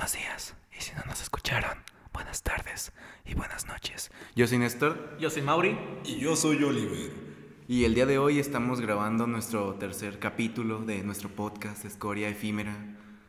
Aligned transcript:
buenos 0.00 0.16
días. 0.16 0.54
Y 0.78 0.80
si 0.80 0.94
no 0.94 1.02
nos 1.06 1.20
escucharon, 1.20 1.76
buenas 2.14 2.42
tardes 2.42 2.90
y 3.26 3.34
buenas 3.34 3.66
noches. 3.66 4.10
Yo 4.34 4.46
soy 4.46 4.56
Néstor 4.56 5.18
Yo 5.20 5.28
soy 5.28 5.42
Mauri. 5.42 5.76
Y 6.06 6.18
yo 6.18 6.36
soy 6.36 6.64
Oliver. 6.64 7.12
y 7.68 7.84
el 7.84 7.94
día 7.94 8.06
de 8.06 8.16
hoy 8.16 8.38
estamos 8.38 8.80
grabando 8.80 9.26
nuestro 9.26 9.74
tercer 9.74 10.18
capítulo 10.18 10.78
de 10.80 11.02
nuestro 11.02 11.28
podcast 11.28 11.84
Escoria 11.84 12.30
Efímera. 12.30 12.78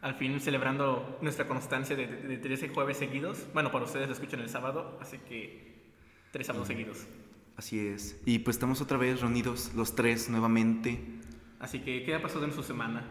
Al 0.02 0.16
fin 0.16 0.40
celebrando 0.40 1.20
nuestra 1.22 1.46
constancia 1.46 1.98
de, 1.98 2.08
de 2.08 2.38
13 2.38 2.70
jueves 2.70 2.96
seguidos. 2.96 3.48
Bueno, 3.54 3.70
para 3.70 3.84
ustedes 3.84 4.08
lo 4.08 4.14
escuchan 4.14 4.40
el 4.40 4.48
sábado, 4.48 4.98
así 5.02 5.18
que 5.18 5.76
tres 6.32 6.48
sábados 6.48 6.70
seguidos. 6.70 7.06
Así 7.58 7.86
es. 7.86 8.16
Y 8.26 8.40
pues 8.40 8.56
estamos 8.56 8.80
otra 8.80 8.98
vez 8.98 9.20
reunidos 9.20 9.74
los 9.76 9.94
tres 9.94 10.30
nuevamente. 10.30 11.20
Así 11.60 11.80
que, 11.80 12.04
¿qué 12.06 12.16
ha 12.16 12.22
pasado 12.22 12.46
en 12.46 12.54
su 12.54 12.64
semana? 12.64 13.04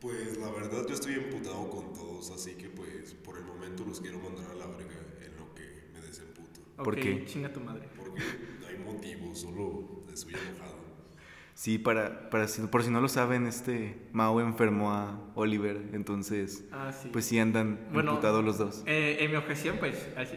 Pues 0.00 0.36
la 0.38 0.50
verdad 0.50 0.86
yo 0.86 0.94
estoy 0.94 1.14
emputado 1.14 1.68
con 1.70 1.92
todos, 1.92 2.30
así 2.30 2.52
que 2.54 2.68
pues 2.68 3.14
por 3.24 3.36
el 3.36 3.44
momento 3.44 3.84
los 3.84 4.00
quiero 4.00 4.18
mandar 4.20 4.50
a 4.52 4.54
la 4.54 4.66
verga 4.66 4.94
en 5.24 5.36
lo 5.36 5.52
que 5.54 5.88
me 5.92 6.00
desemputo. 6.06 6.60
¿Por 6.76 6.94
Ok, 6.94 7.00
qué? 7.00 7.24
Chinga 7.26 7.52
tu 7.52 7.60
madre. 7.60 7.88
Porque 7.96 8.22
no 8.60 8.66
hay 8.68 8.78
motivo, 8.78 9.34
solo 9.34 10.04
estoy 10.12 10.34
enojado. 10.34 10.78
Sí, 11.54 11.76
para, 11.78 12.30
para 12.30 12.46
si, 12.46 12.62
por 12.68 12.84
si 12.84 12.90
no 12.90 13.00
lo 13.00 13.08
saben, 13.08 13.44
este 13.46 13.96
Mao 14.12 14.40
enfermó 14.40 14.92
a 14.92 15.20
Oliver, 15.34 15.88
entonces 15.92 16.64
Ah, 16.70 16.92
sí. 16.92 17.08
pues 17.12 17.24
sí 17.24 17.40
andan 17.40 17.80
Bueno, 17.92 18.12
imputados 18.12 18.44
los 18.44 18.58
dos. 18.58 18.84
Eh, 18.86 19.16
en 19.18 19.32
mi 19.32 19.36
objeción, 19.36 19.78
pues, 19.80 20.06
así, 20.16 20.36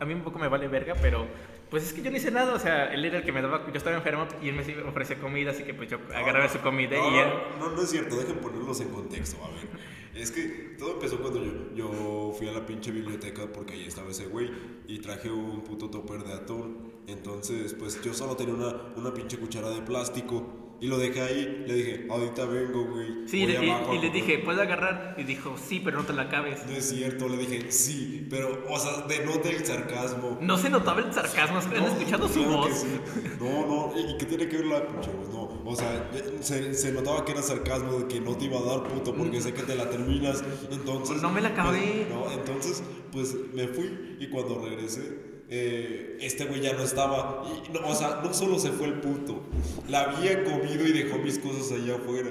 a 0.00 0.04
mí 0.06 0.14
un 0.14 0.22
poco 0.22 0.38
me 0.38 0.48
vale 0.48 0.68
verga, 0.68 0.94
pero 1.02 1.26
pues 1.70 1.84
es 1.84 1.92
que 1.92 2.02
yo 2.02 2.10
no 2.10 2.16
hice 2.16 2.30
nada, 2.30 2.54
o 2.54 2.58
sea, 2.58 2.92
él 2.92 3.04
era 3.04 3.18
el 3.18 3.24
que 3.24 3.32
me 3.32 3.42
daba, 3.42 3.66
yo 3.66 3.76
estaba 3.76 3.96
enfermo 3.96 4.26
y 4.42 4.48
él 4.48 4.54
me 4.54 4.82
ofrecía 4.88 5.18
comida, 5.18 5.50
así 5.50 5.64
que 5.64 5.74
pues 5.74 5.90
yo 5.90 5.98
agarraba 6.14 6.48
su 6.48 6.60
comida 6.60 6.96
no, 6.96 7.10
y 7.10 7.18
él... 7.18 7.28
no, 7.58 7.68
no, 7.68 7.76
no 7.76 7.82
es 7.82 7.90
cierto, 7.90 8.16
dejen 8.16 8.36
ponerlos 8.36 8.80
en 8.80 8.90
contexto, 8.90 9.42
a 9.44 9.48
ver. 9.48 9.96
Es 10.14 10.30
que 10.30 10.76
todo 10.78 10.94
empezó 10.94 11.20
cuando 11.20 11.44
yo, 11.44 11.74
yo 11.74 12.34
fui 12.38 12.48
a 12.48 12.52
la 12.52 12.64
pinche 12.64 12.90
biblioteca 12.90 13.46
porque 13.52 13.74
ahí 13.74 13.84
estaba 13.84 14.10
ese 14.10 14.26
güey 14.26 14.50
y 14.86 15.00
traje 15.00 15.30
un 15.30 15.62
puto 15.62 15.90
topper 15.90 16.24
de 16.24 16.32
atún. 16.32 16.90
Entonces, 17.06 17.74
pues 17.74 18.00
yo 18.02 18.14
solo 18.14 18.34
tenía 18.34 18.54
una, 18.54 18.94
una 18.96 19.12
pinche 19.12 19.36
cuchara 19.36 19.68
de 19.68 19.82
plástico 19.82 20.65
y 20.80 20.86
lo 20.88 20.98
dejé 20.98 21.20
ahí. 21.20 21.64
Le 21.66 21.74
dije, 21.74 22.06
ahorita 22.10 22.44
vengo, 22.46 22.84
güey. 22.84 23.26
Sí, 23.26 23.44
voy 23.44 23.52
y, 23.54 23.56
y- 23.56 23.66
le 23.66 23.84
comer". 23.86 24.12
dije, 24.12 24.38
¿puedes 24.38 24.60
agarrar? 24.60 25.14
Y 25.18 25.24
dijo, 25.24 25.56
sí, 25.56 25.80
pero 25.84 25.98
no 25.98 26.04
te 26.04 26.12
la 26.12 26.22
acabes. 26.22 26.64
No 26.66 26.72
es 26.72 26.88
cierto, 26.88 27.28
le 27.28 27.36
dije, 27.38 27.70
sí, 27.72 28.26
pero, 28.30 28.64
o 28.68 28.78
sea, 28.78 29.06
denota 29.08 29.48
el 29.48 29.64
sarcasmo. 29.64 30.38
No 30.40 30.56
se 30.58 30.70
notaba 30.70 31.00
el 31.00 31.12
sarcasmo, 31.12 31.58
¿han 31.58 31.70
No, 31.82 31.86
escuchado 31.88 32.28
su 32.28 32.34
claro 32.44 32.56
voz? 32.58 32.70
sí. 32.78 33.00
No, 33.40 33.66
no, 33.66 33.92
¿y 33.98 34.16
qué 34.18 34.26
tiene 34.26 34.48
que 34.48 34.56
ver 34.58 34.66
la 34.66 34.86
pinche? 34.86 35.10
No, 35.32 35.62
o 35.64 35.76
sea, 35.76 36.10
se, 36.40 36.74
se 36.74 36.92
notaba 36.92 37.24
que 37.24 37.32
era 37.32 37.42
sarcasmo 37.42 37.92
de 38.00 38.06
que 38.08 38.20
no 38.20 38.36
te 38.36 38.44
iba 38.44 38.58
a 38.58 38.62
dar 38.62 38.82
puto 38.84 39.14
porque 39.14 39.40
sé 39.40 39.52
que 39.52 39.62
te 39.62 39.74
la 39.74 39.88
terminas. 39.90 40.44
Entonces. 40.70 41.20
No 41.22 41.30
me 41.30 41.40
la 41.40 41.48
acabé. 41.48 42.06
pues, 42.06 42.08
no, 42.10 42.32
entonces, 42.32 42.82
pues 43.12 43.34
me 43.54 43.66
fui 43.68 44.16
y 44.20 44.28
cuando 44.28 44.62
regresé. 44.64 45.35
Eh, 45.48 46.18
este 46.20 46.44
güey 46.46 46.60
ya 46.60 46.72
no 46.72 46.82
estaba, 46.82 47.44
y, 47.46 47.72
no, 47.72 47.86
o 47.86 47.94
sea, 47.94 48.20
no 48.22 48.32
solo 48.34 48.58
se 48.58 48.70
fue 48.70 48.88
el 48.88 49.00
puto, 49.00 49.42
la 49.88 50.02
había 50.02 50.44
comido 50.44 50.86
y 50.86 50.92
dejó 50.92 51.18
mis 51.18 51.38
cosas 51.38 51.72
allá 51.72 51.96
afuera. 51.96 52.30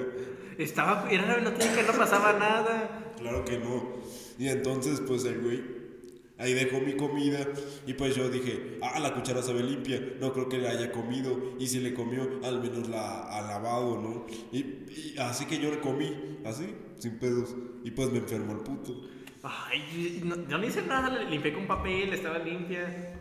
Estaba, 0.58 1.08
era 1.10 1.26
la 1.26 1.34
biblioteca, 1.34 1.82
no 1.86 1.98
pasaba 1.98 2.32
nada. 2.32 3.14
Claro 3.18 3.44
que 3.44 3.58
no. 3.58 3.92
Y 4.38 4.48
entonces, 4.48 5.02
pues 5.06 5.24
el 5.24 5.40
güey 5.40 5.76
ahí 6.38 6.54
dejó 6.54 6.80
mi 6.80 6.94
comida. 6.96 7.46
Y 7.86 7.94
pues 7.94 8.14
yo 8.14 8.28
dije, 8.28 8.78
ah, 8.82 8.98
la 9.00 9.14
cuchara 9.14 9.42
sabe 9.42 9.62
limpia. 9.62 10.00
No 10.20 10.32
creo 10.32 10.48
que 10.48 10.58
la 10.58 10.70
haya 10.70 10.92
comido. 10.92 11.54
Y 11.58 11.66
si 11.66 11.80
le 11.80 11.94
comió, 11.94 12.40
al 12.42 12.60
menos 12.60 12.88
la 12.88 13.22
ha 13.22 13.42
lavado, 13.42 14.00
¿no? 14.00 14.26
Y, 14.52 14.58
y 14.58 15.14
así 15.18 15.46
que 15.46 15.58
yo 15.58 15.70
le 15.70 15.80
comí, 15.80 16.38
así, 16.44 16.74
sin 16.98 17.18
pedos. 17.18 17.54
Y 17.84 17.90
pues 17.90 18.10
me 18.10 18.18
enfermó 18.18 18.52
el 18.52 18.60
puto. 18.60 18.94
Ay, 19.48 20.20
no, 20.24 20.36
yo 20.48 20.58
no 20.58 20.66
hice 20.66 20.82
nada, 20.82 21.08
la 21.08 21.22
limpié 21.24 21.52
con 21.52 21.66
papel, 21.66 22.12
estaba 22.12 22.38
limpia. 22.38 23.12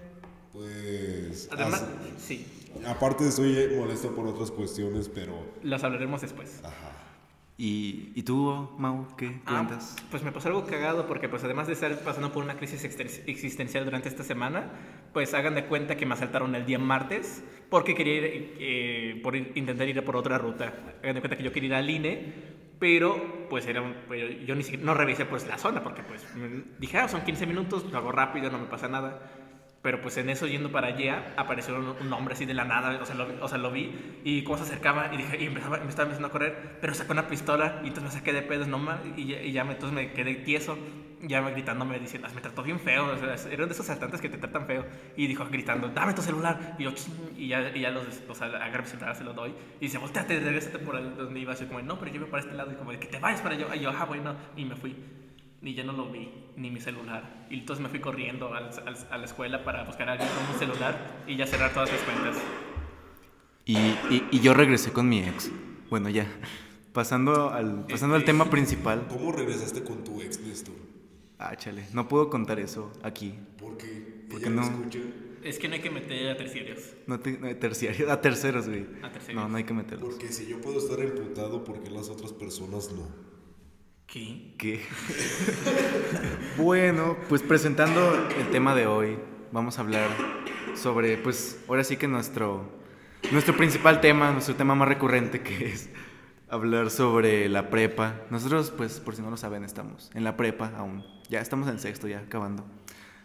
Pues. 0.52 1.50
Además, 1.52 1.84
así- 2.18 2.46
sí, 2.46 2.48
aparte, 2.88 3.28
estoy 3.28 3.76
molesto 3.78 4.16
por 4.16 4.26
otras 4.28 4.52
cuestiones, 4.52 5.10
pero. 5.10 5.46
las 5.64 5.84
hablaremos 5.84 6.22
después. 6.22 6.62
Ajá. 6.64 6.92
¿Y, 7.58 8.12
y 8.16 8.24
tú, 8.24 8.70
Mau, 8.78 9.08
qué 9.16 9.40
Ah, 9.46 9.66
cuentas? 9.66 9.96
pues 10.12 10.24
me 10.24 10.34
pasó 10.34 10.50
algo 10.50 10.66
cagado 10.66 11.08
porque 11.08 11.30
pues 11.30 11.42
además 11.46 11.68
de 11.68 11.74
estar 11.74 11.98
pasando 12.00 12.34
por 12.34 12.44
una 12.44 12.58
crisis 12.58 12.84
existen- 12.84 13.24
existencial 13.28 13.86
durante 13.86 14.10
esta 14.10 14.24
semana, 14.26 14.72
pues 15.14 15.34
hagan 15.34 15.56
de 15.56 15.64
cuenta 15.66 15.96
que 15.96 16.06
me 16.06 16.16
asaltaron 16.16 16.54
el 16.54 16.66
día 16.66 16.80
martes 16.80 17.44
porque 17.70 17.96
quería 17.96 18.16
ir, 18.18 18.56
eh, 18.60 19.20
por 19.24 19.36
ir- 19.38 19.54
intentar 19.56 19.88
ir 19.88 20.04
por 20.04 20.18
otra 20.18 20.38
ruta. 20.38 20.74
Hagan 21.02 21.16
de 21.16 21.22
cuenta 21.22 21.38
que 21.38 21.44
yo 21.44 21.54
quería 21.54 21.68
ir 21.70 21.74
al 21.76 21.90
INE, 21.90 22.34
pero 22.80 23.48
pues 23.50 23.66
era 23.68 23.82
un- 23.82 23.96
pero 24.10 24.28
yo 24.30 24.56
ni 24.56 24.64
siquiera 24.64 24.86
no 24.86 24.94
revisé 24.94 25.26
pues 25.26 25.48
la 25.48 25.58
zona 25.58 25.82
porque 25.84 26.04
pues 26.04 26.26
dije, 26.80 26.98
ah, 26.98 27.08
son 27.08 27.22
15 27.22 27.46
minutos, 27.46 27.86
lo 27.92 27.98
hago 27.98 28.12
rápido, 28.12 28.50
no 28.52 28.60
me 28.60 28.66
pasa 28.66 28.88
nada. 28.88 29.22
Pero 29.86 30.02
pues 30.02 30.18
en 30.18 30.32
eso 30.32 30.48
yendo 30.48 30.72
para 30.72 30.88
allá 30.88 31.36
apareció 31.38 31.76
un, 31.76 32.12
hombre 32.12 32.34
así 32.34 32.48
de 32.48 32.56
la 32.56 32.66
nada, 32.66 33.00
o 33.00 33.06
sea, 33.06 33.14
lo, 33.14 33.28
o 33.40 33.48
sea, 33.48 33.60
lo 33.60 33.70
vi 33.70 33.94
y 34.24 34.44
cómo 34.44 34.58
se 34.58 34.64
acercaba 34.64 35.14
y 35.14 35.18
dije, 35.18 35.38
y 35.40 35.46
empezaba, 35.46 35.78
me 35.78 35.90
estaba 35.90 36.06
empezando 36.06 36.28
a 36.28 36.32
correr, 36.32 36.80
pero 36.82 36.96
sacó 36.96 37.14
una 37.14 37.28
pistola 37.28 37.82
y 37.84 37.90
entonces 37.90 38.06
me 38.06 38.20
saqué 38.20 38.34
de 38.34 38.42
pedos, 38.42 38.68
no 38.68 38.80
y 39.16 39.36
y 39.36 39.52
ya 39.52 39.64
me, 39.64 39.74
entonces 39.74 39.94
me 39.94 40.12
quedé 40.12 40.34
tieso, 40.38 40.76
ya 41.22 41.40
me 41.44 41.52
gritándome 41.52 42.00
diciendo, 42.00 42.28
"Ah, 42.28 42.34
me 42.34 42.42
trató 42.42 42.64
bien 42.64 42.80
feo, 42.80 43.14
eran 43.14 43.68
de 43.68 43.74
esos 43.76 43.88
asaltantes 43.88 44.22
que 44.22 44.30
te 44.30 44.40
tratan 44.40 44.66
feo 44.66 44.88
y 45.16 45.28
dijo 45.28 45.46
gritando, 45.52 45.90
dame 45.90 46.16
tu 46.16 46.24
celular 46.24 46.78
y 46.80 46.86
yo, 46.86 46.92
y 47.38 47.50
ya, 47.50 47.70
y 47.70 47.82
ya 47.82 47.92
los, 47.92 48.08
o 48.28 48.34
sea, 48.34 48.48
agarro 48.48 48.82
mi 48.82 48.90
celular, 48.90 49.16
se 49.16 49.24
lo 49.24 49.34
doy 49.34 49.54
y 49.80 49.86
dice, 49.86 50.00
volteate, 50.00 50.40
regrésate 50.40 50.80
por 50.80 51.16
donde 51.16 51.40
ibas, 51.40 51.60
yo 51.60 51.68
como, 51.68 51.80
no, 51.84 52.00
pero 52.00 52.12
yo 52.12 52.22
voy 52.22 52.30
para 52.32 52.42
este 52.42 52.56
lado 52.56 52.72
y 52.72 52.76
como, 52.76 52.90
que 52.90 53.06
te 53.06 53.20
vayas 53.20 53.42
para 53.42 53.54
allá, 53.54 53.76
y 53.76 53.82
yo, 53.82 53.92
ah, 53.92 54.06
bueno, 54.06 54.36
y 54.58 54.66
me 54.66 54.76
fui 54.76 54.96
y 55.66 55.74
ya 55.74 55.84
no 55.84 55.92
lo 55.94 56.10
vi, 56.10 56.30
ni 56.56 56.70
mi 56.72 56.80
celular. 56.80 57.46
Y 57.50 57.60
entonces 57.60 57.84
me 57.84 57.90
fui 57.90 58.00
corriendo 58.00 58.54
al- 58.54 58.70
al- 58.86 59.08
a 59.12 59.18
la 59.18 59.26
escuela 59.26 59.64
para 59.66 59.84
buscar 59.84 60.08
a 60.08 60.14
alguien 60.14 60.30
con 60.30 60.54
mi 60.54 60.58
celular 60.60 61.24
y 61.28 61.36
ya 61.36 61.46
cerrar 61.48 61.74
todas 61.74 61.92
mis 61.92 62.00
cuentas. 62.02 62.38
Y, 63.66 63.76
y- 63.78 64.28
y 64.32 64.40
yo 64.40 64.54
regresé 64.54 64.92
con 64.94 65.10
mi 65.10 65.20
ex. 65.20 65.52
Bueno, 65.90 66.10
ya. 66.10 66.28
Pasando 66.94 67.50
al, 67.52 67.86
pasando 67.88 68.16
al 68.16 68.24
tema 68.24 68.50
principal. 68.50 69.08
¿Cómo 69.10 69.32
regresaste 69.32 69.84
con 69.84 70.04
tu 70.04 70.22
ex, 70.22 70.40
Néstor? 70.40 70.76
Ah, 71.40 71.56
chale. 71.58 71.86
No 71.94 72.08
puedo 72.08 72.30
contar 72.30 72.60
eso 72.60 72.94
aquí. 73.04 73.36
¿Por 73.58 73.76
qué? 73.78 74.26
¿Por 74.30 74.40
¿Ella 74.40 74.44
qué 74.50 74.50
lo 74.56 74.62
no? 74.62 74.68
escucha? 74.68 75.00
Es 75.44 75.60
que 75.60 75.68
no 75.68 75.74
hay 75.76 75.82
que 75.82 75.92
meter 75.92 76.30
a 76.32 76.38
terciarios. 76.38 76.94
No 77.08 77.20
te, 77.20 77.38
no, 77.38 77.54
terciario, 77.58 78.12
a 78.12 78.22
terceros, 78.22 78.68
güey. 78.68 78.86
A 79.04 79.12
terceros. 79.12 79.36
No, 79.44 79.50
no 79.50 79.58
hay 79.58 79.64
que 79.64 79.74
meterlos. 79.74 80.10
Porque 80.10 80.32
si 80.32 80.48
yo 80.48 80.62
puedo 80.62 80.80
estar 80.80 81.00
emputado, 81.00 81.64
¿por 81.64 81.82
qué 81.84 81.90
las 81.92 82.10
otras 82.10 82.32
personas 82.34 82.92
no? 82.94 83.08
¿Qué? 84.08 84.54
¿Qué? 84.58 84.82
bueno, 86.58 87.18
pues 87.28 87.42
presentando 87.42 88.14
el 88.40 88.50
tema 88.52 88.76
de 88.76 88.88
hoy, 88.88 89.18
vamos 89.52 89.78
a 89.78 89.82
hablar 89.82 90.10
sobre, 90.76 91.18
pues, 91.18 91.60
ahora 91.68 91.84
sí 91.84 91.98
que 91.98 92.08
nuestro, 92.08 92.70
nuestro 93.32 93.58
principal 93.58 94.02
tema, 94.02 94.32
nuestro 94.32 94.56
tema 94.56 94.76
más 94.76 94.88
recurrente, 94.88 95.42
que 95.42 95.66
es 95.70 95.90
hablar 96.50 96.92
sobre 96.92 97.50
la 97.50 97.70
prepa. 97.70 98.22
Nosotros, 98.30 98.72
pues, 98.72 99.00
por 99.00 99.16
si 99.16 99.22
no 99.22 99.32
lo 99.32 99.38
saben, 99.38 99.64
estamos 99.64 100.12
en 100.14 100.24
la 100.24 100.38
prepa 100.38 100.72
aún. 100.78 101.04
Ya 101.30 101.42
estamos 101.42 101.68
en 101.68 101.80
sexto, 101.80 102.08
ya 102.08 102.20
acabando. 102.20 102.64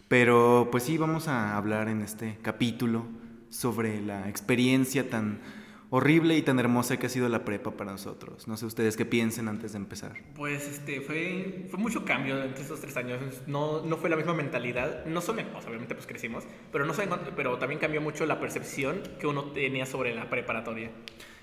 Pero, 0.08 0.70
pues 0.72 0.84
sí, 0.84 0.97
vamos 0.97 1.28
a 1.28 1.56
hablar 1.56 1.88
en 1.88 2.00
este 2.00 2.38
capítulo 2.42 3.06
sobre 3.50 4.00
la 4.00 4.28
experiencia 4.28 5.08
tan 5.10 5.41
horrible 5.90 6.36
y 6.36 6.42
tan 6.42 6.58
hermosa 6.58 6.96
que 6.98 7.06
ha 7.06 7.08
sido 7.10 7.28
la 7.28 7.44
prepa 7.44 7.72
para 7.72 7.90
nosotros. 7.92 8.48
No 8.48 8.56
sé 8.56 8.66
ustedes 8.66 8.96
qué 8.96 9.04
piensen 9.04 9.48
antes 9.48 9.72
de 9.72 9.78
empezar. 9.78 10.14
Pues 10.34 10.68
este, 10.68 11.00
fue, 11.00 11.66
fue 11.68 11.78
mucho 11.78 12.04
cambio 12.04 12.42
entre 12.42 12.62
estos 12.62 12.80
tres 12.80 12.96
años. 12.96 13.20
No, 13.46 13.84
no 13.84 13.96
fue 13.96 14.08
la 14.08 14.16
misma 14.16 14.34
mentalidad. 14.34 15.04
No 15.06 15.20
son, 15.20 15.38
o 15.38 15.60
sea, 15.60 15.68
obviamente 15.68 15.94
pues 15.94 16.06
crecimos, 16.06 16.44
pero, 16.72 16.84
no 16.86 16.94
pero 17.36 17.58
también 17.58 17.80
cambió 17.80 18.00
mucho 18.00 18.24
la 18.26 18.40
percepción 18.40 19.02
que 19.18 19.26
uno 19.26 19.44
tenía 19.52 19.84
sobre 19.84 20.14
la 20.14 20.30
preparatoria. 20.30 20.90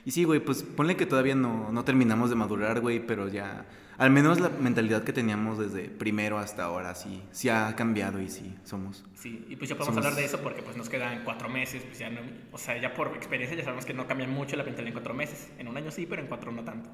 Y 0.07 0.11
sí, 0.11 0.23
güey, 0.23 0.39
pues 0.39 0.63
ponle 0.63 0.95
que 0.95 1.05
todavía 1.05 1.35
no, 1.35 1.69
no 1.69 1.83
terminamos 1.83 2.29
de 2.29 2.37
madurar, 2.37 2.79
güey, 2.79 3.05
pero 3.05 3.27
ya, 3.27 3.65
al 3.97 4.09
menos 4.09 4.39
la 4.39 4.47
mentalidad 4.47 5.03
que 5.03 5.11
teníamos 5.11 5.59
desde 5.59 5.89
primero 5.89 6.37
hasta 6.37 6.63
ahora, 6.63 6.95
sí, 6.95 7.21
sí 7.33 7.49
ha 7.49 7.75
cambiado 7.75 8.21
y 8.21 8.29
sí, 8.29 8.55
somos. 8.63 9.03
Sí, 9.15 9.45
y 9.49 9.57
pues 9.57 9.69
ya 9.69 9.75
podemos 9.77 9.95
Somos- 9.95 10.05
hablar 10.05 10.15
de 10.15 10.23
eso 10.23 10.39
porque 10.39 10.61
pues 10.63 10.77
nos 10.77 10.87
quedan 10.87 11.25
cuatro 11.25 11.49
meses, 11.49 11.83
pues 11.85 11.99
ya 11.99 12.09
no, 12.09 12.21
o 12.53 12.57
sea, 12.57 12.79
ya 12.79 12.93
por 12.93 13.13
experiencia 13.17 13.57
ya 13.57 13.65
sabemos 13.65 13.83
que 13.85 13.93
no 13.93 14.07
cambia 14.07 14.27
mucho 14.29 14.55
la 14.55 14.63
mentalidad 14.63 14.87
en 14.87 14.93
cuatro 14.93 15.13
meses. 15.13 15.49
En 15.59 15.67
un 15.67 15.75
año 15.75 15.91
sí, 15.91 16.05
pero 16.09 16.21
en 16.21 16.29
cuatro 16.29 16.53
no 16.53 16.63
tanto. 16.63 16.89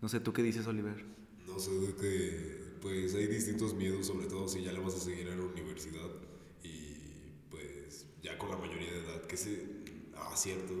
No 0.00 0.08
sé, 0.08 0.20
¿tú 0.20 0.32
qué 0.32 0.42
dices, 0.44 0.68
Oliver? 0.68 1.04
No 1.48 1.58
sé, 1.58 1.72
de 1.72 1.94
que 1.96 2.76
pues 2.80 3.12
hay 3.16 3.26
distintos 3.26 3.74
miedos, 3.74 4.06
sobre 4.06 4.26
todo 4.28 4.46
si 4.46 4.62
ya 4.62 4.70
le 4.70 4.78
vas 4.78 4.94
a 4.94 5.00
seguir 5.00 5.26
a 5.32 5.34
la 5.34 5.42
universidad 5.42 6.10
y 6.62 7.32
pues 7.50 8.06
ya 8.22 8.38
con 8.38 8.50
la 8.50 8.56
mayoría 8.56 8.92
de 8.92 8.98
edad, 9.00 9.22
que 9.26 9.36
se... 9.36 9.66
Ah, 10.16 10.30
cierto. 10.36 10.74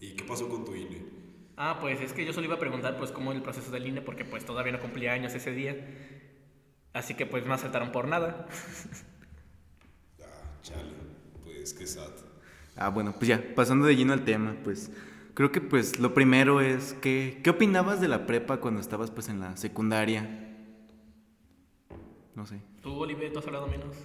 ¿Y 0.00 0.12
qué 0.14 0.22
pasó 0.22 0.48
con 0.48 0.64
tu? 0.64 0.76
INE? 0.76 1.07
Ah, 1.60 1.78
pues 1.80 2.00
es 2.00 2.12
que 2.12 2.24
yo 2.24 2.32
solo 2.32 2.46
iba 2.46 2.54
a 2.54 2.60
preguntar 2.60 2.96
pues 2.98 3.10
cómo 3.10 3.32
el 3.32 3.42
proceso 3.42 3.72
del 3.72 3.84
INE 3.84 4.00
porque 4.00 4.24
pues 4.24 4.44
todavía 4.44 4.70
no 4.70 4.78
cumplía 4.78 5.12
años 5.12 5.34
ese 5.34 5.50
día. 5.50 5.76
Así 6.92 7.14
que 7.14 7.26
pues 7.26 7.44
me 7.44 7.52
asaltaron 7.52 7.90
por 7.92 8.06
nada. 8.06 8.46
Ah, 10.20 10.60
chale, 10.62 10.92
pues 11.44 11.72
qué 11.72 11.86
sad. 11.86 12.10
Ah, 12.76 12.90
bueno, 12.90 13.12
pues 13.12 13.28
ya, 13.28 13.54
pasando 13.54 13.86
de 13.86 13.96
lleno 13.96 14.12
al 14.12 14.24
tema, 14.24 14.56
pues 14.62 14.90
creo 15.34 15.50
que 15.50 15.60
pues 15.60 15.98
lo 15.98 16.14
primero 16.14 16.60
es 16.60 16.92
que, 16.94 17.40
¿qué 17.42 17.50
opinabas 17.50 18.00
de 18.00 18.08
la 18.08 18.26
prepa 18.26 18.58
cuando 18.58 18.80
estabas 18.80 19.10
pues 19.10 19.28
en 19.28 19.40
la 19.40 19.56
secundaria? 19.56 20.28
No 22.34 22.46
sé. 22.46 22.60
¿Tú, 22.82 22.92
Oliver, 23.00 23.32
tú 23.32 23.38
has 23.38 23.46
hablado 23.46 23.66
menos? 23.66 23.96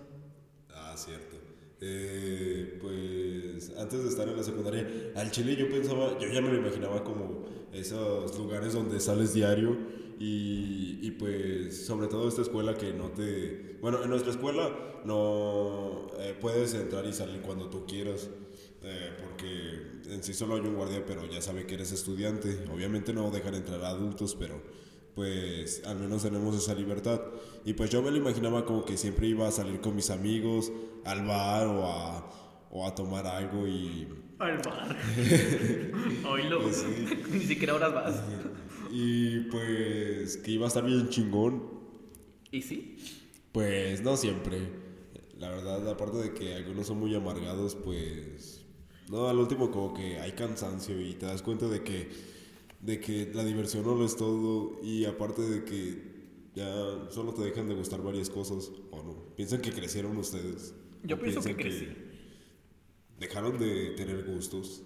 Ah, 0.74 0.94
cierto. 0.96 1.43
Eh, 1.85 2.77
pues 2.80 3.71
antes 3.77 4.03
de 4.03 4.09
estar 4.09 4.27
en 4.30 4.38
la 4.38 4.44
secundaria, 4.44 4.88
al 5.15 5.31
chile 5.31 5.56
yo 5.57 5.68
pensaba, 5.69 6.18
yo 6.18 6.30
ya 6.30 6.41
me 6.41 6.50
lo 6.50 6.56
imaginaba 6.57 7.03
como 7.03 7.44
esos 7.74 8.38
lugares 8.38 8.74
donde 8.74 9.00
sales 9.01 9.33
diario 9.33 9.77
y, 10.18 11.00
y 11.01 11.12
pues 11.12 11.85
sobre 11.85 12.07
todo 12.07 12.27
esta 12.30 12.41
escuela 12.41 12.75
que 12.75 12.94
no 12.94 13.12
te... 13.12 13.77
Bueno, 13.81 14.01
en 14.03 14.09
nuestra 14.09 14.31
escuela 14.31 14.71
no 15.03 16.07
eh, 16.19 16.35
puedes 16.39 16.74
entrar 16.74 17.06
y 17.06 17.12
salir 17.13 17.41
cuando 17.41 17.69
tú 17.69 17.85
quieras. 17.85 18.30
eh, 18.83 19.12
porque 19.19 20.13
en 20.13 20.24
sí 20.24 20.33
solo 20.33 20.56
hay 20.56 20.62
un 20.62 20.75
guardia, 20.75 21.03
pero 21.06 21.25
ya 21.25 21.41
sabe 21.41 21.65
que 21.65 21.75
eres 21.75 21.91
estudiante. 21.91 22.63
Obviamente 22.71 23.13
no 23.13 23.30
dejan 23.31 23.56
entrar 23.56 23.81
a 23.83 23.89
adultos, 23.89 24.35
pero 24.39 24.62
pues 25.15 25.83
al 25.86 26.00
menos 26.00 26.24
tenemos 26.24 26.56
esa 26.56 26.74
libertad. 26.74 27.21
Y 27.65 27.74
pues 27.74 27.89
yo 27.89 28.01
me 28.01 28.12
lo 28.12 28.18
imaginaba 28.18 28.65
como 28.65 28.86
que 28.86 28.98
siempre 28.98 29.27
iba 29.27 29.48
a 29.48 29.51
salir 29.51 29.80
con 29.80 29.95
mis 29.95 30.10
amigos 30.10 30.71
al 31.06 31.25
bar 31.25 31.68
o 31.68 31.86
a, 31.86 32.31
o 32.71 32.88
a 32.88 32.95
tomar 32.95 33.27
algo 33.27 33.68
y, 33.68 34.07
Al 34.39 34.57
bar. 34.57 34.98
Oílo. 36.30 36.62
Pues. 36.62 36.86
Ni 37.31 37.42
siquiera 37.42 37.75
horas 37.75 37.94
vas. 37.94 38.15
y 38.92 39.42
pues 39.42 40.38
que 40.38 40.51
iba 40.51 40.65
a 40.65 40.68
estar 40.68 40.86
bien 40.86 41.10
chingón. 41.10 41.63
¿Y 42.51 42.62
sí? 42.62 42.98
Pues 43.51 44.01
no 44.01 44.18
siempre. 44.18 44.83
La 45.38 45.50
verdad, 45.50 45.88
aparte 45.89 46.18
de 46.18 46.33
que 46.33 46.56
algunos 46.56 46.88
son 46.88 47.00
muy 47.00 47.13
amargados, 47.13 47.75
pues 47.75 48.63
no, 49.09 49.27
al 49.27 49.38
último 49.38 49.69
como 49.71 49.94
que 49.94 50.19
hay 50.19 50.31
cansancio 50.31 51.00
y 51.01 51.13
te 51.16 51.25
das 51.25 51.42
cuenta 51.42 51.68
de 51.68 51.83
que 51.83 52.09
de 52.83 53.00
que 53.00 53.31
la 53.33 53.45
diversión 53.45 53.85
no 53.85 53.95
lo 53.95 54.06
es 54.06 54.18
todo 54.18 54.81
y 54.83 55.06
aparte 55.06 55.41
de 55.41 55.63
que 55.63 56.13
ya 56.53 57.09
solo 57.09 57.33
te 57.33 57.41
dejan 57.41 57.68
de 57.68 57.75
gustar 57.75 58.01
varias 58.03 58.30
cosas 58.30 58.71
o 58.91 59.01
no. 59.01 59.35
Piensan 59.35 59.62
que 59.62 59.71
crecieron 59.71 60.18
ustedes. 60.18 60.75
Yo 61.03 61.18
pienso 61.18 61.41
que 61.41 61.56
crecí. 61.56 61.88
Dejaron 63.19 63.57
de 63.57 63.91
tener 63.91 64.25
gustos. 64.25 64.83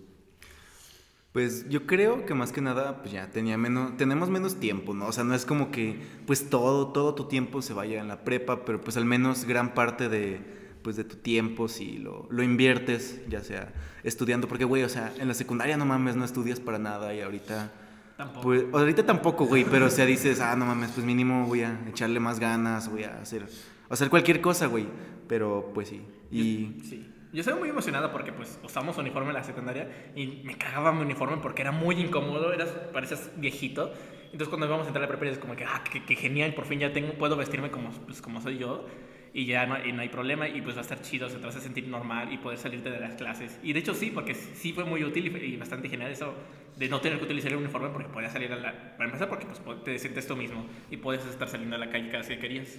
Pues 1.31 1.67
yo 1.69 1.87
creo 1.87 2.25
que 2.25 2.35
más 2.35 2.51
que 2.51 2.61
nada, 2.61 3.01
pues 3.01 3.11
ya 3.13 3.31
tenía 3.31 3.57
menos, 3.57 3.97
tenemos 3.97 4.29
menos 4.29 4.59
tiempo, 4.59 4.93
¿no? 4.93 5.07
O 5.07 5.11
sea, 5.11 5.23
no 5.23 5.33
es 5.33 5.45
como 5.45 5.71
que 5.71 5.99
pues 6.27 6.49
todo, 6.49 6.89
todo 6.89 7.15
tu 7.15 7.27
tiempo 7.27 7.63
se 7.63 7.73
vaya 7.73 7.99
en 7.99 8.07
la 8.07 8.23
prepa, 8.23 8.63
pero 8.63 8.79
pues 8.79 8.95
al 8.95 9.05
menos 9.05 9.45
gran 9.45 9.73
parte 9.73 10.07
de, 10.07 10.39
pues 10.83 10.95
de 10.95 11.03
tu 11.03 11.15
tiempo 11.17 11.67
si 11.67 11.97
lo, 11.97 12.27
lo 12.29 12.43
inviertes, 12.43 13.21
ya 13.27 13.43
sea 13.43 13.73
estudiando, 14.03 14.47
porque 14.47 14.65
güey, 14.65 14.83
o 14.83 14.89
sea, 14.89 15.13
en 15.17 15.27
la 15.27 15.33
secundaria 15.33 15.77
no 15.77 15.85
mames, 15.85 16.15
no 16.15 16.25
estudias 16.25 16.59
para 16.59 16.77
nada 16.77 17.15
y 17.15 17.21
ahorita... 17.21 17.85
Tampoco. 18.17 18.41
Pues 18.41 18.65
ahorita 18.73 19.05
tampoco, 19.05 19.45
güey, 19.45 19.63
pero 19.63 19.85
o 19.85 19.89
sea, 19.89 20.05
dices, 20.05 20.41
ah, 20.41 20.55
no 20.55 20.65
mames, 20.65 20.91
pues 20.91 21.05
mínimo 21.05 21.45
voy 21.45 21.61
a 21.61 21.79
echarle 21.87 22.19
más 22.19 22.39
ganas, 22.39 22.89
voy 22.89 23.03
a 23.03 23.21
hacer, 23.21 23.47
hacer 23.89 24.09
cualquier 24.09 24.41
cosa, 24.41 24.65
güey. 24.65 24.87
Pero 25.27 25.71
pues 25.73 25.89
sí. 25.89 26.01
Y 26.31 26.81
Sí. 26.83 27.13
Yo 27.33 27.41
estaba 27.41 27.59
muy 27.59 27.69
emocionada 27.69 28.11
porque 28.11 28.31
pues 28.31 28.57
usamos 28.63 28.97
uniforme 28.97 29.29
en 29.29 29.35
la 29.35 29.43
secundaria 29.43 30.11
y 30.15 30.41
me 30.45 30.57
cagaba 30.57 30.93
mi 30.93 31.01
uniforme 31.01 31.37
porque 31.37 31.61
era 31.61 31.71
muy 31.71 31.99
incómodo, 31.99 32.53
eras, 32.53 32.69
parecías 32.93 33.29
viejito. 33.35 33.91
Entonces 34.31 34.47
cuando 34.47 34.65
íbamos 34.65 34.85
a 34.85 34.87
entrar 34.87 35.03
a 35.03 35.07
la 35.07 35.15
prepa 35.15 35.31
es 35.31 35.37
como 35.37 35.55
que, 35.55 35.65
ah, 35.65 35.83
qué, 35.83 36.15
genial, 36.15 36.53
por 36.53 36.65
fin 36.65 36.79
ya 36.79 36.93
tengo, 36.93 37.13
puedo 37.13 37.35
vestirme 37.35 37.69
como, 37.69 37.89
pues, 37.91 38.21
como 38.21 38.41
soy 38.41 38.57
yo 38.57 38.85
y 39.33 39.45
ya 39.45 39.65
no, 39.65 39.85
y 39.85 39.91
no 39.93 40.01
hay 40.01 40.09
problema 40.09 40.47
y 40.47 40.61
pues 40.61 40.75
va 40.75 40.79
a 40.79 40.83
estar 40.83 41.01
chido, 41.01 41.29
se 41.29 41.37
te 41.37 41.45
vas 41.45 41.55
a 41.55 41.59
sentir 41.61 41.87
normal 41.87 42.31
y 42.33 42.37
poder 42.37 42.57
salirte 42.57 42.89
de 42.89 42.99
las 42.99 43.15
clases. 43.15 43.59
Y 43.63 43.73
de 43.73 43.79
hecho 43.79 43.93
sí, 43.93 44.11
porque 44.13 44.33
sí 44.35 44.73
fue 44.73 44.83
muy 44.85 45.03
útil 45.03 45.27
y, 45.27 45.45
y 45.53 45.57
bastante 45.57 45.89
genial 45.89 46.11
eso 46.11 46.33
de 46.77 46.89
no 46.89 47.01
tener 47.01 47.17
que 47.19 47.25
utilizar 47.25 47.51
el 47.51 47.57
uniforme 47.57 47.89
porque 47.89 48.07
podías 48.09 48.31
salir 48.33 48.51
a 48.53 48.55
la... 48.57 48.95
Para 48.97 49.05
empezar 49.05 49.29
porque 49.29 49.45
pues 49.65 49.83
te 49.83 49.97
sientes 49.99 50.27
tú 50.27 50.35
mismo 50.35 50.65
y 50.91 50.97
puedes 50.97 51.25
estar 51.25 51.47
saliendo 51.49 51.75
a 51.75 51.79
la 51.79 51.89
calle 51.89 52.05
cada 52.07 52.19
vez 52.19 52.27
que 52.27 52.39
querías. 52.39 52.77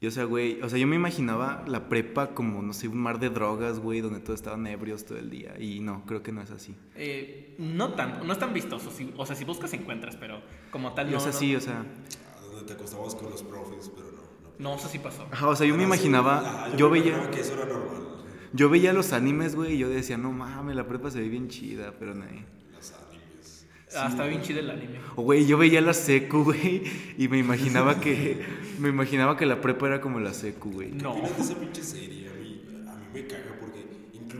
Y 0.00 0.06
o 0.06 0.10
sea, 0.10 0.24
güey, 0.24 0.60
o 0.60 0.68
sea, 0.68 0.78
yo 0.78 0.86
me 0.86 0.96
imaginaba 0.96 1.64
la 1.66 1.88
prepa 1.88 2.34
como, 2.34 2.60
no 2.60 2.72
sé, 2.74 2.88
un 2.88 2.98
mar 2.98 3.20
de 3.20 3.30
drogas, 3.30 3.78
güey, 3.78 4.00
donde 4.00 4.20
todos 4.20 4.40
estaban 4.40 4.66
ebrios 4.66 5.04
todo 5.06 5.18
el 5.18 5.30
día. 5.30 5.54
Y 5.58 5.80
no, 5.80 6.04
creo 6.04 6.22
que 6.22 6.32
no 6.32 6.42
es 6.42 6.50
así. 6.50 6.74
Eh, 6.96 7.54
no 7.58 7.94
tan, 7.94 8.26
no 8.26 8.32
es 8.32 8.38
tan 8.38 8.52
vistoso, 8.52 8.90
si- 8.90 9.14
o 9.16 9.24
sea, 9.24 9.34
si 9.36 9.44
buscas 9.44 9.72
encuentras, 9.72 10.16
pero 10.16 10.42
como 10.70 10.92
tal 10.94 11.08
Y, 11.08 11.12
no. 11.12 11.18
o 11.18 11.20
sea, 11.20 11.30
no, 11.32 11.38
sí, 11.38 11.54
o 11.56 11.60
sea. 11.60 11.84
Donde 12.42 12.66
te 12.66 12.72
acostabas 12.74 13.14
con 13.14 13.30
los 13.30 13.42
profes, 13.44 13.90
pero 13.96 14.10
no. 14.58 14.74
eso 14.74 14.88
sí 14.88 14.98
pasó. 14.98 15.26
Ajá, 15.30 15.48
o 15.48 15.56
sea, 15.56 15.66
yo 15.66 15.74
me 15.74 15.80
sí, 15.80 15.86
imaginaba, 15.86 16.38
ajá, 16.38 16.76
yo 16.76 16.90
me 16.90 16.98
veía, 16.98 17.12
imaginaba 17.12 17.30
que 17.30 17.40
eso 17.40 17.54
era 17.54 17.66
normal. 17.66 18.02
yo 18.52 18.68
veía 18.70 18.92
los 18.92 19.12
animes, 19.12 19.54
güey, 19.54 19.74
y 19.74 19.78
yo 19.78 19.88
decía, 19.88 20.16
no 20.16 20.32
mames, 20.32 20.76
la 20.76 20.86
prepa 20.86 21.10
se 21.10 21.20
ve 21.20 21.28
bien 21.28 21.48
chida, 21.48 21.94
pero 21.98 22.14
no. 22.14 22.24
Los 22.24 22.92
animes. 22.92 23.66
Ah, 23.96 24.08
está 24.10 24.24
bien 24.26 24.42
chido 24.42 24.60
el 24.60 24.70
anime. 24.70 24.98
O 25.16 25.22
güey, 25.22 25.46
yo 25.46 25.58
veía 25.58 25.80
la 25.80 25.94
secu, 25.94 26.44
güey, 26.44 26.82
y 27.18 27.28
me 27.28 27.38
imaginaba 27.38 28.00
que, 28.00 28.44
me 28.78 28.88
imaginaba 28.88 29.36
que 29.36 29.46
la 29.46 29.60
prepa 29.60 29.86
era 29.86 30.00
como 30.00 30.20
la 30.20 30.32
secu, 30.32 30.70
güey. 30.72 30.92
No. 30.92 31.14
esa 31.38 31.54
pinche 31.54 31.82
serie? 31.82 32.28
A 32.28 32.34
mí, 32.34 32.62
a 32.88 32.94
mí 32.94 33.06
me 33.12 33.22
porque 33.22 33.43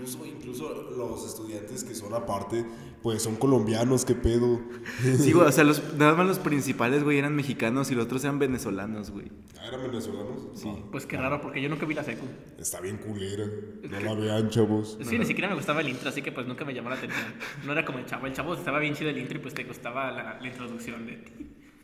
incluso, 0.04 0.26
incluso 0.26 0.90
los 0.96 1.26
estudiantes 1.26 1.84
que 1.84 1.94
son 1.94 2.12
aparte, 2.14 2.64
pues 3.02 3.22
son 3.22 3.36
colombianos, 3.36 4.04
qué 4.04 4.14
pedo. 4.14 4.60
Sí, 5.18 5.32
güey, 5.32 5.46
o 5.48 5.52
sea, 5.52 5.64
los, 5.64 5.94
nada 5.94 6.14
más 6.14 6.26
los 6.26 6.38
principales, 6.38 7.02
güey, 7.02 7.18
eran 7.18 7.34
mexicanos 7.34 7.90
y 7.90 7.94
los 7.94 8.04
otros 8.06 8.22
eran 8.24 8.38
venezolanos, 8.38 9.10
güey. 9.10 9.30
Ah, 9.58 9.68
¿Eran 9.68 9.82
venezolanos? 9.82 10.48
Sí. 10.54 10.68
No, 10.68 10.90
Pues 10.90 11.06
qué 11.06 11.16
raro, 11.16 11.40
porque 11.40 11.60
yo 11.62 11.68
nunca 11.68 11.86
vi 11.86 11.94
la 11.94 12.04
secu. 12.04 12.26
está 12.58 12.80
bien 12.80 12.98
culera. 12.98 13.44
No 13.88 14.00
la 14.00 14.14
vean, 14.14 14.50
chavos. 14.50 14.98
Sí, 15.02 15.18
ni 15.18 15.24
siquiera 15.26 15.48
me 15.48 15.54
gustaba 15.56 15.80
el 15.80 15.88
intro, 15.88 16.08
así 16.08 16.22
que 16.22 16.32
pues 16.32 16.46
nunca 16.46 16.64
me 16.64 16.74
llamó 16.74 16.90
la 16.90 16.96
atención. 16.96 17.26
No 17.64 17.72
era 17.72 17.84
como 17.84 17.98
el 17.98 18.06
chavo. 18.06 18.26
El 18.26 18.32
chavo 18.34 18.54
estaba 18.54 18.78
bien 18.78 18.94
chido 18.94 19.10
el 19.10 19.18
intro 19.18 19.38
y 19.38 19.40
pues 19.40 19.54
te 19.54 19.64
gustaba 19.64 20.10
la, 20.10 20.40
la 20.40 20.46
introducción 20.46 21.06
de 21.06 21.12
ti. 21.16 21.32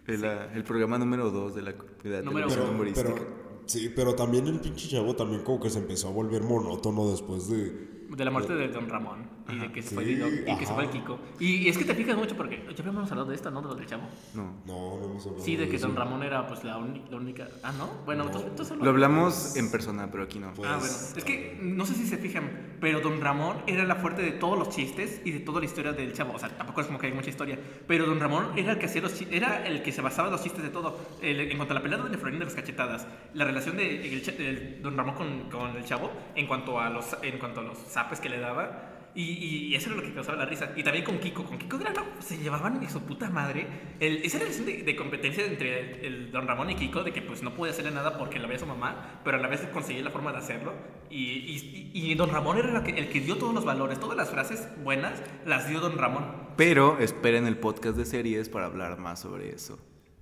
El, 0.06 0.24
el 0.24 0.64
programa 0.64 0.98
número 0.98 1.30
2 1.30 1.54
de 1.54 1.62
la, 1.62 1.72
de 1.72 2.10
la 2.10 2.22
Número 2.22 2.48
televisión 2.48 2.74
humorística. 2.74 3.12
Pero, 3.14 3.26
sí, 3.66 3.92
pero 3.94 4.14
también 4.14 4.46
el 4.48 4.58
pinche 4.58 4.88
chavo 4.88 5.14
también 5.14 5.42
como 5.44 5.60
que 5.60 5.70
se 5.70 5.78
empezó 5.78 6.08
a 6.08 6.10
volver 6.10 6.42
monótono 6.42 7.08
después 7.10 7.48
de... 7.48 7.99
De 8.10 8.24
la 8.24 8.32
muerte 8.32 8.54
de 8.54 8.66
Don 8.66 8.88
Ramón 8.88 9.39
y 9.52 9.58
de 9.58 9.72
que 9.72 9.82
se 9.82 9.94
fue 9.94 10.04
Dino- 10.04 10.28
y 10.28 10.56
que 10.58 10.66
se 10.66 10.74
fue 10.74 10.84
el. 10.84 10.90
Kiko. 10.90 11.18
Y, 11.38 11.56
y 11.56 11.68
es 11.68 11.78
que 11.78 11.84
te 11.84 11.94
fijas 11.94 12.16
mucho 12.16 12.36
porque 12.36 12.64
ya 12.74 12.80
habíamos 12.82 13.10
hablado 13.10 13.28
de 13.30 13.34
esto, 13.36 13.50
¿no? 13.50 13.60
De 13.62 13.68
lo 13.68 13.74
del 13.74 13.86
chavo. 13.86 14.02
No. 14.34 14.44
No, 14.66 14.98
no 14.98 15.04
hemos 15.06 15.26
hablado 15.26 15.44
Sí, 15.44 15.56
de 15.56 15.68
que 15.68 15.76
eso. 15.76 15.86
Don 15.88 15.96
Ramón 15.96 16.22
era 16.22 16.46
pues 16.46 16.64
la, 16.64 16.78
uni- 16.78 17.02
la 17.10 17.16
única. 17.16 17.48
Ah, 17.62 17.72
no. 17.72 17.88
Bueno, 18.04 18.24
entonces, 18.24 18.50
entonces 18.50 18.76
Lo 18.78 18.90
hablamos 18.90 19.56
en 19.56 19.70
persona, 19.70 20.08
pero 20.10 20.24
aquí 20.24 20.38
no. 20.38 20.52
Pues, 20.54 20.68
Ah, 20.70 20.76
bueno. 20.78 20.92
Es 21.16 21.24
que 21.24 21.58
no 21.62 21.84
sé 21.86 21.94
si 21.94 22.06
se 22.06 22.16
fijan, 22.18 22.76
pero 22.80 23.00
Don 23.00 23.20
Ramón 23.20 23.56
era 23.66 23.84
la 23.84 23.96
fuerte 23.96 24.22
de 24.22 24.32
todos 24.32 24.58
los 24.58 24.70
chistes 24.70 25.20
y 25.24 25.30
de 25.32 25.40
toda 25.40 25.60
la 25.60 25.66
historia 25.66 25.92
del 25.92 26.12
chavo. 26.12 26.34
O 26.34 26.38
sea, 26.38 26.48
tampoco 26.56 26.80
es 26.80 26.86
como 26.86 26.98
que 26.98 27.06
hay 27.08 27.12
mucha 27.12 27.30
historia. 27.30 27.58
Pero 27.86 28.06
Don 28.06 28.20
Ramón 28.20 28.48
era 28.56 28.72
el 28.72 28.78
que 28.78 28.86
hacía 28.86 29.02
los 29.02 29.14
chi- 29.14 29.28
era 29.30 29.66
el 29.66 29.82
que 29.82 29.92
se 29.92 30.00
basaba 30.02 30.28
en 30.28 30.32
los 30.32 30.42
chistes 30.42 30.62
de 30.62 30.70
todo. 30.70 30.98
El- 31.22 31.40
en 31.40 31.56
cuanto 31.56 31.72
a 31.72 31.76
la 31.76 31.82
pelea 31.82 31.98
de 31.98 32.18
Florinda 32.18 32.44
de 32.44 32.50
las 32.52 32.54
cachetadas, 32.60 33.06
la 33.34 33.44
relación 33.44 33.76
de 33.76 34.08
el 34.12 34.20
el 34.40 34.82
Don 34.82 34.96
Ramón 34.96 35.14
con, 35.14 35.50
con 35.50 35.76
el 35.76 35.84
chavo, 35.84 36.10
en 36.34 36.46
cuanto 36.46 36.78
a 36.80 36.88
los 36.90 37.16
en 37.22 37.38
cuanto 37.38 37.60
a 37.60 37.62
los 37.62 37.78
zapes 37.78 38.20
que 38.20 38.28
le 38.28 38.38
daba. 38.40 38.89
Y, 39.14 39.22
y 39.22 39.74
eso 39.74 39.88
era 39.90 39.96
lo 39.96 40.02
que 40.02 40.14
causaba 40.14 40.38
la 40.38 40.46
risa. 40.46 40.72
Y 40.76 40.82
también 40.82 41.04
con 41.04 41.18
Kiko. 41.18 41.44
Con 41.44 41.58
Kiko 41.58 41.78
Grano 41.78 42.04
se 42.20 42.38
llevaban 42.38 42.82
y 42.82 42.86
su 42.88 43.02
puta 43.02 43.28
madre. 43.30 43.66
El, 43.98 44.18
esa 44.18 44.38
relación 44.38 44.66
de, 44.66 44.82
de 44.82 44.96
competencia 44.96 45.44
entre 45.44 45.80
el, 45.80 46.04
el 46.04 46.32
Don 46.32 46.46
Ramón 46.46 46.70
y 46.70 46.76
Kiko, 46.76 47.02
de 47.02 47.12
que 47.12 47.20
pues 47.22 47.42
no 47.42 47.54
podía 47.54 47.72
hacerle 47.72 47.90
nada 47.90 48.16
porque 48.18 48.38
la 48.38 48.46
veía 48.46 48.58
su 48.60 48.66
mamá, 48.66 49.20
pero 49.24 49.36
a 49.38 49.40
la 49.40 49.48
vez 49.48 49.60
conseguía 49.72 50.02
la 50.02 50.10
forma 50.10 50.30
de 50.32 50.38
hacerlo. 50.38 50.72
Y, 51.10 51.24
y, 51.24 51.90
y- 51.92 52.14
Don 52.14 52.30
Ramón 52.30 52.58
era 52.58 52.70
la 52.72 52.84
que- 52.84 52.92
el 52.92 53.08
que 53.08 53.20
dio 53.20 53.36
todos 53.36 53.52
los 53.54 53.64
valores, 53.64 53.98
todas 53.98 54.16
las 54.16 54.30
frases 54.30 54.68
buenas 54.84 55.20
las 55.44 55.68
dio 55.68 55.80
Don 55.80 55.98
Ramón. 55.98 56.24
Pero 56.56 56.98
esperen 56.98 57.46
el 57.46 57.56
podcast 57.56 57.96
de 57.96 58.04
series 58.04 58.48
para 58.48 58.66
hablar 58.66 58.98
más 58.98 59.20
sobre 59.20 59.50
eso. 59.50 59.78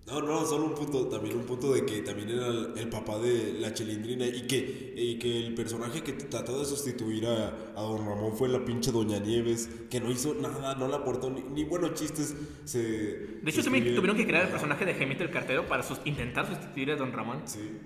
No, 0.08 0.22
no, 0.22 0.46
solo 0.46 0.64
un 0.64 0.74
punto, 0.74 1.06
también 1.08 1.36
un 1.36 1.44
punto 1.44 1.72
de 1.74 1.84
que 1.84 2.00
también 2.00 2.30
era 2.30 2.46
el, 2.46 2.72
el 2.78 2.88
papá 2.88 3.18
de 3.18 3.54
la 3.60 3.74
chilindrina 3.74 4.26
y 4.26 4.46
que, 4.46 4.94
y 4.96 5.18
que 5.18 5.46
el 5.46 5.54
personaje 5.54 6.02
que 6.02 6.14
trató 6.14 6.58
de 6.58 6.64
sustituir 6.64 7.26
a, 7.26 7.48
a 7.76 7.82
don 7.82 7.98
Ramón 8.06 8.34
fue 8.34 8.48
la 8.48 8.64
pinche 8.64 8.90
Doña 8.90 9.18
Nieves, 9.18 9.68
que 9.90 10.00
no 10.00 10.10
hizo 10.10 10.34
nada, 10.34 10.74
no 10.76 10.88
le 10.88 10.94
aportó 10.96 11.28
ni, 11.28 11.42
ni 11.42 11.64
buenos 11.64 11.92
chistes. 11.92 12.34
Se, 12.64 12.78
De 12.78 13.50
hecho, 13.50 13.60
se 13.62 13.68
tuvieron 13.70 14.16
que 14.16 14.26
crear 14.26 14.44
el 14.46 14.50
personaje 14.50 14.86
de 14.86 14.94
Gemito 14.94 15.24
el 15.24 15.30
Cartero 15.30 15.68
para 15.68 15.82
sus- 15.82 16.00
intentar 16.06 16.46
sustituir 16.46 16.92
a 16.92 16.96
Don 16.96 17.12
Ramón. 17.12 17.42
Sí. 17.44 17.78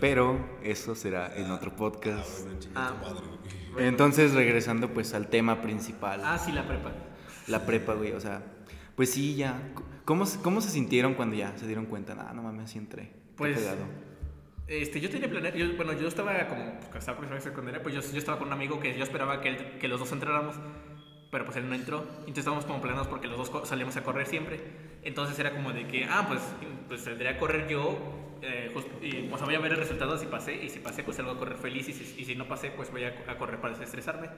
Pero 0.00 0.58
eso 0.62 0.94
será 0.94 1.36
en 1.36 1.50
otro 1.50 1.72
Ah, 1.74 1.76
podcast. 1.76 2.44
bueno, 2.44 2.58
chinga 2.60 2.86
Ah. 2.88 2.94
madre, 3.02 3.26
güey. 3.74 3.86
Entonces, 3.88 4.32
regresando 4.32 4.88
pues 4.94 5.12
al 5.12 5.28
tema 5.28 5.60
principal. 5.60 6.22
Ah, 6.24 6.38
sí, 6.38 6.50
la 6.50 6.66
prepa. 6.66 6.92
La 7.46 7.66
prepa, 7.66 7.92
güey, 7.92 8.12
o 8.12 8.20
sea, 8.20 8.42
pues 8.96 9.10
sí, 9.10 9.34
ya. 9.34 9.70
¿Cómo, 10.04 10.24
¿Cómo 10.42 10.60
se 10.60 10.70
sintieron 10.70 11.14
cuando 11.14 11.36
ya 11.36 11.56
se 11.56 11.66
dieron 11.66 11.86
cuenta? 11.86 12.14
Nada, 12.14 12.32
no 12.32 12.42
mames, 12.42 12.70
sí 12.70 12.78
entré. 12.78 13.10
Pues. 13.36 13.58
Este, 14.68 15.00
yo 15.00 15.10
tenía 15.10 15.28
planeado, 15.28 15.56
yo- 15.58 15.76
bueno, 15.76 15.92
yo 15.92 16.08
estaba 16.08 16.46
como, 16.48 16.78
estaba 16.96 17.20
mi 17.20 17.40
secundaria, 17.40 17.82
pues 17.82 17.94
yo, 17.94 18.00
yo 18.00 18.18
estaba 18.18 18.38
con 18.38 18.46
un 18.48 18.52
amigo 18.54 18.80
que 18.80 18.96
yo 18.96 19.02
esperaba 19.02 19.40
que, 19.40 19.48
él- 19.50 19.78
que 19.78 19.88
los 19.88 19.98
dos 20.00 20.12
entráramos, 20.12 20.54
pero 21.30 21.44
pues 21.44 21.56
él 21.56 21.68
no 21.68 21.74
entró, 21.74 21.98
entonces 22.20 22.38
estábamos 22.38 22.64
como 22.64 22.80
planeados 22.80 23.08
porque 23.08 23.26
los 23.28 23.36
dos 23.50 23.68
salíamos 23.68 23.96
a 23.96 24.02
correr 24.02 24.26
siempre, 24.26 24.60
entonces 25.02 25.38
era 25.38 25.52
como 25.52 25.72
de 25.72 25.86
que, 25.88 26.04
ah, 26.04 26.24
pues, 26.28 26.40
pues 26.88 27.02
saldré 27.02 27.28
a 27.28 27.38
correr 27.38 27.68
yo, 27.68 27.98
eh, 28.40 28.70
just- 28.72 28.88
y, 29.02 29.28
o 29.30 29.36
sea, 29.36 29.46
voy 29.46 29.56
a 29.56 29.58
ver 29.60 29.72
el 29.72 29.78
resultado 29.78 30.16
si 30.16 30.26
pasé, 30.26 30.54
y 30.64 30.70
si 30.70 30.78
pasé, 30.78 31.02
pues 31.02 31.16
salgo 31.16 31.32
a 31.32 31.38
correr 31.38 31.58
feliz, 31.58 31.88
y 31.88 31.92
si, 31.92 32.20
y 32.20 32.24
si 32.24 32.34
no 32.34 32.46
pasé, 32.48 32.70
pues 32.70 32.90
voy 32.90 33.04
a, 33.04 33.14
a 33.28 33.36
correr 33.36 33.60
para 33.60 33.74
desestresarme. 33.76 34.28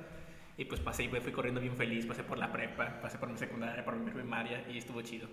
Y 0.56 0.64
pues 0.66 0.80
pasé 0.80 1.04
y 1.04 1.08
fui 1.08 1.32
corriendo 1.32 1.61
bien 1.61 1.76
feliz, 1.76 2.06
pasé 2.06 2.23
por 2.23 2.38
la 2.38 2.52
prepa, 2.52 3.00
pasé 3.00 3.18
por 3.18 3.28
mi 3.28 3.38
secundaria, 3.38 3.84
por 3.84 3.96
mi 3.96 4.11
primaria, 4.11 4.64
y 4.70 4.78
estuvo 4.78 5.02
chido. 5.02 5.28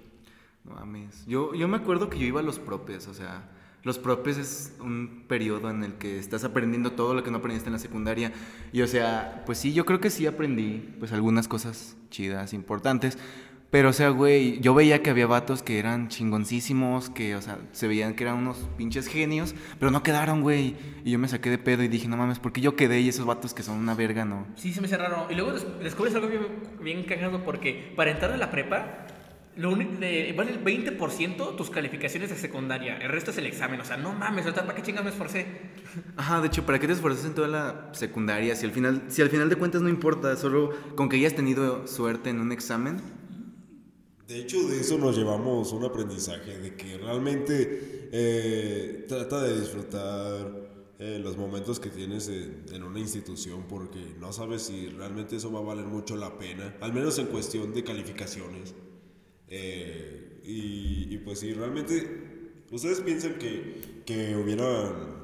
No 0.63 0.75
mames. 0.75 1.25
Yo, 1.25 1.53
yo 1.53 1.67
me 1.67 1.77
acuerdo 1.77 2.09
que 2.09 2.17
yo 2.17 2.25
iba 2.25 2.39
a 2.39 2.43
los 2.43 2.59
propes, 2.59 3.07
o 3.07 3.13
sea, 3.13 3.49
los 3.83 3.97
propes 3.97 4.37
es 4.37 4.75
un 4.79 5.25
periodo 5.27 5.69
en 5.69 5.83
el 5.83 5.95
que 5.95 6.19
estás 6.19 6.43
aprendiendo 6.43 6.91
todo 6.91 7.15
lo 7.15 7.23
que 7.23 7.31
no 7.31 7.37
aprendiste 7.37 7.69
en 7.69 7.73
la 7.73 7.79
secundaria. 7.79 8.31
Y 8.71 8.81
o 8.81 8.87
sea, 8.87 9.43
pues 9.45 9.57
sí, 9.57 9.73
yo 9.73 9.85
creo 9.85 9.99
que 9.99 10.11
sí 10.11 10.27
aprendí 10.27 10.95
pues 10.99 11.11
algunas 11.11 11.47
cosas 11.47 11.97
chidas, 12.09 12.53
importantes. 12.53 13.17
Pero 13.71 13.89
o 13.89 13.93
sea, 13.93 14.09
güey, 14.09 14.59
yo 14.59 14.73
veía 14.73 15.01
que 15.01 15.09
había 15.09 15.27
vatos 15.27 15.63
que 15.63 15.79
eran 15.79 16.09
chingoncísimos, 16.09 17.09
que 17.09 17.35
o 17.37 17.41
sea, 17.41 17.57
se 17.71 17.87
veían 17.87 18.15
que 18.15 18.23
eran 18.23 18.35
unos 18.37 18.57
pinches 18.77 19.07
genios, 19.07 19.55
pero 19.79 19.91
no 19.91 20.03
quedaron, 20.03 20.41
güey. 20.41 20.75
Y 21.05 21.11
yo 21.11 21.19
me 21.19 21.29
saqué 21.29 21.49
de 21.49 21.57
pedo 21.57 21.81
y 21.81 21.87
dije, 21.87 22.07
no 22.09 22.17
mames, 22.17 22.39
¿por 22.39 22.51
qué 22.51 22.59
yo 22.61 22.75
quedé 22.75 22.99
y 22.99 23.07
esos 23.09 23.25
vatos 23.25 23.53
que 23.53 23.63
son 23.63 23.77
una 23.77 23.95
verga 23.95 24.25
no? 24.25 24.45
Sí, 24.57 24.73
se 24.73 24.81
me 24.81 24.87
hace 24.87 24.97
raro. 24.97 25.27
Y 25.29 25.35
luego 25.35 25.53
des- 25.53 25.65
descubres 25.81 26.13
algo 26.15 26.27
bien, 26.27 26.41
bien 26.81 27.03
cagado 27.05 27.43
porque 27.45 27.93
para 27.95 28.11
entrar 28.11 28.31
a 28.33 28.37
la 28.37 28.51
prepa, 28.51 29.07
lo 29.55 29.69
único 29.71 29.95
de, 29.99 30.33
vale 30.37 30.51
el 30.51 30.61
20% 30.63 31.55
tus 31.55 31.69
calificaciones 31.69 32.29
de 32.29 32.35
secundaria. 32.35 32.97
El 32.97 33.09
resto 33.09 33.31
es 33.31 33.37
el 33.37 33.45
examen. 33.45 33.79
O 33.79 33.85
sea, 33.85 33.95
no 33.95 34.11
mames, 34.13 34.45
¿para 34.51 34.75
qué 34.75 34.81
chingas 34.81 35.03
me 35.05 35.11
esforcé? 35.11 35.45
Ajá, 36.17 36.41
de 36.41 36.47
hecho, 36.47 36.65
¿para 36.65 36.77
qué 36.79 36.87
te 36.87 36.93
esfuerzas 36.93 37.23
en 37.25 37.35
toda 37.35 37.47
la 37.47 37.89
secundaria? 37.93 38.53
Si 38.57 38.65
al 38.65 38.73
final, 38.73 39.03
si 39.07 39.21
al 39.21 39.29
final 39.29 39.47
de 39.49 39.55
cuentas 39.55 39.81
no 39.81 39.87
importa, 39.87 40.35
solo 40.35 40.71
con 40.95 41.07
que 41.07 41.15
hayas 41.15 41.35
tenido 41.35 41.87
suerte 41.87 42.29
en 42.29 42.41
un 42.41 42.51
examen. 42.51 42.97
De 44.27 44.39
hecho, 44.39 44.67
de 44.67 44.79
eso 44.79 44.97
nos 44.97 45.17
llevamos 45.17 45.71
un 45.73 45.83
aprendizaje, 45.83 46.57
de 46.57 46.75
que 46.75 46.97
realmente 46.97 48.09
eh, 48.11 49.05
trata 49.07 49.41
de 49.41 49.59
disfrutar 49.59 50.71
eh, 50.99 51.19
los 51.19 51.35
momentos 51.37 51.79
que 51.79 51.89
tienes 51.89 52.29
en, 52.29 52.83
una 52.83 52.99
institución, 52.99 53.65
porque 53.67 54.15
no 54.19 54.31
sabes 54.31 54.63
si 54.63 54.87
realmente 54.89 55.35
eso 55.35 55.51
va 55.51 55.59
a 55.59 55.63
valer 55.63 55.85
mucho 55.85 56.15
la 56.15 56.37
pena, 56.37 56.75
al 56.81 56.93
menos 56.93 57.17
en 57.19 57.27
cuestión 57.27 57.73
de 57.73 57.83
calificaciones. 57.83 58.75
Eh, 59.47 60.41
y, 60.43 61.17
pues 61.19 61.39
si 61.39 61.53
realmente, 61.53 62.63
¿ustedes 62.71 63.01
piensan 63.01 63.35
que, 63.35 64.03
que 64.05 64.35
hubieran 64.35 65.21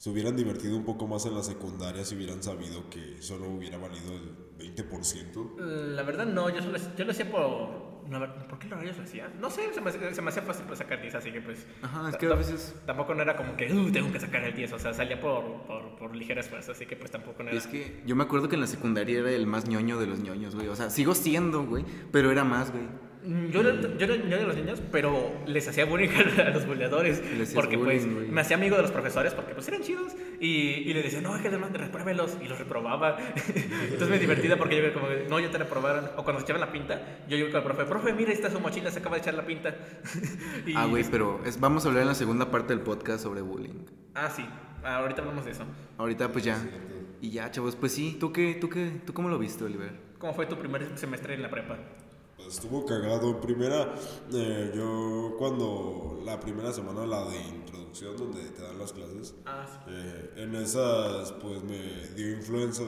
se 0.00 0.08
hubieran 0.08 0.34
divertido 0.34 0.78
un 0.78 0.84
poco 0.86 1.06
más 1.06 1.26
en 1.26 1.34
la 1.34 1.42
secundaria 1.42 2.02
si 2.06 2.14
hubieran 2.14 2.42
sabido 2.42 2.88
que 2.88 3.20
solo 3.20 3.50
hubiera 3.50 3.76
valido 3.76 4.14
el 4.14 4.74
20%? 4.74 5.58
La 5.58 6.02
verdad, 6.02 6.24
no. 6.24 6.48
Yo, 6.48 6.60
yo 6.96 7.04
lo 7.04 7.10
hacía 7.10 7.30
por. 7.30 7.89
Ver- 8.08 8.32
¿Por 8.48 8.58
qué 8.58 8.68
lo 8.68 8.76
rayos 8.76 8.96
lo 8.96 9.04
hacía? 9.04 9.30
No 9.40 9.50
sé, 9.50 9.72
se 9.74 9.80
me, 9.80 9.90
hacía- 9.90 10.14
se 10.14 10.22
me 10.22 10.28
hacía 10.30 10.42
fácil 10.42 10.64
pues, 10.66 10.78
sacar 10.78 11.00
10, 11.00 11.14
así 11.14 11.30
que 11.32 11.40
pues. 11.40 11.66
Ajá, 11.82 12.10
es 12.10 12.16
que 12.16 12.26
a 12.26 12.34
veces- 12.34 12.74
Tampoco 12.86 13.14
no 13.14 13.22
era 13.22 13.36
como 13.36 13.56
que, 13.56 13.72
uh, 13.72 13.90
tengo 13.92 14.10
que 14.12 14.20
sacar 14.20 14.42
el 14.44 14.54
10. 14.54 14.72
O 14.72 14.78
sea, 14.78 14.92
salía 14.94 15.20
por, 15.20 15.62
por, 15.66 15.96
por 15.96 16.16
ligera 16.16 16.40
esfuerzo, 16.40 16.72
así 16.72 16.86
que 16.86 16.96
pues 16.96 17.10
tampoco 17.10 17.42
no 17.42 17.50
era. 17.50 17.58
Es 17.58 17.66
que 17.66 18.02
yo 18.06 18.16
me 18.16 18.24
acuerdo 18.24 18.48
que 18.48 18.54
en 18.56 18.60
la 18.62 18.66
secundaria 18.66 19.18
era 19.20 19.30
el 19.30 19.46
más 19.46 19.68
ñoño 19.68 19.98
de 19.98 20.06
los 20.06 20.20
ñoños, 20.20 20.54
güey. 20.54 20.68
O 20.68 20.76
sea, 20.76 20.90
sigo 20.90 21.14
siendo, 21.14 21.64
güey, 21.64 21.84
pero 22.12 22.30
era 22.30 22.44
más, 22.44 22.70
güey. 22.72 22.84
Yo 23.22 23.60
era, 23.60 23.78
yo 23.80 24.04
era 24.06 24.16
yo 24.16 24.26
era 24.28 24.38
de 24.38 24.46
los 24.46 24.56
niños, 24.56 24.80
pero 24.90 25.30
les 25.46 25.68
hacía 25.68 25.84
bullying 25.84 26.08
a 26.46 26.50
los 26.50 26.66
buleadores. 26.66 27.22
Les 27.36 27.52
Porque 27.52 27.76
pues 27.76 28.02
bullying, 28.04 28.16
güey. 28.16 28.28
me 28.30 28.40
hacía 28.40 28.56
amigo 28.56 28.76
de 28.76 28.82
los 28.82 28.90
profesores 28.90 29.34
porque 29.34 29.52
pues 29.54 29.68
eran 29.68 29.82
chidos. 29.82 30.12
Y, 30.40 30.48
y 30.88 30.94
le 30.94 31.02
decía, 31.02 31.20
no, 31.20 31.36
es 31.36 31.42
que 31.42 31.48
además 31.48 31.70
repruébelos. 31.72 32.38
Y 32.42 32.48
los 32.48 32.58
reprobaba. 32.58 33.18
Entonces 33.54 34.08
me 34.08 34.18
divertía 34.18 34.56
porque 34.56 34.76
yo 34.76 34.82
era 34.84 34.94
como, 34.94 35.06
no, 35.28 35.38
ya 35.38 35.50
te 35.50 35.58
reprobaron. 35.58 36.06
O 36.16 36.24
cuando 36.24 36.40
se 36.40 36.44
echaban 36.44 36.60
la 36.60 36.72
pinta, 36.72 37.20
yo 37.28 37.36
iba 37.36 37.48
con 37.50 37.58
el 37.58 37.64
profe, 37.64 37.84
profe, 37.84 38.12
mira, 38.14 38.30
ahí 38.30 38.36
está 38.36 38.50
su 38.50 38.58
mochila, 38.58 38.90
se 38.90 39.00
acaba 39.00 39.16
de 39.16 39.20
echar 39.22 39.34
la 39.34 39.44
pinta. 39.44 39.74
Y- 40.66 40.74
Ah, 40.76 40.86
güey, 40.86 41.04
pero 41.10 41.40
es- 41.44 41.60
vamos 41.60 41.84
a 41.84 41.88
hablar 41.88 42.02
en 42.02 42.08
la 42.08 42.14
segunda 42.14 42.50
parte 42.50 42.72
del 42.74 42.82
podcast 42.82 43.22
sobre 43.22 43.42
bullying. 43.42 43.84
Ah, 44.14 44.30
sí. 44.34 44.44
Ah, 44.82 44.96
ahorita 44.96 45.20
hablamos 45.20 45.44
de 45.44 45.50
eso. 45.50 45.64
Ahorita 45.98 46.32
pues 46.32 46.44
ya. 46.44 46.56
Y 47.20 47.30
ya, 47.32 47.50
chavos, 47.50 47.76
pues 47.76 47.92
sí, 47.92 48.16
¿tú 48.18 48.32
qué, 48.32 48.54
tú 48.58 48.70
qué, 48.70 48.92
tú 49.04 49.12
cómo 49.12 49.28
lo 49.28 49.38
viste, 49.38 49.62
Oliver? 49.64 49.92
¿Cómo 50.18 50.32
fue 50.32 50.46
tu 50.46 50.56
primer 50.56 50.96
semestre 50.96 51.34
en 51.34 51.42
la 51.42 51.50
prepa? 51.50 51.76
Pues 52.44 52.54
estuvo 52.54 52.84
cagado. 52.84 53.30
En 53.30 53.40
primera, 53.40 53.94
eh, 54.32 54.72
yo 54.74 55.34
cuando 55.38 56.20
la 56.24 56.38
primera 56.40 56.72
semana, 56.72 57.06
la 57.06 57.28
de 57.28 57.38
introducción, 57.40 58.16
donde 58.16 58.42
te 58.50 58.62
dan 58.62 58.78
las 58.78 58.92
clases, 58.92 59.34
Ah, 59.44 59.66
sí. 59.68 59.90
eh, 59.92 60.30
en 60.36 60.54
esas, 60.54 61.32
pues 61.32 61.62
me 61.64 62.08
dio 62.16 62.30
influenza. 62.32 62.82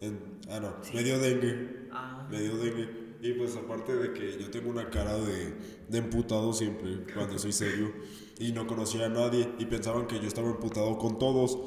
En, 0.00 0.38
ah, 0.50 0.60
no, 0.60 0.74
me 0.94 1.02
dio 1.02 1.18
dengue. 1.18 1.88
Ah. 1.92 2.26
Me 2.30 2.40
dio 2.40 2.56
dengue. 2.56 3.06
Y 3.22 3.32
pues 3.32 3.56
aparte 3.56 3.96
de 3.96 4.12
que 4.12 4.38
yo 4.40 4.50
tengo 4.50 4.70
una 4.70 4.90
cara 4.90 5.16
de, 5.16 5.54
de 5.88 5.98
emputado 5.98 6.52
siempre 6.52 7.04
cuando 7.14 7.38
soy 7.38 7.52
serio 7.52 7.92
y 8.38 8.52
no 8.52 8.66
conocía 8.66 9.06
a 9.06 9.08
nadie 9.08 9.50
y 9.58 9.64
pensaban 9.64 10.06
que 10.06 10.20
yo 10.20 10.28
estaba 10.28 10.48
emputado 10.50 10.98
con 10.98 11.18
todos. 11.18 11.58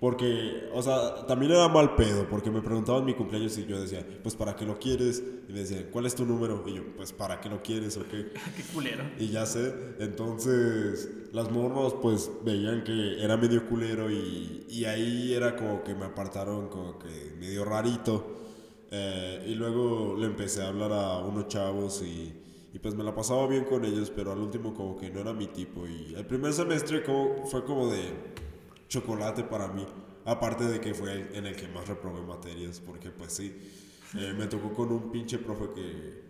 Porque, 0.00 0.68
o 0.72 0.80
sea, 0.80 1.26
también 1.26 1.52
era 1.52 1.66
mal 1.68 1.96
pedo, 1.96 2.28
porque 2.28 2.52
me 2.52 2.62
preguntaban 2.62 3.04
mi 3.04 3.14
cumpleaños 3.14 3.58
y 3.58 3.66
yo 3.66 3.80
decía, 3.80 4.06
pues 4.22 4.36
¿para 4.36 4.54
qué 4.54 4.64
lo 4.64 4.78
quieres? 4.78 5.22
Y 5.48 5.52
me 5.52 5.60
decían, 5.60 5.86
¿cuál 5.90 6.06
es 6.06 6.14
tu 6.14 6.24
número? 6.24 6.62
Y 6.66 6.74
yo, 6.74 6.82
pues 6.96 7.12
¿para 7.12 7.40
qué 7.40 7.48
lo 7.48 7.62
quieres 7.62 7.96
o 7.96 8.06
qué? 8.06 8.32
Qué 8.56 8.62
culero. 8.72 9.02
Y 9.18 9.28
ya 9.28 9.44
sé, 9.44 9.74
entonces 9.98 11.10
las 11.32 11.50
morros 11.50 11.96
pues 12.00 12.30
veían 12.44 12.84
que 12.84 13.22
era 13.22 13.36
medio 13.36 13.68
culero 13.68 14.08
y, 14.08 14.66
y 14.68 14.84
ahí 14.84 15.34
era 15.34 15.56
como 15.56 15.82
que 15.82 15.94
me 15.96 16.04
apartaron 16.04 16.68
como 16.68 16.98
que 16.98 17.34
medio 17.38 17.64
rarito. 17.64 18.36
Eh, 18.90 19.46
y 19.48 19.54
luego 19.54 20.16
le 20.16 20.26
empecé 20.26 20.62
a 20.62 20.68
hablar 20.68 20.92
a 20.92 21.18
unos 21.18 21.48
chavos 21.48 22.02
y, 22.02 22.32
y 22.72 22.78
pues 22.78 22.94
me 22.94 23.02
la 23.02 23.14
pasaba 23.14 23.46
bien 23.48 23.64
con 23.64 23.84
ellos, 23.84 24.10
pero 24.14 24.32
al 24.32 24.38
último 24.38 24.74
como 24.74 24.96
que 24.96 25.10
no 25.10 25.20
era 25.20 25.32
mi 25.32 25.48
tipo. 25.48 25.86
Y 25.88 26.14
el 26.14 26.24
primer 26.24 26.52
semestre 26.52 27.02
como, 27.02 27.44
fue 27.46 27.64
como 27.64 27.88
de 27.88 28.47
chocolate 28.88 29.44
para 29.44 29.68
mí, 29.68 29.86
aparte 30.24 30.64
de 30.64 30.80
que 30.80 30.94
fue 30.94 31.30
en 31.36 31.46
el 31.46 31.54
que 31.56 31.68
más 31.68 31.86
reprobé 31.86 32.22
materias, 32.22 32.80
porque 32.80 33.10
pues 33.10 33.32
sí, 33.34 33.54
eh, 34.18 34.34
me 34.36 34.46
tocó 34.46 34.72
con 34.72 34.90
un 34.92 35.10
pinche 35.12 35.38
profe 35.38 35.66
que 35.74 36.28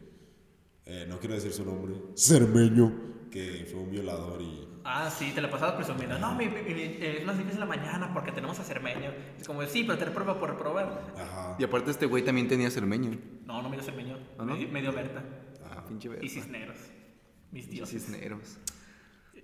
eh, 0.87 1.07
no 1.09 1.19
quiero 1.19 1.35
decir 1.35 1.53
su 1.53 1.65
nombre, 1.65 1.95
Cermeño, 2.17 2.93
que 3.31 3.67
fue 3.71 3.81
un 3.81 3.91
violador 3.91 4.41
y... 4.43 4.67
Ah, 4.85 5.11
sí, 5.11 5.33
te 5.35 5.43
la 5.43 5.51
pasabas 5.51 5.75
presumiendo. 5.75 6.19
No, 6.19 6.35
mi, 6.35 6.47
mi- 6.47 6.63
mi- 6.63 6.71
eh, 6.73 7.23
difícil 7.23 7.51
en 7.53 7.61
la 7.61 7.67
mañana 7.67 8.11
porque 8.15 8.33
tenemos 8.33 8.59
a 8.59 8.65
Cermeño. 8.65 9.13
Es 9.39 9.47
como, 9.47 9.63
sí, 9.67 9.85
pero 9.85 9.99
te 9.99 10.07
reprueba 10.07 10.41
por 10.41 10.49
reprobar. 10.51 11.13
Ajá. 11.15 11.57
Y 11.59 11.65
aparte 11.65 11.91
este 11.91 12.07
güey 12.07 12.25
también 12.25 12.49
tenía 12.49 12.71
cermeño. 12.71 13.11
No, 13.45 13.61
no 13.61 13.69
me 13.69 13.77
dio 13.77 13.85
Cermeño. 13.85 14.17
¿Ah, 14.39 14.45
no? 14.47 14.55
Me, 14.55 14.59
dio- 14.59 14.69
me 14.71 14.81
dio 14.81 14.93
Berta. 14.93 15.23
Ah, 15.71 15.85
pinche 15.87 16.09
verga. 16.09 16.25
Y 16.25 16.31
Cisneros. 16.31 16.79
Mis 17.53 17.69
dioses. 17.69 18.03
Cisneros. 18.03 18.57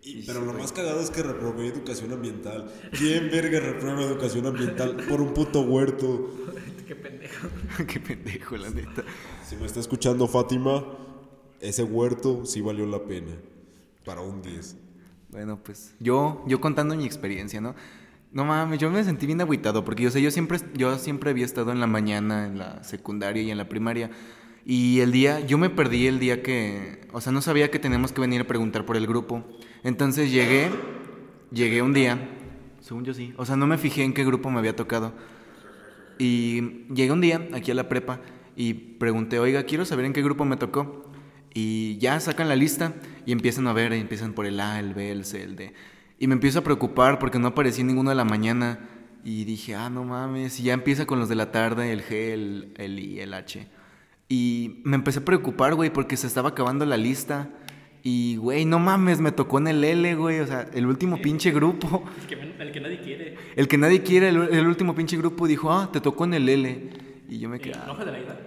Y- 0.05 0.23
pero 0.27 0.41
lo 0.45 0.53
más 0.53 0.71
cagado 0.73 1.01
es 1.01 1.11
que 1.11 1.23
reprobé 1.23 1.67
educación 1.69 2.13
ambiental. 2.13 2.71
¿Quién 2.97 3.31
verga 3.31 3.59
reprueba 3.61 4.03
educación 4.03 4.47
ambiental 4.47 4.97
por 5.09 5.21
un 5.21 5.33
puto 5.33 5.63
huerto? 5.63 6.31
Qué 6.87 6.95
pendejo. 6.95 7.49
Qué 7.89 8.01
pendejo, 8.01 8.57
la 8.57 8.71
neta. 8.71 9.03
Si 9.49 9.57
me 9.57 9.65
está 9.67 9.81
escuchando 9.81 10.29
Fátima, 10.29 10.85
ese 11.61 11.83
huerto 11.83 12.45
sí 12.45 12.61
valió 12.61 12.87
la 12.87 13.03
pena. 13.05 13.33
Para 14.05 14.21
un 14.21 14.43
10. 14.43 14.77
Bueno, 15.31 15.59
pues 15.65 15.95
yo, 15.99 16.45
yo 16.47 16.61
contando 16.61 16.95
mi 16.95 17.07
experiencia, 17.07 17.61
¿no? 17.61 17.75
No 18.33 18.45
mames, 18.45 18.79
yo 18.79 18.91
me 18.91 19.03
sentí 19.03 19.25
bien 19.27 19.41
agüitado 19.41 19.85
porque 19.85 20.03
yo 20.03 20.11
sé, 20.11 20.21
yo 20.21 20.31
siempre, 20.31 20.59
yo 20.75 20.99
siempre 20.99 21.31
había 21.31 21.45
estado 21.47 21.73
en 21.73 21.81
la 21.81 21.87
mañana, 21.87 22.47
en 22.47 22.59
la 22.59 22.85
secundaria 22.85 23.43
y 23.43 23.51
en 23.51 23.57
la 23.57 23.69
primaria. 23.69 24.11
Y 24.67 25.01
el 25.01 25.13
día, 25.13 25.41
yo 25.41 25.57
me 25.57 25.71
perdí 25.71 26.07
el 26.07 26.19
día 26.19 26.43
que, 26.43 27.07
o 27.13 27.21
sea, 27.21 27.33
no 27.33 27.41
sabía 27.41 27.71
que 27.71 27.79
teníamos 27.79 28.13
que 28.13 28.21
venir 28.21 28.43
a 28.43 28.47
preguntar 28.47 28.85
por 28.85 28.97
el 28.97 29.07
grupo. 29.07 29.45
Entonces 29.85 30.33
llegué, 30.33 30.71
llegué 31.53 31.83
un 31.83 31.93
día, 31.93 32.19
según 32.81 33.05
yo 33.05 33.15
sí, 33.15 33.35
o 33.37 33.45
sea, 33.47 33.55
no 33.55 33.67
me 33.67 33.79
fijé 33.79 34.03
en 34.03 34.15
qué 34.15 34.25
grupo 34.25 34.51
me 34.51 34.59
había 34.59 34.75
tocado. 34.75 35.13
Y 36.19 36.87
llegué 36.93 37.13
un 37.13 37.21
día 37.21 37.49
aquí 37.53 37.71
a 37.71 37.75
la 37.75 37.89
prepa 37.89 38.21
y 38.57 38.75
pregunté, 38.75 39.39
oiga, 39.39 39.65
quiero 39.65 39.85
saber 39.85 40.07
en 40.07 40.13
qué 40.13 40.23
grupo 40.23 40.45
me 40.45 40.57
tocó. 40.57 41.05
Y 41.53 41.99
ya 41.99 42.19
sacan 42.19 42.49
la 42.49 42.57
lista 42.57 42.95
y 43.27 43.33
empiezan 43.33 43.67
a 43.69 43.73
ver, 43.73 43.93
y 43.93 44.01
empiezan 44.01 44.33
por 44.33 44.47
el 44.47 44.59
A, 44.59 44.81
el 44.81 44.95
B, 44.95 45.11
el 45.11 45.25
C, 45.25 45.43
el 45.43 45.55
D. 45.55 45.73
Y 46.19 46.27
me 46.27 46.35
empiezo 46.35 46.61
a 46.61 46.65
preocupar 46.65 47.19
porque 47.19 47.39
no 47.39 47.49
aparecía 47.49 47.85
ninguno 47.85 48.11
de 48.11 48.17
la 48.17 48.25
mañana. 48.25 48.89
Y 49.23 49.45
dije, 49.45 49.75
ah, 49.75 49.89
no 49.89 50.05
mames. 50.05 50.59
Y 50.61 50.65
ya 50.65 50.75
empieza 50.75 51.07
con 51.07 51.19
los 51.19 51.29
de 51.29 51.35
la 51.35 51.53
tarde, 51.53 51.93
el 51.93 52.03
G, 52.03 52.13
el, 52.13 52.75
el 52.77 52.99
I, 52.99 53.21
el 53.21 53.35
H. 53.35 53.69
Y 54.29 54.81
me 54.85 54.97
empecé 54.97 55.21
a 55.21 55.25
preocupar, 55.25 55.75
güey, 55.75 55.91
porque 55.91 56.17
se 56.17 56.27
estaba 56.27 56.51
acabando 56.51 56.85
la 56.87 56.97
lista. 56.97 57.51
Y, 58.07 58.37
güey, 58.37 58.67
no 58.67 58.79
mames, 58.79 59.19
me 59.19 59.33
tocó 59.33 59.57
en 59.57 59.69
el 59.69 59.83
L, 59.83 60.15
güey. 60.15 60.41
O 60.41 60.47
sea, 60.47 60.69
el 60.75 60.87
último 60.87 61.17
pinche 61.23 61.51
grupo. 61.53 62.05
El 62.21 62.27
que, 62.27 62.63
el 62.63 62.71
que 62.73 62.81
nadie 62.81 63.01
quiere. 63.01 63.37
El 63.57 63.67
que 63.67 63.79
nadie 63.79 64.03
quiere, 64.03 64.29
el, 64.29 64.37
el 64.53 64.67
último 64.67 64.95
pinche 64.95 65.17
grupo 65.17 65.47
dijo, 65.47 65.73
ah, 65.73 65.89
te 65.91 66.03
tocó 66.03 66.27
en 66.27 66.35
el 66.35 66.47
L. 66.47 66.91
Y 67.31 67.39
yo 67.39 67.49
me 67.49 67.57
¿Y 67.57 67.61
quedé, 67.61 67.79
¿No 67.87 67.97
fue 67.97 68.05
de 68.05 68.13
la 68.13 68.19
ida? 68.21 68.39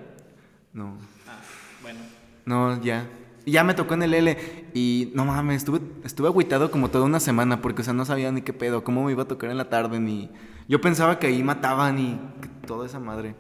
no. 0.74 0.98
Ah, 1.28 1.42
bueno. 1.82 2.00
No, 2.46 2.80
ya. 2.84 3.10
Ya 3.48 3.64
me 3.64 3.74
tocó 3.74 3.96
en 3.96 4.04
el 4.04 4.14
L. 4.14 4.38
Y 4.76 5.12
no 5.16 5.26
mames, 5.26 5.58
estuve, 5.58 5.80
estuve 6.04 6.28
agüitado 6.28 6.70
como 6.70 6.92
toda 6.92 7.06
una 7.06 7.20
semana 7.20 7.60
porque, 7.60 7.82
o 7.82 7.84
sea, 7.84 7.94
no 7.94 8.06
sabía 8.06 8.32
ni 8.32 8.44
qué 8.44 8.54
pedo, 8.54 8.84
cómo 8.84 9.06
me 9.06 9.12
iba 9.12 9.24
a 9.24 9.28
tocar 9.28 9.50
en 9.50 9.58
la 9.58 9.70
tarde, 9.70 10.00
ni. 10.00 10.30
Yo 10.68 10.80
pensaba 10.82 11.18
que 11.18 11.26
ahí 11.28 11.42
mataban 11.42 11.98
y 11.98 12.20
toda 12.68 12.86
esa 12.86 13.00
madre. 13.00 13.34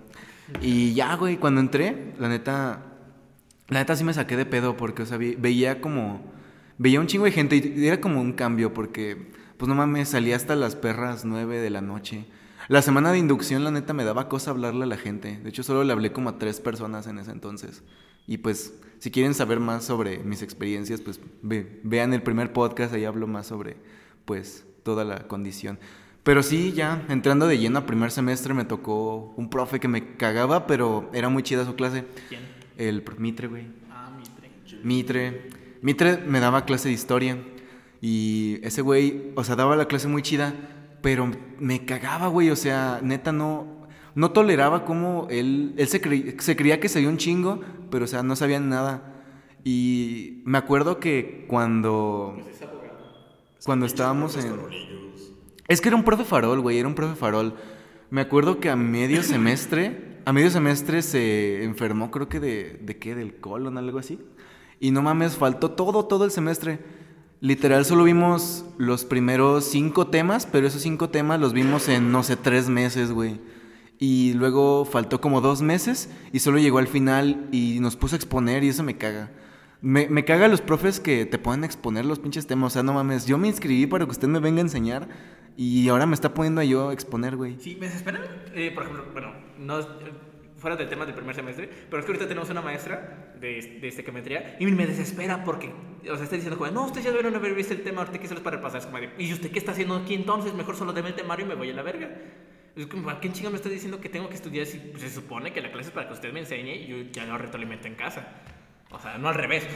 Y 0.61 0.95
ya, 0.95 1.15
güey, 1.15 1.37
cuando 1.37 1.61
entré, 1.61 2.13
la 2.17 2.27
neta. 2.27 2.81
La 3.69 3.79
neta 3.79 3.95
sí 3.95 4.03
me 4.03 4.13
saqué 4.13 4.37
de 4.37 4.45
pedo 4.45 4.77
porque, 4.77 5.03
veía 5.37 5.81
como. 5.81 6.21
Veía 6.77 6.99
un 6.99 7.07
chingo 7.07 7.25
de 7.25 7.31
gente 7.31 7.55
y 7.55 7.87
era 7.87 7.99
como 7.99 8.21
un 8.21 8.33
cambio 8.33 8.73
porque, 8.73 9.31
pues 9.57 9.67
no 9.67 9.73
mames, 9.75 10.09
salía 10.09 10.35
hasta 10.35 10.55
las 10.55 10.75
perras 10.75 11.25
nueve 11.25 11.59
de 11.59 11.69
la 11.71 11.81
noche. 11.81 12.25
La 12.67 12.81
semana 12.81 13.11
de 13.11 13.17
inducción, 13.17 13.63
la 13.63 13.71
neta, 13.71 13.93
me 13.93 14.03
daba 14.03 14.29
cosa 14.29 14.51
hablarle 14.51 14.83
a 14.83 14.87
la 14.87 14.97
gente. 14.97 15.39
De 15.41 15.49
hecho, 15.49 15.63
solo 15.63 15.83
le 15.83 15.91
hablé 15.93 16.11
como 16.11 16.29
a 16.29 16.37
tres 16.37 16.59
personas 16.59 17.07
en 17.07 17.17
ese 17.17 17.31
entonces. 17.31 17.81
Y 18.27 18.37
pues, 18.39 18.73
si 18.99 19.09
quieren 19.09 19.33
saber 19.33 19.59
más 19.59 19.85
sobre 19.85 20.19
mis 20.19 20.41
experiencias, 20.43 21.01
pues 21.01 21.19
ve- 21.41 21.79
vean 21.83 22.13
el 22.13 22.21
primer 22.21 22.53
podcast, 22.53 22.93
ahí 22.93 23.05
hablo 23.05 23.25
más 23.25 23.47
sobre 23.47 23.77
pues 24.25 24.65
toda 24.83 25.03
la 25.05 25.27
condición. 25.27 25.79
Pero 26.23 26.43
sí, 26.43 26.73
ya 26.73 27.05
entrando 27.09 27.47
de 27.47 27.57
lleno 27.57 27.79
a 27.79 27.85
primer 27.85 28.11
semestre 28.11 28.53
me 28.53 28.65
tocó 28.65 29.33
un 29.37 29.49
profe 29.49 29.79
que 29.79 29.87
me 29.87 30.15
cagaba, 30.17 30.67
pero 30.67 31.09
era 31.13 31.29
muy 31.29 31.41
chida 31.41 31.65
su 31.65 31.75
clase. 31.75 32.03
¿Quién? 32.27 32.41
El 32.77 33.03
Mitre, 33.17 33.47
güey. 33.47 33.67
Ah, 33.89 34.11
Mitre. 34.17 34.49
Mitre. 34.83 35.49
Mitre 35.81 36.17
me 36.17 36.39
daba 36.39 36.65
clase 36.65 36.89
de 36.89 36.93
historia. 36.93 37.37
Y 38.01 38.59
ese 38.61 38.81
güey, 38.81 39.31
o 39.35 39.43
sea, 39.43 39.55
daba 39.55 39.75
la 39.75 39.87
clase 39.87 40.07
muy 40.07 40.21
chida, 40.21 40.53
pero 41.01 41.29
me 41.59 41.85
cagaba, 41.85 42.27
güey. 42.27 42.49
O 42.51 42.55
sea, 42.55 42.99
neta, 43.01 43.31
no, 43.31 43.87
no 44.15 44.31
toleraba 44.31 44.85
cómo 44.85 45.27
él, 45.29 45.73
él 45.77 45.87
se, 45.87 45.99
se 46.39 46.55
creía 46.55 46.79
que 46.79 46.89
sabía 46.89 47.09
un 47.09 47.17
chingo, 47.17 47.61
pero, 47.89 48.05
o 48.05 48.07
sea, 48.07 48.23
no 48.23 48.35
sabía 48.35 48.59
nada. 48.59 49.13
Y 49.63 50.41
me 50.45 50.57
acuerdo 50.57 50.99
que 50.99 51.45
cuando, 51.47 52.37
cuando 53.65 53.85
estábamos 53.85 54.37
en... 54.37 54.55
Es 55.67 55.81
que 55.81 55.89
era 55.89 55.97
un 55.97 56.03
profe 56.03 56.23
farol, 56.23 56.61
güey, 56.61 56.79
era 56.79 56.87
un 56.87 56.95
profe 56.95 57.15
farol. 57.15 57.55
Me 58.09 58.21
acuerdo 58.21 58.61
que 58.61 58.69
a 58.69 58.77
medio 58.77 59.23
semestre, 59.23 60.06
a 60.27 60.33
medio 60.33 60.49
semestre 60.49 61.03
se 61.03 61.63
enfermó, 61.63 62.11
creo 62.11 62.27
que 62.27 62.41
de, 62.41 62.81
¿de 62.81 62.97
qué? 62.97 63.15
Del 63.15 63.39
colon, 63.39 63.77
algo 63.77 63.97
así. 63.97 64.19
Y 64.77 64.91
no 64.91 65.01
mames, 65.01 65.37
faltó 65.37 65.71
todo, 65.71 66.03
todo 66.03 66.25
el 66.25 66.31
semestre. 66.31 66.79
Literal, 67.39 67.85
solo 67.85 68.03
vimos 68.03 68.65
los 68.77 69.05
primeros 69.05 69.63
cinco 69.63 70.07
temas, 70.07 70.45
pero 70.45 70.67
esos 70.67 70.81
cinco 70.81 71.09
temas 71.11 71.39
los 71.39 71.53
vimos 71.53 71.87
en, 71.87 72.11
no 72.11 72.23
sé, 72.23 72.35
tres 72.35 72.67
meses, 72.67 73.13
güey. 73.13 73.39
Y 73.99 74.33
luego 74.33 74.83
faltó 74.83 75.21
como 75.21 75.39
dos 75.39 75.61
meses 75.61 76.09
y 76.33 76.39
solo 76.39 76.57
llegó 76.57 76.79
al 76.79 76.89
final 76.89 77.47
y 77.53 77.79
nos 77.79 77.95
puso 77.95 78.15
a 78.15 78.17
exponer 78.17 78.65
y 78.65 78.67
eso 78.67 78.83
me 78.83 78.97
caga. 78.97 79.31
Me, 79.79 80.25
caga 80.25 80.49
los 80.49 80.59
profes 80.59 80.99
que 80.99 81.25
te 81.25 81.39
a 81.49 81.65
exponer 81.65 82.03
los 82.03 82.19
pinches 82.19 82.47
temas. 82.47 82.73
O 82.73 82.73
sea, 82.73 82.83
no 82.83 82.91
mames, 82.91 83.27
yo 83.27 83.37
me 83.37 83.47
inscribí 83.47 83.87
para 83.87 84.03
que 84.03 84.11
usted 84.11 84.27
me 84.27 84.39
venga 84.39 84.57
a 84.59 84.63
enseñar 84.63 85.07
y 85.55 85.87
ahora 85.87 86.05
me 86.05 86.15
está 86.15 86.33
poniendo 86.33 86.59
a 86.59 86.65
yo 86.65 86.91
exponer, 86.91 87.37
güey. 87.37 87.55
Sí, 87.61 87.77
me 87.79 87.85
desesperan, 87.85 88.23
eh, 88.53 88.71
por 88.75 88.83
ejemplo, 88.83 89.05
bueno, 89.13 89.46
no, 89.59 89.85
fuera 90.57 90.75
del 90.75 90.89
tema 90.89 91.05
del 91.05 91.15
primer 91.15 91.35
semestre, 91.35 91.69
pero 91.89 91.99
es 91.99 92.05
que 92.05 92.11
ahorita 92.11 92.27
tenemos 92.27 92.49
una 92.49 92.61
maestra 92.61 93.33
de, 93.39 93.79
de 93.79 93.87
estequiometría 93.87 94.57
y 94.59 94.65
me 94.65 94.87
desespera 94.87 95.43
porque, 95.43 95.71
o 96.09 96.15
sea, 96.15 96.23
está 96.23 96.35
diciendo 96.35 96.57
como, 96.57 96.71
no, 96.71 96.85
ustedes 96.85 97.05
ya 97.05 97.11
debieron 97.11 97.35
haber 97.35 97.53
visto 97.53 97.73
el 97.73 97.83
tema, 97.83 98.01
ahorita 98.01 98.19
que 98.19 98.27
solo 98.27 98.39
es 98.39 98.43
para 98.43 98.57
repasar, 98.57 98.81
es 98.81 98.87
como 98.87 98.97
¿y 99.17 99.33
usted 99.33 99.51
qué 99.51 99.59
está 99.59 99.71
haciendo 99.71 99.95
aquí 99.95 100.15
entonces? 100.15 100.53
Mejor 100.53 100.75
solo 100.75 100.93
deme 100.93 101.09
el 101.09 101.15
temario 101.15 101.45
y 101.45 101.49
me 101.49 101.55
voy 101.55 101.69
a 101.69 101.73
la 101.73 101.83
verga. 101.83 102.09
Es 102.75 102.85
como, 102.87 103.09
¿a 103.09 103.19
qué 103.19 103.31
chinga 103.31 103.49
me 103.49 103.55
está 103.55 103.69
diciendo 103.69 103.99
que 103.99 104.07
tengo 104.07 104.29
que 104.29 104.35
estudiar 104.35 104.65
si 104.67 104.77
pues, 104.77 105.01
se 105.01 105.09
supone 105.09 105.51
que 105.51 105.61
la 105.61 105.71
clase 105.71 105.89
es 105.89 105.93
para 105.93 106.07
que 106.07 106.13
usted 106.13 106.31
me 106.31 106.41
enseñe 106.41 106.75
y 106.75 106.87
yo 106.87 106.97
ya 107.11 107.25
lo 107.25 107.37
retroalimento 107.37 107.87
en 107.87 107.95
casa? 107.95 108.27
O 108.91 108.99
sea, 108.99 109.17
no 109.17 109.27
al 109.27 109.35
revés. 109.35 109.67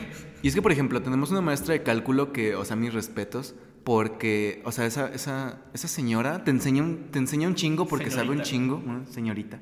Y 0.41 0.47
es 0.47 0.55
que, 0.55 0.61
por 0.61 0.71
ejemplo, 0.71 1.01
tenemos 1.01 1.31
una 1.31 1.41
maestra 1.41 1.73
de 1.73 1.83
cálculo 1.83 2.31
que, 2.31 2.55
o 2.55 2.63
sea, 2.63 2.75
mis 2.75 2.93
respetos, 2.93 3.55
porque, 3.83 4.61
o 4.65 4.71
sea, 4.71 4.85
esa, 4.85 5.07
esa, 5.13 5.59
esa 5.73 5.87
señora 5.87 6.43
te 6.43 6.51
enseña, 6.51 6.83
un, 6.83 7.09
te 7.11 7.19
enseña 7.19 7.47
un 7.47 7.55
chingo 7.55 7.87
porque 7.87 8.11
sabe 8.11 8.29
un 8.29 8.41
chingo, 8.41 8.81
señorita, 9.09 9.59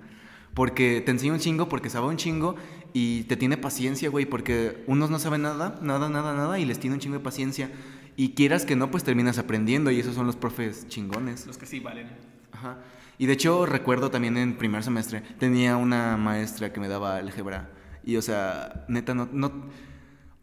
porque 0.54 1.02
te 1.06 1.12
enseña 1.12 1.34
un 1.34 1.40
chingo 1.40 1.70
porque 1.70 1.90
sabe 1.90 2.08
un 2.08 2.18
chingo 2.18 2.56
y 2.94 3.24
te 3.24 3.38
tiene 3.38 3.58
paciencia, 3.58 4.10
güey, 4.10 4.26
porque 4.26 4.84
unos 4.88 5.10
no 5.10 5.20
saben 5.20 5.44
nada, 5.44 5.80
nada, 5.82 6.10
nada, 6.10 6.34
nada 6.34 6.60
y 6.60 6.66
les 6.66 6.80
tiene 6.80 6.96
un 6.96 7.00
chingo 7.00 7.18
de 7.18 7.24
paciencia. 7.24 7.72
Y 8.18 8.34
quieras 8.34 8.66
que 8.66 8.76
no, 8.76 8.92
pues 8.92 9.06
terminas 9.06 9.38
aprendiendo 9.38 9.92
y 9.92 10.00
esos 10.00 10.16
son 10.16 10.26
los 10.26 10.36
profes 10.36 10.88
chingones. 10.90 11.48
Los 11.48 11.58
que 11.58 11.66
sí 11.66 11.80
valen. 11.80 12.08
Ajá. 12.52 12.80
Y 13.18 13.28
de 13.28 13.34
hecho 13.34 13.66
recuerdo 13.66 14.12
también 14.12 14.36
en 14.36 14.58
primer 14.58 14.84
semestre, 14.84 15.22
tenía 15.40 15.78
una 15.78 16.18
maestra 16.18 16.74
que 16.74 16.82
me 16.82 16.90
daba 16.90 17.16
álgebra. 17.16 17.70
Y 18.04 18.18
o 18.18 18.22
sea, 18.22 18.86
neta, 18.90 19.14
no, 19.14 19.30
no... 19.32 19.70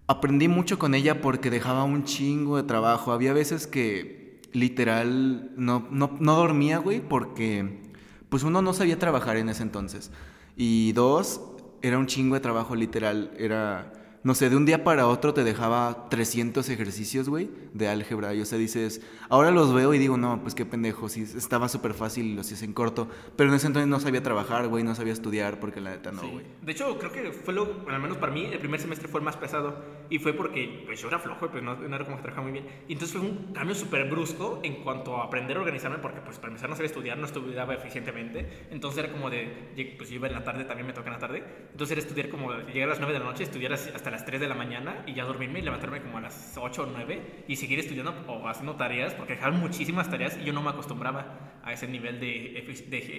Aprendí 0.09 0.49
mucho 0.49 0.79
con 0.79 0.95
ella 0.95 1.21
porque 1.21 1.51
dejaba 1.51 1.85
un 1.85 2.05
chingo 2.05 2.57
de 2.57 2.63
trabajo. 2.63 3.13
Había 3.13 3.33
veces 3.33 3.67
que 3.67 4.41
literal 4.53 5.51
no, 5.57 5.87
no, 5.90 6.16
no 6.21 6.37
dormía, 6.37 6.79
güey, 6.79 7.01
porque 7.01 7.81
pues 8.29 8.42
uno 8.42 8.62
no 8.62 8.73
sabía 8.73 8.99
trabajar 8.99 9.37
en 9.37 9.49
ese 9.49 9.62
entonces. 9.62 10.11
Y 10.57 10.92
dos, 10.92 11.40
era 11.83 11.99
un 11.99 12.07
chingo 12.07 12.35
de 12.35 12.40
trabajo 12.40 12.75
literal. 12.75 13.33
Era, 13.38 13.92
no 14.27 14.35
sé, 14.35 14.51
de 14.51 14.57
un 14.57 14.67
día 14.67 14.83
para 14.83 15.07
otro 15.07 15.33
te 15.33 15.45
dejaba 15.45 16.09
300 16.11 16.69
ejercicios, 16.69 17.29
güey, 17.29 17.49
de 17.75 17.87
álgebra. 17.87 18.35
Y 18.35 18.41
o 18.41 18.45
sea, 18.45 18.59
dices, 18.59 19.01
ahora 19.29 19.53
los 19.53 19.73
veo 19.73 19.95
y 19.95 20.01
digo, 20.01 20.17
no, 20.17 20.43
pues 20.43 20.57
qué 20.57 20.67
pendejo, 20.67 21.09
sí, 21.09 21.23
estaba 21.23 21.69
súper 21.69 21.95
fácil 21.95 22.27
y 22.27 22.35
los 22.35 22.51
hice 22.51 22.65
en 22.65 22.73
corto. 22.73 23.09
Pero 23.37 23.51
en 23.51 23.55
ese 23.55 23.69
entonces 23.69 23.89
no 23.89 24.01
sabía 24.01 24.25
trabajar, 24.25 24.67
güey, 24.67 24.83
no 24.83 24.97
sabía 24.97 25.12
estudiar 25.12 25.61
porque 25.61 25.81
la 25.81 25.91
neta 25.91 26.11
no, 26.11 26.23
Sí. 26.23 26.29
güey. 26.29 26.45
De 26.61 26.73
hecho, 26.73 26.99
creo 26.99 27.12
que 27.12 27.31
fue 27.31 27.55
lo, 27.55 27.67
bueno, 27.67 27.95
al 27.95 28.03
menos 28.03 28.17
para 28.17 28.33
mí, 28.33 28.47
el 28.47 28.59
primer 28.59 28.81
semestre 28.81 29.07
fue 29.07 29.21
el 29.21 29.25
más 29.25 29.37
pesado. 29.37 29.77
Y 30.11 30.19
fue 30.19 30.33
porque 30.33 30.83
pues, 30.87 31.01
yo 31.01 31.07
era 31.07 31.21
flojo, 31.21 31.49
pues 31.49 31.62
no, 31.62 31.77
no 31.77 31.95
era 31.95 32.05
como 32.05 32.17
que 32.17 32.23
trabajaba 32.23 32.49
muy 32.49 32.53
bien. 32.61 32.67
Y 32.89 32.95
entonces 32.95 33.17
fue 33.17 33.25
un 33.29 33.53
cambio 33.53 33.77
súper 33.77 34.11
brusco 34.11 34.59
en 34.65 34.83
cuanto 34.83 35.19
a 35.19 35.27
aprender 35.27 35.57
a 35.57 35.61
organizarme, 35.61 35.99
porque 35.99 36.21
pues 36.21 36.39
para 36.39 36.49
empezar 36.49 36.69
no 36.69 36.75
sabía 36.75 36.89
estudiar, 36.89 37.17
no 37.17 37.27
estudiaba 37.27 37.75
eficientemente. 37.75 38.67
Entonces 38.73 39.05
era 39.05 39.12
como 39.12 39.31
de, 39.31 39.95
pues 39.97 40.11
yo 40.11 40.17
iba 40.17 40.27
en 40.27 40.33
la 40.35 40.43
tarde, 40.43 40.65
también 40.65 40.89
me 40.89 40.93
toca 40.93 41.07
en 41.11 41.12
la 41.12 41.21
tarde. 41.21 41.45
Entonces 41.71 41.97
era 41.97 42.05
estudiar 42.05 42.29
como, 42.29 42.53
llegar 42.53 42.89
a 42.89 42.93
las 42.93 42.99
9 42.99 43.12
de 43.12 43.21
la 43.21 43.25
noche, 43.27 43.45
estudiar 43.45 43.73
hasta 43.73 44.15
las 44.16 44.24
3 44.24 44.40
de 44.40 44.48
la 44.48 44.55
mañana 44.55 45.05
y 45.07 45.12
ya 45.12 45.24
dormirme 45.24 45.59
y 45.59 45.62
levantarme 45.62 46.00
como 46.00 46.16
a 46.16 46.22
las 46.22 46.57
8 46.57 46.85
o 46.85 46.87
9 46.87 47.44
y 47.48 47.57
seguir 47.57 47.79
estudiando 47.79 48.14
o 48.29 48.48
haciendo 48.48 48.74
tareas, 48.74 49.12
porque 49.12 49.35
dejaban 49.35 49.61
muchísimas 49.61 50.09
tareas 50.09 50.38
y 50.40 50.44
yo 50.44 50.55
no 50.55 50.62
me 50.62 50.70
acostumbraba 50.70 51.61
a 51.62 51.74
ese 51.74 51.87
nivel 51.87 52.18
de, 52.18 52.57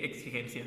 exigencia. 0.05 0.63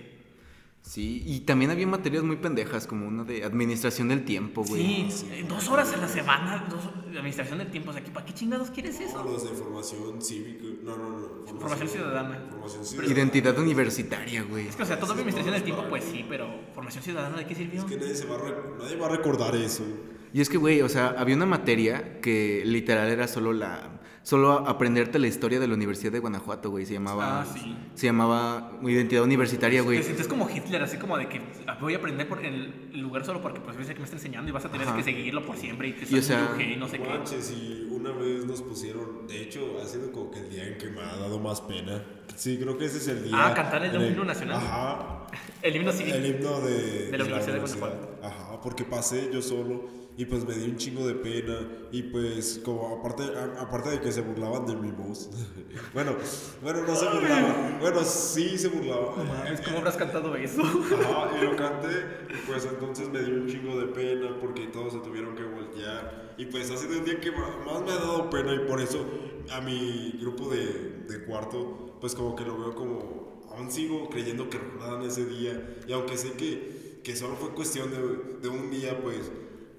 Sí, 0.83 1.23
y 1.25 1.41
también 1.41 1.71
había 1.71 1.87
materias 1.87 2.25
muy 2.25 2.37
pendejas, 2.37 2.87
como 2.87 3.07
una 3.07 3.23
de 3.23 3.45
administración 3.45 4.09
del 4.09 4.25
tiempo, 4.25 4.65
güey. 4.65 5.09
Sí, 5.11 5.29
eh, 5.31 5.45
dos 5.49 5.69
horas 5.69 5.93
a 5.93 5.99
la 5.99 6.09
semana, 6.09 6.67
dos, 6.69 6.83
de 7.13 7.19
administración 7.19 7.59
del 7.59 7.71
tiempo. 7.71 7.91
O 7.91 7.93
sea, 7.95 8.03
¿para 8.13 8.27
qué 8.27 8.33
chingados 8.35 8.71
quieres 8.71 8.99
No, 8.99 9.07
eso? 9.07 9.23
los 9.25 9.43
de 9.49 9.57
formación 9.57 10.21
cívica. 10.21 10.65
No, 10.83 10.97
no, 10.97 11.11
no. 11.11 11.61
Formación 11.61 11.89
ciudadana. 11.89 12.47
Formación 12.51 12.85
ciudadana. 12.85 13.15
Identidad 13.15 13.59
universitaria, 13.59 14.43
güey. 14.43 14.67
Es 14.69 14.75
que, 14.77 14.83
o 14.83 14.87
sea, 14.87 14.99
toda 14.99 15.13
administración 15.13 15.55
del 15.55 15.63
tiempo, 15.63 15.85
pues 15.89 16.03
sí, 16.05 16.25
pero 16.29 16.49
formación 16.75 17.05
ciudadana, 17.05 17.37
¿de 17.37 17.47
qué 17.47 17.55
sirvió? 17.55 17.81
Es 17.81 17.87
que 17.87 17.97
nadie, 17.97 18.15
se 18.17 18.27
va 18.27 18.35
a 18.37 18.39
re- 18.39 18.55
nadie 18.81 18.97
va 18.97 19.07
a 19.07 19.11
recordar 19.11 19.55
eso. 19.55 19.85
Y 20.33 20.41
es 20.41 20.49
que, 20.49 20.57
güey, 20.57 20.81
o 20.83 20.89
sea, 20.89 21.15
había 21.19 21.37
una 21.37 21.47
materia 21.47 22.21
que 22.21 22.63
literal 22.65 23.09
era 23.11 23.29
solo 23.29 23.53
la... 23.53 24.00
Solo 24.23 24.53
aprenderte 24.69 25.19
la 25.19 25.27
historia 25.27 25.59
de 25.59 25.67
la 25.67 25.75
Universidad 25.75 26.13
de 26.13 26.19
Guanajuato, 26.19 26.71
güey. 26.71 26.85
Se 26.85 26.93
llamaba... 26.93 27.41
Ah, 27.41 27.47
sí. 27.47 27.75
Se 27.95 28.07
llamaba 28.07 28.73
Identidad 28.83 29.23
Universitaria, 29.25 29.83
güey. 29.83 29.99
Te 29.99 30.05
sientes 30.05 30.29
como 30.29 30.49
Hitler, 30.49 30.83
así 30.83 30.99
como 30.99 31.17
de 31.17 31.29
que 31.29 31.41
ah, 31.67 31.79
voy 31.81 31.95
a 31.95 31.97
aprender 31.97 32.29
por 32.29 32.45
el 32.45 32.93
lugar 33.01 33.25
solo 33.25 33.41
porque 33.41 33.61
pues 33.61 33.77
que 33.77 33.95
me 33.95 34.05
está 34.05 34.17
enseñando 34.17 34.51
y 34.51 34.53
vas 34.53 34.65
a 34.65 34.71
tener 34.71 34.87
Ajá. 34.87 34.97
que 34.97 35.03
seguirlo 35.03 35.45
por 35.45 35.57
siempre 35.57 35.89
y 35.89 35.93
que 35.95 36.15
Y, 36.15 36.19
o 36.19 36.23
sea, 36.23 36.55
y 36.59 36.77
no 36.77 36.87
sé 36.87 36.99
qué. 36.99 37.09
Manches, 37.09 37.51
y 37.51 37.89
una 37.91 38.11
vez 38.13 38.45
nos 38.45 38.63
pusieron, 38.63 39.27
de 39.27 39.43
hecho, 39.43 39.79
ha 39.83 39.87
sido 39.87 40.13
como 40.13 40.31
que 40.31 40.41
el 40.41 40.51
día 40.51 40.67
en 40.67 40.79
que 40.79 40.91
me 40.91 41.01
ha 41.01 41.17
dado 41.17 41.39
más 41.39 41.61
pena. 41.63 42.03
Sí, 42.37 42.59
creo 42.59 42.77
que 42.79 42.85
ese 42.85 42.99
es 42.99 43.09
el 43.09 43.25
día. 43.25 43.35
Ah, 43.35 43.55
cantar 43.55 43.85
el 43.85 43.95
en 43.95 44.13
himno 44.13 44.25
nacional. 44.25 44.57
Ajá. 44.57 45.27
El 45.63 45.77
himno 45.77 45.93
cívico. 45.93 46.17
El 46.17 46.27
himno 46.27 46.61
de, 46.61 47.11
De 47.11 47.19
la 47.19 47.25
Universidad 47.25 47.55
de 47.55 47.61
Guanajuato. 47.61 48.09
Ajá, 48.23 48.61
porque 48.63 48.85
pasé 48.85 49.31
yo 49.33 49.41
solo 49.43 50.01
y 50.17 50.25
pues 50.27 50.45
me 50.47 50.55
dio 50.55 50.67
un 50.67 50.77
chingo 50.77 51.07
de 51.07 51.15
pena 51.15 51.57
y 51.93 52.03
pues 52.03 52.61
como 52.65 52.99
aparte, 52.99 53.23
a- 53.23 53.63
aparte 53.63 53.89
de 53.91 54.01
que 54.01 54.13
se 54.13 54.21
burlaban 54.21 54.67
de 54.67 54.77
mi 54.77 54.91
voz. 54.91 55.31
bueno, 55.95 56.15
bueno, 56.63 56.83
no 56.87 56.95
se 56.97 57.07
burlaban. 57.09 57.79
Bueno, 57.81 58.03
sí 58.05 58.59
se 58.59 58.69
burlaban. 58.69 59.47
Es 59.53 59.61
como 59.63 59.79
habrás 59.79 59.97
cantado 59.97 60.35
eso. 60.37 60.63
Ajá, 60.63 61.31
y 61.41 61.45
lo 61.45 61.57
canté, 61.57 61.89
y 62.29 62.47
pues 62.47 62.67
entonces 62.67 63.09
me 63.09 63.21
dio 63.23 63.35
un 63.35 63.47
chingo 63.47 63.79
de 63.81 63.87
pena 63.87 64.37
porque 64.41 64.67
todos 64.67 64.93
se 64.93 64.99
tuvieron 65.01 65.35
que 65.35 65.45
voltear. 65.45 66.35
Y 66.37 66.47
pues 66.47 66.71
ha 66.71 66.77
sido 66.77 66.95
el 66.95 67.05
día 67.05 67.21
que 67.21 67.31
más 67.33 67.83
me 67.85 67.91
ha 67.93 67.97
dado 67.97 68.29
pena 68.31 68.55
y 68.55 68.61
por 68.67 68.81
eso 68.81 69.07
a 69.53 69.61
mi 69.61 70.17
grupo 70.21 70.49
de, 70.51 71.03
de 71.09 71.25
cuarto, 71.25 71.97
pues 72.01 72.15
como 72.15 72.35
que 72.37 72.45
lo 72.45 72.59
veo 72.59 72.75
como, 72.75 73.30
aún 73.51 73.71
sigo 73.71 74.09
creyendo 74.11 74.49
que 74.49 74.59
recordaban 74.59 75.03
ese 75.03 75.27
día. 75.27 75.79
Y 75.87 75.93
aunque 75.93 76.17
sé 76.17 76.33
que, 76.33 77.01
que 77.03 77.17
solo 77.17 77.37
fue 77.37 77.51
cuestión 77.55 77.91
de, 77.91 78.41
de 78.41 78.49
un 78.49 78.71
día, 78.71 79.01
pues, 79.01 79.31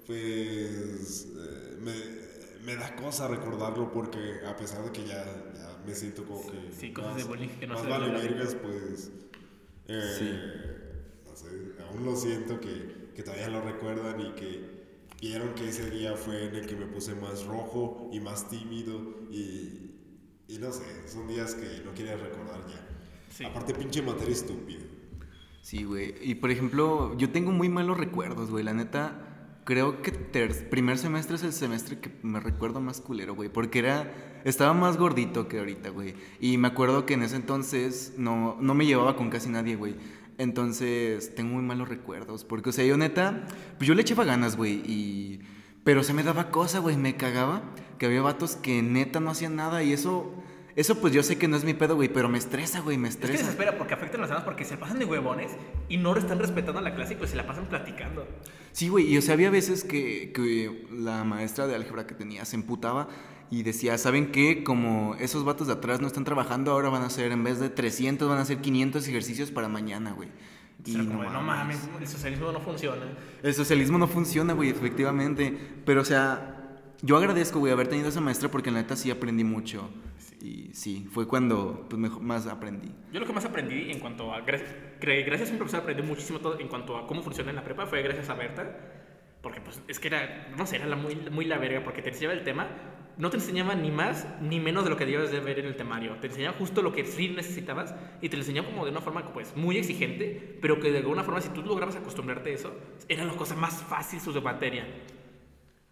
pues 0.06 1.28
eh, 1.36 1.76
me, 1.80 1.92
me 2.64 2.76
da 2.76 2.94
cosa 2.96 3.28
recordarlo 3.28 3.90
porque 3.92 4.40
a 4.46 4.56
pesar 4.56 4.84
de 4.84 4.92
que 4.92 5.04
ya, 5.04 5.24
ya 5.54 5.82
me 5.86 5.94
siento 5.94 6.24
como 6.24 6.46
que... 6.50 6.72
Sí, 6.78 6.92
cosas 6.92 7.16
de 7.16 7.24
bullying 7.24 7.48
que 7.58 7.66
no 7.66 7.74
más 7.74 7.82
se 7.82 7.88
vale 7.88 8.10
vergas, 8.10 8.54
pues... 8.56 9.10
eh, 9.88 11.22
no 11.24 11.36
sé, 11.36 11.48
aún 11.88 12.04
lo 12.04 12.14
siento 12.16 12.60
que, 12.60 13.10
que 13.14 13.22
todavía 13.22 13.48
lo 13.48 13.62
recuerdan 13.62 14.20
y 14.20 14.32
que 14.34 14.82
vieron 15.20 15.54
que 15.54 15.68
ese 15.68 15.90
día 15.90 16.14
fue 16.16 16.48
en 16.48 16.54
el 16.56 16.66
que 16.66 16.76
me 16.76 16.86
puse 16.86 17.14
más 17.14 17.44
rojo 17.44 18.10
y 18.12 18.20
más 18.20 18.48
tímido 18.48 18.98
y, 19.30 19.92
y 20.48 20.58
no 20.58 20.72
sé, 20.72 21.08
son 21.08 21.26
días 21.28 21.54
que 21.54 21.82
no 21.84 21.94
quieres 21.94 22.20
recordar 22.20 22.66
ya. 22.68 22.88
Sí. 23.36 23.44
Aparte 23.44 23.74
pinche 23.74 24.02
materia 24.02 24.32
estúpida. 24.32 24.80
Sí, 25.62 25.84
güey. 25.84 26.14
Y 26.22 26.34
por 26.36 26.50
ejemplo, 26.50 27.16
yo 27.16 27.30
tengo 27.30 27.52
muy 27.52 27.68
malos 27.68 27.96
recuerdos, 27.96 28.50
güey. 28.50 28.64
La 28.64 28.74
neta, 28.74 29.58
creo 29.64 30.02
que 30.02 30.10
ter- 30.12 30.68
primer 30.70 30.98
semestre 30.98 31.36
es 31.36 31.42
el 31.44 31.52
semestre 31.52 31.98
que 32.00 32.10
me 32.22 32.40
recuerdo 32.40 32.80
más 32.80 33.00
culero, 33.00 33.34
güey. 33.34 33.48
Porque 33.48 33.78
era. 33.78 34.12
Estaba 34.44 34.74
más 34.74 34.96
gordito 34.96 35.46
que 35.46 35.60
ahorita, 35.60 35.90
güey. 35.90 36.14
Y 36.40 36.58
me 36.58 36.66
acuerdo 36.68 37.06
que 37.06 37.14
en 37.14 37.22
ese 37.22 37.36
entonces 37.36 38.14
no, 38.18 38.56
no 38.60 38.74
me 38.74 38.86
llevaba 38.86 39.14
con 39.16 39.30
casi 39.30 39.48
nadie, 39.48 39.76
güey. 39.76 39.94
Entonces, 40.38 41.34
tengo 41.36 41.54
muy 41.54 41.62
malos 41.62 41.88
recuerdos. 41.88 42.44
Porque, 42.44 42.70
o 42.70 42.72
sea, 42.72 42.84
yo 42.84 42.96
neta. 42.96 43.46
Pues 43.78 43.86
yo 43.86 43.94
le 43.94 44.02
echaba 44.02 44.24
ganas, 44.24 44.56
güey. 44.56 44.82
Y. 44.84 45.40
Pero 45.84 46.02
se 46.02 46.12
me 46.12 46.22
daba 46.24 46.50
cosa, 46.50 46.80
güey. 46.80 46.96
Me 46.96 47.16
cagaba. 47.16 47.62
Que 47.98 48.06
había 48.06 48.20
vatos 48.20 48.56
que 48.56 48.82
neta 48.82 49.20
no 49.20 49.30
hacían 49.30 49.54
nada. 49.56 49.82
Y 49.84 49.92
eso. 49.92 50.34
Eso 50.74 51.00
pues 51.00 51.12
yo 51.12 51.22
sé 51.22 51.36
que 51.38 51.48
no 51.48 51.56
es 51.56 51.64
mi 51.64 51.74
pedo, 51.74 51.96
güey, 51.96 52.08
pero 52.08 52.28
me 52.28 52.38
estresa, 52.38 52.80
güey, 52.80 52.96
me 52.96 53.08
Es 53.08 53.16
que 53.16 53.26
estresa. 53.26 53.44
desespera 53.44 53.76
porque 53.76 53.94
afectan 53.94 54.20
a 54.20 54.22
los 54.22 54.30
demás 54.30 54.44
porque 54.44 54.64
se 54.64 54.76
pasan 54.76 54.98
de 54.98 55.04
huevones 55.04 55.52
y 55.88 55.98
no 55.98 56.16
están 56.16 56.38
respetando 56.38 56.80
la 56.80 56.94
clase 56.94 57.12
y 57.14 57.16
pues 57.16 57.30
se 57.30 57.36
la 57.36 57.46
pasan 57.46 57.66
platicando. 57.66 58.26
Sí, 58.72 58.88
güey, 58.88 59.12
y 59.12 59.18
o 59.18 59.22
sea, 59.22 59.34
había 59.34 59.50
veces 59.50 59.84
que, 59.84 60.32
que 60.32 60.86
la 60.90 61.24
maestra 61.24 61.66
de 61.66 61.74
álgebra 61.74 62.06
que 62.06 62.14
tenía 62.14 62.44
se 62.44 62.56
emputaba 62.56 63.08
y 63.50 63.64
decía, 63.64 63.98
¿saben 63.98 64.32
qué? 64.32 64.64
Como 64.64 65.14
esos 65.16 65.44
vatos 65.44 65.66
de 65.66 65.74
atrás 65.74 66.00
no 66.00 66.06
están 66.06 66.24
trabajando, 66.24 66.72
ahora 66.72 66.88
van 66.88 67.02
a 67.02 67.06
hacer, 67.06 67.32
en 67.32 67.44
vez 67.44 67.60
de 67.60 67.68
300, 67.68 68.26
van 68.26 68.38
a 68.38 68.42
hacer 68.42 68.62
500 68.62 69.06
ejercicios 69.06 69.50
para 69.50 69.68
mañana, 69.68 70.12
güey. 70.12 70.30
Y 70.86 70.96
como, 70.96 71.22
de, 71.22 71.28
no 71.30 71.42
mames, 71.42 71.78
el 72.00 72.08
socialismo 72.08 72.50
no 72.50 72.60
funciona. 72.60 73.04
El 73.42 73.52
socialismo 73.54 73.98
no 73.98 74.08
funciona, 74.08 74.54
güey, 74.54 74.70
efectivamente. 74.70 75.56
Pero, 75.84 76.00
o 76.00 76.04
sea, 76.04 76.80
yo 77.02 77.16
agradezco, 77.18 77.58
güey, 77.58 77.72
haber 77.72 77.88
tenido 77.88 78.08
esa 78.08 78.20
maestra 78.22 78.50
porque 78.50 78.70
la 78.70 78.80
neta 78.80 78.96
sí 78.96 79.10
aprendí 79.10 79.44
mucho. 79.44 79.90
Y 80.44 80.70
sí, 80.74 81.06
fue 81.08 81.28
cuando 81.28 81.86
pues, 81.88 82.00
mejor- 82.00 82.20
más 82.20 82.48
aprendí. 82.48 82.88
Yo 83.12 83.20
lo 83.20 83.26
que 83.26 83.32
más 83.32 83.44
aprendí 83.44 83.92
en 83.92 84.00
cuanto 84.00 84.32
a... 84.34 84.44
gra- 84.44 84.60
cre- 85.00 85.24
Gracias 85.24 85.50
a 85.50 85.52
un 85.52 85.58
profesor 85.58 85.82
aprendí 85.82 86.02
muchísimo 86.02 86.40
todo 86.40 86.58
en 86.58 86.66
cuanto 86.66 86.96
a 86.96 87.06
cómo 87.06 87.22
funciona 87.22 87.50
en 87.50 87.56
la 87.56 87.62
prepa, 87.62 87.86
fue 87.86 88.02
gracias 88.02 88.28
a 88.28 88.34
Berta. 88.34 88.76
Porque 89.40 89.60
pues 89.60 89.80
es 89.86 90.00
que 90.00 90.08
era, 90.08 90.48
no 90.56 90.66
sé, 90.66 90.76
era 90.76 90.86
la 90.86 90.96
muy, 90.96 91.14
muy 91.30 91.44
la 91.44 91.58
verga 91.58 91.82
porque 91.84 92.02
te 92.02 92.08
enseñaba 92.10 92.34
el 92.34 92.42
tema, 92.44 92.66
no 93.18 93.28
te 93.30 93.36
enseñaba 93.36 93.74
ni 93.74 93.90
más 93.90 94.26
ni 94.40 94.58
menos 94.60 94.84
de 94.84 94.90
lo 94.90 94.96
que 94.96 95.04
debías 95.04 95.30
de 95.30 95.40
ver 95.40 95.58
en 95.60 95.66
el 95.66 95.76
temario. 95.76 96.16
Te 96.20 96.26
enseñaba 96.28 96.56
justo 96.56 96.80
lo 96.82 96.92
que 96.92 97.04
sí 97.04 97.28
necesitabas 97.28 97.94
y 98.20 98.28
te 98.28 98.36
lo 98.36 98.42
enseñaba 98.42 98.68
como 98.68 98.84
de 98.84 98.90
una 98.92 99.00
forma 99.00 99.32
pues 99.32 99.56
muy 99.56 99.76
exigente, 99.78 100.58
pero 100.60 100.78
que 100.80 100.90
de 100.92 100.98
alguna 100.98 101.22
forma 101.24 101.40
si 101.40 101.48
tú 101.50 101.62
lograbas 101.62 101.96
acostumbrarte 101.96 102.50
a 102.50 102.54
eso, 102.54 102.72
era 103.08 103.24
la 103.24 103.32
cosa 103.34 103.54
más 103.56 103.82
fácil 103.82 104.20
su 104.20 104.32
materia. 104.42 104.86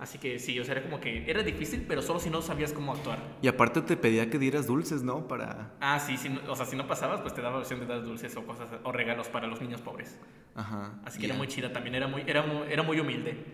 Así 0.01 0.19
que 0.19 0.39
sí, 0.39 0.59
o 0.59 0.65
sea, 0.65 0.73
era 0.73 0.83
como 0.83 0.99
que 0.99 1.31
era 1.31 1.43
difícil, 1.43 1.85
pero 1.87 2.01
solo 2.01 2.19
si 2.21 2.31
no 2.31 2.41
sabías 2.41 2.73
cómo 2.73 2.95
actuar. 2.95 3.19
Y 3.43 3.49
aparte 3.49 3.83
te 3.83 3.97
pedía 3.99 4.31
que 4.31 4.39
dieras 4.39 4.67
dulces, 4.67 5.03
¿no? 5.03 5.29
Para... 5.29 5.75
Ah, 5.81 6.01
sí, 6.01 6.17
sí, 6.17 6.31
no- 6.31 6.41
o 6.51 6.57
sea, 6.57 6.65
si 6.65 6.75
no 6.75 6.87
pasabas, 6.87 7.21
pues 7.21 7.35
te 7.35 7.43
daba 7.43 7.59
opción 7.59 7.81
de 7.81 7.87
dar 7.87 8.03
dulces 8.03 8.35
o 8.37 8.47
cosas 8.47 8.69
o 8.83 8.93
regalos 8.93 9.29
para 9.29 9.47
los 9.47 9.61
niños 9.61 9.83
pobres. 9.83 10.19
Ajá. 10.55 10.99
Así 11.05 11.19
que 11.21 11.27
ya. 11.27 11.35
era 11.35 11.39
muy 11.39 11.49
chida 11.49 11.71
también, 11.73 11.95
era 11.95 12.09
muy, 12.09 12.23
era 12.27 12.43
muy, 12.43 12.67
era 12.73 12.83
muy 12.83 12.99
humilde. 12.99 13.45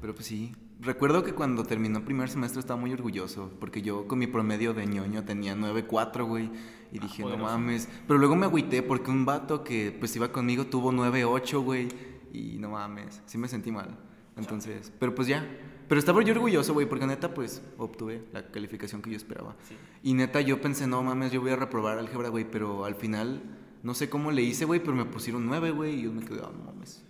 Pero 0.00 0.14
pues 0.14 0.26
sí. 0.26 0.54
Recuerdo 0.80 1.24
que 1.24 1.32
cuando 1.32 1.64
terminó 1.64 2.04
primer 2.04 2.28
semestre 2.28 2.60
estaba 2.60 2.78
muy 2.78 2.92
orgulloso, 2.92 3.50
porque 3.58 3.80
yo 3.80 4.06
con 4.06 4.18
mi 4.18 4.26
promedio 4.26 4.74
de 4.74 4.84
ñoño 4.86 5.24
tenía 5.24 5.54
9.4, 5.54 6.26
güey, 6.26 6.50
y 6.92 6.98
dije, 6.98 7.22
no 7.22 7.28
poderoso. 7.28 7.50
mames. 7.52 7.88
Pero 8.06 8.18
luego 8.18 8.36
me 8.36 8.44
agüité 8.44 8.82
porque 8.82 9.10
un 9.10 9.24
vato 9.24 9.64
que 9.64 9.96
pues 9.98 10.14
iba 10.16 10.30
conmigo 10.30 10.66
tuvo 10.66 10.92
9.8, 10.92 11.62
güey, 11.64 11.88
y 12.34 12.58
no 12.58 12.68
mames, 12.70 13.22
sí 13.24 13.38
me 13.38 13.48
sentí 13.48 13.72
mal. 13.72 13.96
Entonces, 14.36 14.92
pero 14.98 15.14
pues 15.14 15.28
ya. 15.28 15.46
Pero 15.88 15.98
estaba 15.98 16.22
yo 16.22 16.32
orgulloso, 16.32 16.72
güey, 16.72 16.88
porque 16.88 17.06
neta 17.06 17.34
pues 17.34 17.62
obtuve 17.78 18.24
la 18.32 18.50
calificación 18.50 19.02
que 19.02 19.10
yo 19.10 19.16
esperaba. 19.16 19.56
Sí. 19.68 19.76
Y 20.02 20.14
neta 20.14 20.40
yo 20.40 20.60
pensé, 20.60 20.86
no 20.86 21.02
mames, 21.02 21.32
yo 21.32 21.40
voy 21.40 21.50
a 21.50 21.56
reprobar 21.56 21.98
álgebra, 21.98 22.28
güey, 22.28 22.44
pero 22.50 22.84
al 22.84 22.94
final 22.94 23.42
no 23.82 23.94
sé 23.94 24.08
cómo 24.08 24.32
le 24.32 24.42
hice, 24.42 24.64
güey, 24.64 24.80
pero 24.80 24.94
me 24.94 25.04
pusieron 25.04 25.46
9, 25.46 25.70
güey, 25.72 26.00
y 26.00 26.02
yo 26.04 26.12
me 26.12 26.24
quedé, 26.24 26.40
no 26.40 26.52
mames. 26.64 27.04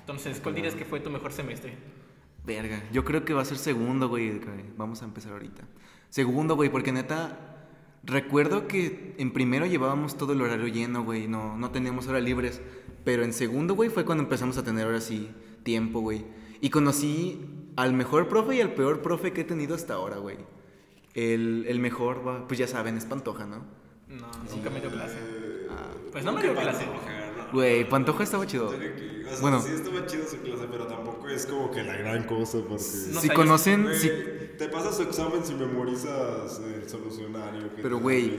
Entonces, 0.00 0.38
¿cuál 0.40 0.54
dirías 0.54 0.74
que 0.74 0.84
fue 0.84 1.00
tu 1.00 1.08
mejor 1.08 1.32
semestre? 1.32 1.78
Verga, 2.44 2.82
yo 2.92 3.04
creo 3.04 3.24
que 3.24 3.32
va 3.32 3.40
a 3.40 3.46
ser 3.46 3.56
segundo, 3.56 4.08
güey. 4.08 4.38
Vamos 4.76 5.00
a 5.00 5.06
empezar 5.06 5.32
ahorita. 5.32 5.64
Segundo, 6.10 6.56
güey, 6.56 6.68
porque 6.68 6.92
neta, 6.92 7.66
recuerdo 8.02 8.68
que 8.68 9.14
en 9.16 9.32
primero 9.32 9.64
llevábamos 9.64 10.18
todo 10.18 10.34
el 10.34 10.42
horario 10.42 10.68
lleno, 10.68 11.04
güey. 11.04 11.26
No, 11.26 11.56
no 11.56 11.70
teníamos 11.70 12.06
horas 12.06 12.22
libres. 12.22 12.60
Pero 13.02 13.24
en 13.24 13.32
segundo, 13.32 13.74
güey, 13.74 13.88
fue 13.88 14.04
cuando 14.04 14.24
empezamos 14.24 14.58
a 14.58 14.62
tener 14.62 14.84
ahora 14.84 15.00
sí 15.00 15.30
tiempo, 15.62 16.00
güey. 16.00 16.26
Y 16.60 16.68
conocí 16.68 17.40
al 17.76 17.92
mejor 17.92 18.28
profe 18.28 18.56
y 18.56 18.60
al 18.60 18.74
peor 18.74 19.02
profe 19.02 19.32
que 19.32 19.42
he 19.42 19.44
tenido 19.44 19.74
hasta 19.74 19.94
ahora, 19.94 20.16
güey. 20.18 20.38
El, 21.14 21.64
el 21.68 21.78
mejor, 21.78 22.26
va, 22.26 22.46
pues 22.46 22.58
ya 22.58 22.66
saben, 22.66 22.96
es 22.96 23.04
Pantoja, 23.04 23.46
¿no? 23.46 23.64
No, 24.08 24.26
nunca 24.50 24.70
me 24.70 24.80
dio 24.80 24.90
clase. 24.90 25.18
Ah, 25.70 25.90
Pues 26.12 26.24
no 26.24 26.32
me 26.32 26.42
dio 26.42 26.54
clase. 26.54 26.84
Güey, 27.52 27.88
Pantoja 27.88 28.24
estaba 28.24 28.46
chido. 28.46 28.68
O 28.68 28.70
sea, 28.70 29.40
Bueno. 29.40 29.60
sí 29.60 29.70
estaba 29.72 30.04
chido 30.06 30.26
su 30.26 30.38
clase, 30.38 30.66
pero 30.70 30.86
tampoco 30.86 31.28
es 31.28 31.46
como 31.46 31.70
que 31.70 31.82
la 31.84 31.96
gran 31.96 32.24
cosa 32.24 32.58
porque... 32.58 32.84
No 33.12 33.20
si 33.20 33.28
conocen, 33.30 33.84
Güey, 33.84 33.98
si, 33.98 34.08
Te 34.58 34.68
pasas 34.68 34.96
su 34.96 35.02
examen 35.02 35.44
si 35.44 35.54
memorizas 35.54 36.60
el 36.60 36.88
solucionario. 36.88 37.74
que 37.74 37.82
pero 37.82 37.98
güey, 37.98 38.38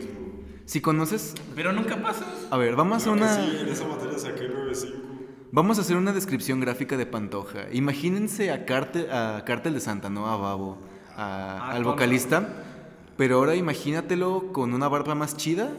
si 0.65 0.81
conoces... 0.81 1.33
Pero 1.55 1.71
nunca 1.71 2.01
pasas. 2.01 2.47
A 2.49 2.57
ver, 2.57 2.75
vamos 2.75 3.07
a 3.07 3.11
Creo 3.11 3.15
que 3.15 3.21
una... 3.23 3.35
Sí, 3.35 3.57
en 3.61 3.67
esa 3.69 3.87
materia 3.87 4.17
saqué 4.19 4.49
9.5. 4.49 5.14
Vamos 5.51 5.77
a 5.77 5.81
hacer 5.81 5.95
una 5.95 6.11
descripción 6.11 6.59
gráfica 6.59 6.97
de 6.97 7.05
Pantoja. 7.05 7.67
Imagínense 7.71 8.51
a 8.51 8.65
Cártel, 8.65 9.09
a 9.11 9.43
Cártel 9.45 9.73
de 9.73 9.79
Santa, 9.79 10.09
¿no? 10.09 10.27
A 10.27 10.35
Babo, 10.37 10.77
a- 11.15 11.59
Ah, 11.61 11.71
al 11.71 11.83
vocalista. 11.83 12.63
Pero 13.17 13.37
ahora 13.37 13.55
imagínatelo 13.55 14.51
con 14.51 14.73
una 14.73 14.89
barba 14.89 15.15
más 15.15 15.37
chida 15.37 15.69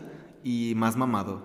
y 0.43 0.73
más 0.77 0.97
mamado. 0.97 1.43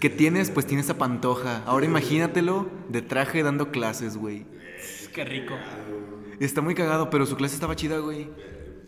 ¿Qué 0.00 0.10
tienes? 0.10 0.50
Pues 0.50 0.66
tienes 0.66 0.90
a 0.90 0.98
Pantoja. 0.98 1.62
Ahora 1.66 1.86
imagínatelo 1.86 2.68
de 2.88 3.02
traje 3.02 3.42
dando 3.44 3.70
clases, 3.70 4.16
güey. 4.16 4.44
Qué 5.14 5.24
rico. 5.24 5.54
Está 6.40 6.60
muy 6.60 6.74
cagado, 6.74 7.08
pero 7.08 7.24
su 7.26 7.36
clase 7.36 7.54
estaba 7.54 7.76
chida, 7.76 7.98
güey. 7.98 8.28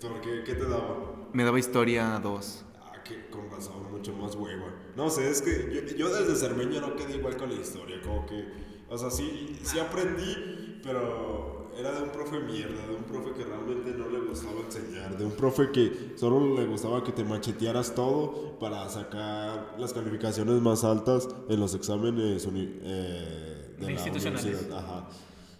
¿Por 0.00 0.20
qué? 0.20 0.42
¿Qué 0.44 0.54
te 0.54 0.64
daba? 0.64 0.96
Me 1.32 1.44
daba 1.44 1.58
historia 1.58 2.18
2. 2.22 2.64
Ah, 2.82 2.92
que 3.04 3.28
con 3.30 3.48
razón, 3.50 3.90
mucho 3.90 4.12
más 4.14 4.34
hueva. 4.34 4.66
No 4.98 5.08
sé, 5.08 5.30
es 5.30 5.40
que 5.40 5.70
yo, 5.72 5.96
yo 5.96 6.08
desde 6.14 6.34
Cermeño 6.36 6.80
no 6.80 6.96
quedé 6.96 7.16
igual 7.16 7.36
con 7.36 7.48
la 7.48 7.54
historia. 7.54 8.00
Como 8.02 8.26
que, 8.26 8.44
o 8.90 8.98
sea, 8.98 9.10
sí, 9.10 9.58
sí 9.62 9.78
aprendí, 9.78 10.80
pero 10.82 11.70
era 11.78 11.92
de 11.92 12.02
un 12.02 12.10
profe 12.10 12.40
mierda, 12.40 12.84
de 12.86 12.94
un 12.96 13.04
profe 13.04 13.30
que 13.38 13.44
realmente 13.44 13.92
no 13.96 14.08
le 14.08 14.18
gustaba 14.28 14.60
enseñar, 14.66 15.16
de 15.16 15.24
un 15.24 15.30
profe 15.32 15.70
que 15.70 16.14
solo 16.16 16.56
le 16.60 16.66
gustaba 16.66 17.04
que 17.04 17.12
te 17.12 17.22
machetearas 17.22 17.94
todo 17.94 18.58
para 18.58 18.88
sacar 18.88 19.76
las 19.78 19.92
calificaciones 19.92 20.60
más 20.60 20.82
altas 20.82 21.28
en 21.48 21.60
los 21.60 21.74
exámenes 21.76 22.44
uni- 22.46 22.80
eh, 22.82 23.74
de 23.78 23.84
la 23.86 23.92
Institucionales. 23.92 24.44
universidad. 24.46 24.78
Ajá. 24.78 25.08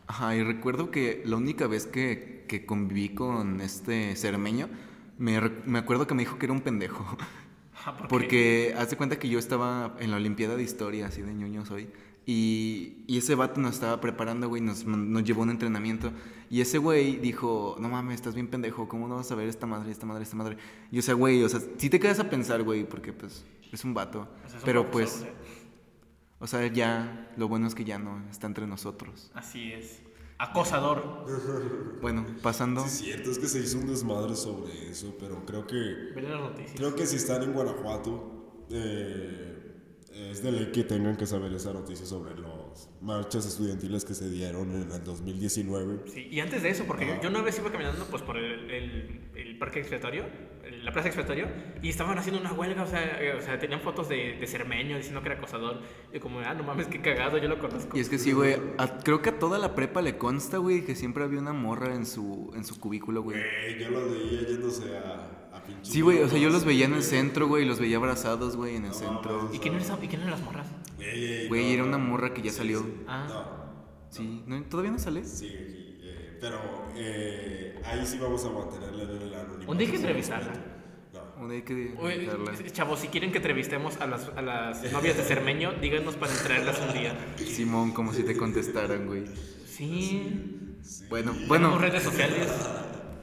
Ajá, 0.09 0.35
y 0.37 0.43
recuerdo 0.43 0.91
que 0.91 1.23
la 1.25 1.37
única 1.37 1.69
vez 1.69 1.87
que, 1.87 2.45
que 2.49 2.67
conviví 2.67 3.11
con 3.15 3.61
este 3.61 4.17
cermeño, 4.17 4.69
me, 5.19 5.41
me 5.67 5.79
acuerdo 5.79 6.07
que 6.09 6.15
me 6.15 6.23
dijo 6.23 6.39
que 6.39 6.47
era 6.47 6.53
un 6.53 6.63
pendejo. 6.63 7.05
Porque 8.09 8.75
haz 8.77 8.91
de 8.91 8.97
cuenta 8.97 9.19
que 9.19 9.29
yo 9.29 9.39
estaba 9.39 9.97
en 9.99 10.11
la 10.11 10.17
Olimpiada 10.17 10.57
de 10.57 10.63
Historia, 10.63 11.07
así 11.07 11.23
de 11.23 11.33
ñoño 11.35 11.65
soy. 11.65 11.89
Y, 12.27 13.05
y 13.07 13.17
ese 13.19 13.35
vato 13.35 13.61
nos 13.61 13.75
estaba 13.75 14.01
preparando, 14.03 14.49
güey, 14.49 14.61
nos, 14.61 14.85
nos 14.85 15.25
llevó 15.25 15.41
a 15.41 15.45
un 15.45 15.51
entrenamiento. 15.51 16.13
Y 16.51 16.61
ese 16.61 16.77
güey 16.79 17.17
dijo, 17.17 17.77
no 17.81 17.89
mames, 17.89 18.17
estás 18.17 18.35
bien 18.35 18.49
pendejo, 18.49 18.87
¿cómo 18.89 19.09
no 19.09 19.17
vas 19.17 19.33
a 19.33 19.35
ver 19.35 19.49
esta 19.49 19.67
madre, 19.67 19.91
esta 19.91 20.05
madre, 20.05 20.25
esta 20.25 20.37
madre? 20.37 20.57
Y 20.91 20.99
o 20.99 21.03
sea, 21.03 21.15
güey, 21.15 21.43
o 21.43 21.49
sea, 21.49 21.61
sí 21.79 21.89
te 21.89 21.99
quedas 21.99 22.21
a 22.21 22.29
pensar, 22.29 22.63
güey, 22.63 22.85
porque 22.85 23.13
pues 23.13 23.45
es 23.73 23.85
un 23.85 23.95
vato. 23.95 24.29
O 24.45 24.49
sea, 24.49 24.61
Pero 24.65 24.91
pues, 24.91 25.25
o 26.39 26.47
sea, 26.47 26.67
ya, 26.67 27.33
lo 27.37 27.49
bueno 27.49 27.67
es 27.67 27.75
que 27.75 27.85
ya 27.85 27.99
no 27.99 28.23
está 28.31 28.47
entre 28.47 28.67
nosotros. 28.67 29.31
Así 29.35 29.73
es. 29.73 30.03
Acosador. 30.39 31.27
Bueno, 32.01 32.25
pasando... 32.43 32.83
Sí, 32.83 32.87
es 32.87 32.99
cierto, 33.17 33.31
es 33.33 33.39
que 33.39 33.47
se 33.49 33.59
hizo 33.61 33.79
un 33.79 33.87
desmadre 33.89 34.37
sobre 34.37 34.89
eso, 34.91 35.17
pero 35.19 35.45
creo 35.45 35.67
que 35.67 35.77
Veré 36.15 36.29
las 36.31 36.41
noticias. 36.41 36.77
Creo 36.77 36.95
que 36.95 37.07
si 37.07 37.17
están 37.17 37.43
en 37.43 37.53
Guanajuato, 37.53 38.65
eh, 38.71 39.55
es 40.13 40.43
de 40.43 40.53
ley 40.53 40.71
que 40.73 40.85
tengan 40.85 41.17
que 41.17 41.27
saber 41.27 41.53
esa 41.53 41.73
noticia 41.73 42.07
sobre 42.07 42.39
las 42.39 42.89
marchas 43.01 43.47
estudiantiles 43.47 44.05
que 44.05 44.15
se 44.15 44.29
dieron 44.31 44.71
en 44.73 44.91
el 44.93 45.05
2019. 45.05 46.03
Sí, 46.07 46.29
y 46.31 46.41
antes 46.41 46.63
de 46.63 46.71
eso, 46.71 46.85
porque 46.87 47.07
yo, 47.07 47.21
yo 47.23 47.29
una 47.31 47.43
vez 47.43 47.59
iba 47.59 47.71
caminando 47.71 48.05
pues, 48.07 48.23
por 48.23 48.37
el, 48.37 48.71
el- 48.71 49.21
el 49.35 49.59
parque 49.59 49.81
expiatorio, 49.81 50.25
la 50.89 50.93
plaza 50.95 51.09
expiatorio, 51.09 51.47
y 51.83 51.91
estaban 51.91 52.17
haciendo 52.17 52.41
una 52.41 52.53
huelga, 52.55 52.83
o 52.83 52.87
sea, 52.87 53.21
eh, 53.23 53.35
o 53.39 53.43
sea 53.43 53.59
tenían 53.59 53.81
fotos 53.83 54.09
de, 54.09 54.39
de 54.41 54.47
Cermeño 54.47 54.97
diciendo 54.97 55.21
que 55.21 55.29
era 55.29 55.37
acosador. 55.37 55.83
Y 56.15 56.19
como, 56.19 56.41
ah, 56.41 56.55
no 56.55 56.63
mames, 56.63 56.87
qué 56.87 57.01
cagado, 57.03 57.37
yo 57.37 57.47
lo 57.49 57.59
conozco. 57.59 57.95
Y 57.95 58.01
es 58.01 58.09
que 58.09 58.19
sí, 58.19 58.33
güey, 58.33 58.57
creo 59.05 59.21
que 59.21 59.29
a 59.29 59.39
toda 59.39 59.59
la 59.59 59.75
prepa 59.75 60.01
le 60.01 60.17
consta, 60.17 60.57
güey, 60.57 60.87
que 60.87 60.95
siempre 60.95 61.25
había 61.25 61.41
una 61.41 61.53
morra 61.53 61.95
en 61.95 62.07
su, 62.07 62.51
en 62.57 62.65
su 62.65 62.81
cubículo, 62.81 63.23
güey. 63.23 63.39
Yo 63.79 63.91
los 63.91 64.11
veía 64.11 64.49
yéndose 64.49 64.97
a, 64.97 65.59
a. 65.59 65.63
Sí, 65.83 66.01
güey, 66.01 66.23
o 66.23 66.29
sea, 66.31 66.39
yo 66.39 66.49
los 66.49 66.65
veía 66.65 66.87
en 66.87 66.95
el 66.95 67.03
centro, 67.03 67.47
güey, 67.49 67.67
los 67.67 67.79
veía 67.79 67.99
abrazados, 67.99 68.57
güey, 68.57 68.77
en 68.77 68.87
el 68.87 68.95
centro. 68.95 69.51
¿Y 69.53 69.59
quién 69.59 69.75
eran 69.75 69.85
esas- 69.85 70.03
y 70.03 70.09
quién 70.09 70.23
eran 70.23 70.31
las 70.33 70.41
morras? 70.41 70.67
Güey, 70.97 71.49
Güey, 71.49 71.65
no, 71.67 71.71
era 71.75 71.85
una 71.85 71.99
no. 71.99 72.05
morra 72.05 72.33
que 72.33 72.41
ya 72.41 72.51
Sí, 72.51 72.57
salió. 72.57 72.81
sí. 72.81 72.95
Ah. 73.07 73.27
No, 73.29 73.69
Sí, 74.09 74.43
¿no? 74.47 74.63
¿todavía 74.65 74.93
no 74.93 74.99
sale? 74.99 75.23
sigue 75.23 75.53
aquí. 75.59 75.99
eh, 76.03 76.39
pero 76.41 76.59
eh, 76.97 77.79
ahí 77.85 78.07
sí 78.07 78.17
vamos 78.19 78.43
a 78.47 78.51
mantenerla 78.51 79.03
en 79.03 79.11
el 79.23 79.35
anonimato. 79.35 79.71
Un 79.71 79.77
día 79.77 79.87
hay 79.87 79.91
que 79.93 79.99
entrevistarla. 79.99 80.53
Un 81.41 81.49
día 81.49 81.59
hay 81.59 81.63
que 81.63 81.95
Oye, 81.99 82.29
chavos, 82.73 83.01
si 83.01 83.09
quieren 83.09 83.31
que 83.31 83.39
entrevistemos 83.39 83.97
a 84.01 84.07
las, 84.07 84.29
a 84.37 84.43
las 84.43 84.83
novias 84.93 85.17
de 85.17 85.23
Cermeño, 85.23 85.73
díganos 85.81 86.17
para 86.17 86.33
traerlas 86.35 86.81
un 86.87 86.93
día. 86.93 87.17
Simón, 87.37 87.93
como 87.93 88.13
si 88.13 88.23
te 88.23 88.37
contestaran, 88.37 89.07
güey. 89.07 89.25
Sí. 89.67 90.23
Bueno, 91.09 91.33
Tenemos 91.33 91.49
bueno, 91.49 91.79
redes 91.79 92.03
sociales, 92.03 92.49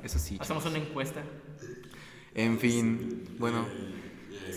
eso 0.04 0.20
sí. 0.20 0.38
hacemos 0.40 0.66
una 0.66 0.78
encuesta. 0.78 1.24
En 2.34 2.60
fin, 2.60 3.24
bueno. 3.40 3.66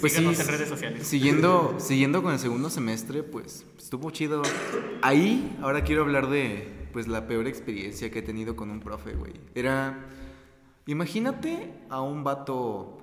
Pues 0.00 0.12
sí, 0.12 0.24
en 0.24 0.46
redes 0.46 0.68
sociales. 0.68 1.06
siguiendo, 1.06 1.76
siguiendo 1.78 2.22
con 2.22 2.32
el 2.32 2.38
segundo 2.38 2.70
semestre, 2.70 3.22
pues 3.22 3.64
estuvo 3.78 4.10
chido. 4.10 4.42
Ahí, 5.02 5.56
ahora 5.62 5.82
quiero 5.82 6.02
hablar 6.02 6.28
de 6.28 6.68
pues 6.92 7.08
la 7.08 7.26
peor 7.26 7.46
experiencia 7.46 8.10
que 8.10 8.20
he 8.20 8.22
tenido 8.22 8.54
con 8.56 8.70
un 8.70 8.80
profe, 8.80 9.14
güey. 9.14 9.32
Era, 9.54 10.06
imagínate 10.86 11.72
a 11.88 12.02
un 12.02 12.24
vato, 12.24 12.98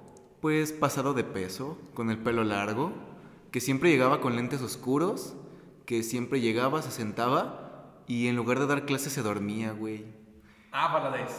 pues 0.46 0.72
pasado 0.72 1.16
de 1.16 1.24
peso, 1.24 1.76
con 1.96 2.12
el 2.12 2.20
pelo 2.20 2.44
largo, 2.44 2.94
que 3.50 3.60
siempre 3.60 3.90
llegaba 3.90 4.22
con 4.22 4.36
lentes 4.36 4.62
oscuros, 4.62 5.36
que 5.88 6.04
siempre 6.04 6.40
llegaba, 6.40 6.84
se 6.84 6.92
sentaba 6.92 7.96
y 8.06 8.28
en 8.28 8.36
lugar 8.36 8.60
de 8.60 8.68
dar 8.68 8.86
clases 8.86 9.12
se 9.12 9.24
dormía, 9.24 9.72
güey. 9.72 10.06
Ah, 10.72 10.94
Valadez. 10.94 11.32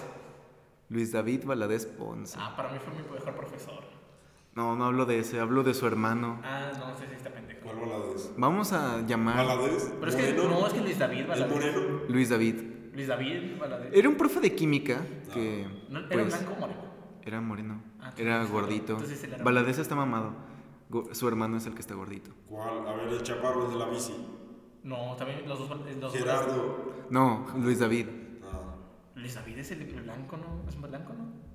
Luis 0.88 1.12
David 1.12 1.44
Valadez 1.44 1.86
Ponce. 1.86 2.36
Ah, 2.40 2.54
para 2.56 2.72
mí 2.72 2.80
fue 2.84 2.94
mi 2.94 3.08
mejor 3.08 3.32
profesor. 3.36 3.84
No, 4.56 4.74
no 4.74 4.86
hablo 4.86 5.06
de 5.06 5.20
ese, 5.20 5.38
hablo 5.38 5.62
de 5.62 5.74
su 5.74 5.86
hermano. 5.86 6.40
Ah, 6.42 6.72
no 6.76 6.96
sé 6.96 7.06
si 7.08 7.14
está 7.14 7.30
pendejo. 7.30 7.60
¿Cuál 7.62 7.76
Valadez? 7.88 8.32
Vamos 8.36 8.72
a 8.72 9.02
llamar 9.06 9.36
¿Valadez? 9.36 9.92
Pero 10.00 10.10
es 10.10 10.16
que 10.16 10.32
¿Moreno? 10.34 10.50
no, 10.62 10.66
es 10.66 10.72
que 10.72 10.80
Luis 10.80 10.98
David 10.98 11.20
¿El 11.20 11.26
Valadez. 11.28 11.54
moreno? 11.54 12.00
Luis 12.08 12.28
David. 12.28 12.54
Luis 12.92 13.06
David 13.06 13.56
Valadez. 13.60 13.90
Era 13.94 14.08
un 14.08 14.16
profe 14.16 14.40
de 14.40 14.52
química 14.52 15.00
que 15.32 15.64
No, 15.90 16.00
¿Era 16.00 16.08
pues, 16.08 16.26
blanco 16.26 16.54
o 16.54 16.58
moreno? 16.60 16.86
era 17.24 17.40
moreno, 17.40 17.82
Ah, 18.06 18.14
era 18.16 18.44
gordito. 18.44 18.98
era 19.22 19.42
Valadez 19.44 19.78
está 19.78 19.94
mamado. 19.94 20.32
Go- 20.88 21.12
Su 21.14 21.26
hermano 21.28 21.56
es 21.56 21.66
el 21.66 21.74
que 21.74 21.80
está 21.80 21.94
gordito. 21.94 22.30
¿Cuál? 22.48 22.86
A 22.86 22.92
ver, 22.94 23.08
el 23.08 23.22
chaparro, 23.22 23.66
el 23.66 23.72
de 23.72 23.78
la 23.78 23.86
bici. 23.88 24.14
No, 24.84 25.16
también 25.16 25.48
los 25.48 25.58
dos. 25.58 25.68
Los 25.68 26.00
dos 26.00 26.12
Gerardo. 26.12 27.06
No, 27.10 27.46
Luis 27.58 27.78
David. 27.80 28.06
Ah, 28.44 28.76
Luis 29.16 29.34
David 29.34 29.58
es 29.58 29.70
el 29.72 29.84
blanco, 30.02 30.36
¿no? 30.36 30.68
¿Es 30.68 30.76
más 30.78 30.90
blanco, 30.90 31.12
no? 31.12 31.46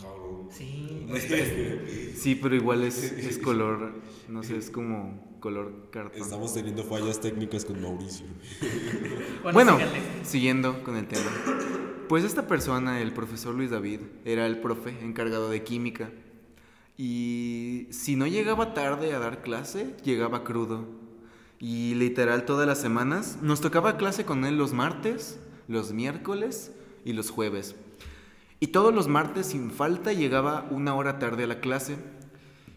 cabrón. 0.00 0.48
Sí. 0.50 1.06
Sí, 2.16 2.34
pero 2.36 2.54
igual 2.54 2.84
es, 2.84 3.02
es 3.12 3.38
color, 3.38 3.94
no 4.28 4.42
sé, 4.42 4.56
es 4.56 4.70
como 4.70 5.31
color 5.42 5.90
cartón. 5.90 6.22
Estamos 6.22 6.54
teniendo 6.54 6.84
fallas 6.84 7.20
técnicas 7.20 7.66
con 7.66 7.82
Mauricio. 7.82 8.26
Bueno, 9.52 9.76
síganle. 9.76 10.00
siguiendo 10.22 10.84
con 10.84 10.96
el 10.96 11.06
tema. 11.08 11.28
Pues 12.08 12.22
esta 12.24 12.46
persona, 12.46 13.00
el 13.00 13.12
profesor 13.12 13.54
Luis 13.54 13.70
David, 13.70 14.00
era 14.24 14.46
el 14.46 14.60
profe 14.60 14.90
encargado 15.02 15.50
de 15.50 15.64
química. 15.64 16.10
Y 16.96 17.88
si 17.90 18.14
no 18.14 18.26
llegaba 18.26 18.72
tarde 18.72 19.12
a 19.12 19.18
dar 19.18 19.42
clase, 19.42 19.96
llegaba 20.04 20.44
crudo. 20.44 20.86
Y 21.58 21.94
literal 21.94 22.44
todas 22.44 22.66
las 22.66 22.80
semanas 22.80 23.38
nos 23.42 23.60
tocaba 23.60 23.96
clase 23.96 24.24
con 24.24 24.44
él 24.44 24.56
los 24.56 24.72
martes, 24.72 25.40
los 25.66 25.92
miércoles 25.92 26.72
y 27.04 27.14
los 27.14 27.30
jueves. 27.30 27.74
Y 28.60 28.68
todos 28.68 28.94
los 28.94 29.08
martes 29.08 29.46
sin 29.46 29.72
falta 29.72 30.12
llegaba 30.12 30.68
una 30.70 30.94
hora 30.94 31.18
tarde 31.18 31.44
a 31.44 31.48
la 31.48 31.60
clase. 31.60 31.96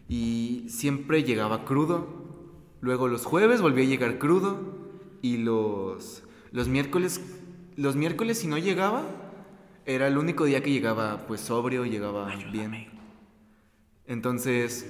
Y 0.09 0.65
siempre 0.67 1.23
llegaba 1.23 1.63
crudo. 1.63 2.24
Luego 2.85 3.07
los 3.07 3.25
jueves 3.25 3.61
volvía 3.61 3.83
a 3.83 3.87
llegar 3.87 4.19
crudo. 4.19 4.59
Y 5.23 5.37
los, 5.37 6.21
los 6.51 6.67
miércoles, 6.67 7.19
los 7.75 7.95
miércoles 7.95 8.37
si 8.37 8.45
no 8.47 8.59
llegaba, 8.59 9.01
era 9.87 10.07
el 10.07 10.19
único 10.19 10.45
día 10.45 10.61
que 10.61 10.71
llegaba 10.71 11.25
pues 11.25 11.41
sobrio, 11.41 11.85
llegaba 11.85 12.31
bien. 12.51 12.89
Entonces, 14.05 14.85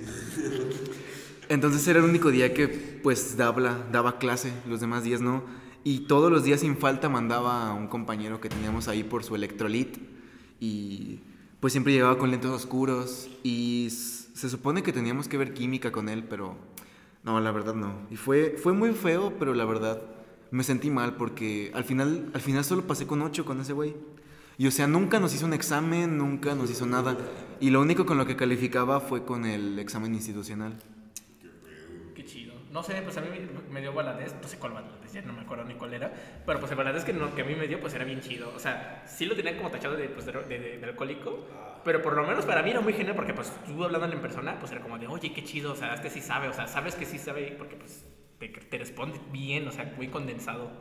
entonces 1.47 1.87
era 1.87 1.99
el 1.99 2.05
único 2.05 2.31
día 2.31 2.53
que 2.53 2.67
pues 2.67 3.37
daba, 3.37 3.87
daba 3.89 4.17
clase, 4.17 4.51
los 4.67 4.81
demás 4.81 5.05
días 5.05 5.21
no. 5.21 5.45
Y 5.85 5.99
todos 5.99 6.29
los 6.29 6.43
días 6.43 6.59
sin 6.59 6.75
falta 6.75 7.07
mandaba 7.07 7.69
a 7.69 7.73
un 7.73 7.87
compañero 7.87 8.41
que 8.41 8.49
teníamos 8.49 8.89
ahí 8.89 9.05
por 9.05 9.23
su 9.23 9.35
electrolit. 9.35 9.99
Y 10.59 11.21
pues 11.61 11.71
siempre 11.71 11.93
llegaba 11.93 12.17
con 12.17 12.29
lentes 12.29 12.51
oscuros. 12.51 13.29
Y 13.41 13.87
se 13.89 14.49
supone 14.49 14.83
que 14.83 14.91
teníamos 14.91 15.29
que 15.29 15.37
ver 15.37 15.53
química 15.53 15.93
con 15.93 16.09
él, 16.09 16.25
pero 16.25 16.57
no, 17.25 17.39
la 17.39 17.51
verdad 17.51 17.73
no. 17.75 17.93
Y 18.09 18.15
fue, 18.15 18.55
fue 18.61 18.71
muy 18.73 18.91
feo, 18.91 19.33
pero 19.39 19.53
la 19.53 19.65
verdad 19.65 20.01
me 20.51 20.63
sentí 20.63 20.89
mal 20.89 21.15
porque 21.15 21.71
al 21.73 21.83
final, 21.83 22.29
al 22.33 22.41
final 22.41 22.63
solo 22.63 22.83
pasé 22.83 23.05
con 23.07 23.21
ocho 23.21 23.43
con 23.45 23.59
ese 23.59 23.73
güey. 23.73 23.95
Y 24.57 24.67
o 24.67 24.71
sea, 24.71 24.87
nunca 24.87 25.19
nos 25.19 25.33
hizo 25.35 25.45
un 25.45 25.53
examen, 25.53 26.17
nunca 26.17 26.55
nos 26.55 26.69
hizo 26.71 26.85
nada. 26.85 27.17
Y 27.59 27.71
lo 27.71 27.81
único 27.81 28.05
con 28.05 28.17
lo 28.17 28.25
que 28.25 28.37
calificaba 28.37 29.01
fue 29.01 29.25
con 29.25 29.43
el 29.45 29.79
examen 29.79 30.13
institucional. 30.13 30.73
Qué 32.15 32.23
chido. 32.23 32.53
No 32.71 32.81
sé, 32.83 33.01
pues 33.03 33.17
a 33.17 33.21
mí 33.21 33.27
me- 33.71 33.81
dio 33.81 33.93
Valadez, 33.93 34.33
no 34.41 34.47
sé 34.47 34.57
cuál 34.57 34.73
Valadez, 34.73 35.11
ya 35.11 35.21
no 35.23 35.33
me 35.33 35.41
acuerdo 35.41 35.65
ni 35.65 35.73
cuál 35.73 35.93
era. 35.93 36.13
Pero 36.45 36.59
pues 36.59 36.71
el 36.71 36.77
Valadez 36.77 37.03
que, 37.03 37.11
no- 37.13 37.33
que 37.35 37.41
a 37.41 37.45
mí 37.45 37.55
me 37.55 37.67
dio, 37.67 37.81
pues 37.81 37.93
era 37.93 38.05
bien 38.05 38.21
chido. 38.21 38.53
O 38.55 38.59
sea, 38.59 39.03
sí 39.07 39.25
lo 39.25 39.35
tenían 39.35 39.57
como 39.57 39.69
tachado 39.71 39.95
de, 39.97 40.07
pues, 40.09 40.25
de, 40.25 40.31
de- 40.31 40.77
de 40.79 40.85
alcohólico. 40.85 41.45
Pero 41.85 42.01
por 42.01 42.15
lo 42.15 42.25
menos 42.25 42.45
para 42.45 42.63
mí 42.63 42.71
era 42.71 42.81
muy 42.81 42.93
genial 42.93 43.15
porque 43.15 43.33
pues 43.33 43.53
tú 43.67 43.83
hablándole 43.83 44.15
en 44.15 44.21
persona, 44.21 44.59
pues 44.59 44.71
era 44.71 44.81
como 44.81 44.97
de, 44.97 45.05
oye, 45.05 45.31
qué 45.31 45.43
chido, 45.43 45.73
o 45.73 45.75
sea, 45.75 45.93
este 45.93 46.09
sí 46.09 46.19
sabe, 46.19 46.49
o 46.49 46.53
sea, 46.53 46.67
sabes 46.67 46.95
que 46.95 47.05
sí 47.05 47.19
sabe 47.19 47.53
porque 47.57 47.75
pues 47.75 48.03
te, 48.39 48.49
te 48.49 48.77
responde 48.79 49.21
bien, 49.31 49.67
o 49.67 49.71
sea, 49.71 49.93
muy 49.95 50.07
condensado. 50.07 50.71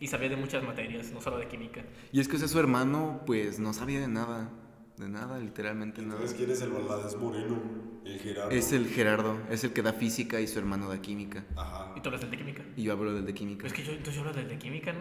Y 0.00 0.06
sabía 0.08 0.30
de 0.30 0.36
muchas 0.36 0.64
materias, 0.64 1.12
no 1.12 1.20
solo 1.20 1.38
de 1.38 1.46
química. 1.46 1.82
Y 2.12 2.18
es 2.18 2.28
que 2.28 2.36
o 2.36 2.38
sea, 2.38 2.48
su 2.48 2.58
hermano, 2.58 3.22
pues 3.26 3.58
no 3.58 3.72
sabía 3.74 4.00
de 4.00 4.08
nada. 4.08 4.50
De 4.96 5.08
nada, 5.08 5.38
literalmente 5.38 6.00
nada. 6.02 6.14
Entonces, 6.14 6.36
¿quién 6.36 6.50
es 6.50 6.62
el 6.62 6.70
Valadez 6.70 7.16
moreno? 7.16 7.60
El 8.04 8.18
Gerardo. 8.18 8.50
Es 8.50 8.72
el 8.72 8.86
Gerardo, 8.86 9.38
es 9.50 9.64
el 9.64 9.72
que 9.72 9.82
da 9.82 9.92
física 9.92 10.40
y 10.40 10.46
su 10.46 10.58
hermano 10.58 10.88
da 10.88 11.00
química. 11.00 11.44
Ajá. 11.56 11.92
¿Y 11.96 12.00
tú 12.00 12.08
hablas 12.08 12.22
del 12.22 12.30
de 12.30 12.36
química? 12.38 12.62
Y 12.76 12.84
yo 12.84 12.92
hablo 12.92 13.12
del 13.12 13.26
de 13.26 13.34
química. 13.34 13.66
Es 13.66 13.72
que 13.72 13.82
yo, 13.82 13.92
entonces 13.92 14.14
yo 14.14 14.20
hablo 14.20 14.32
del 14.32 14.48
de 14.48 14.58
química, 14.58 14.92
¿no? 14.92 15.00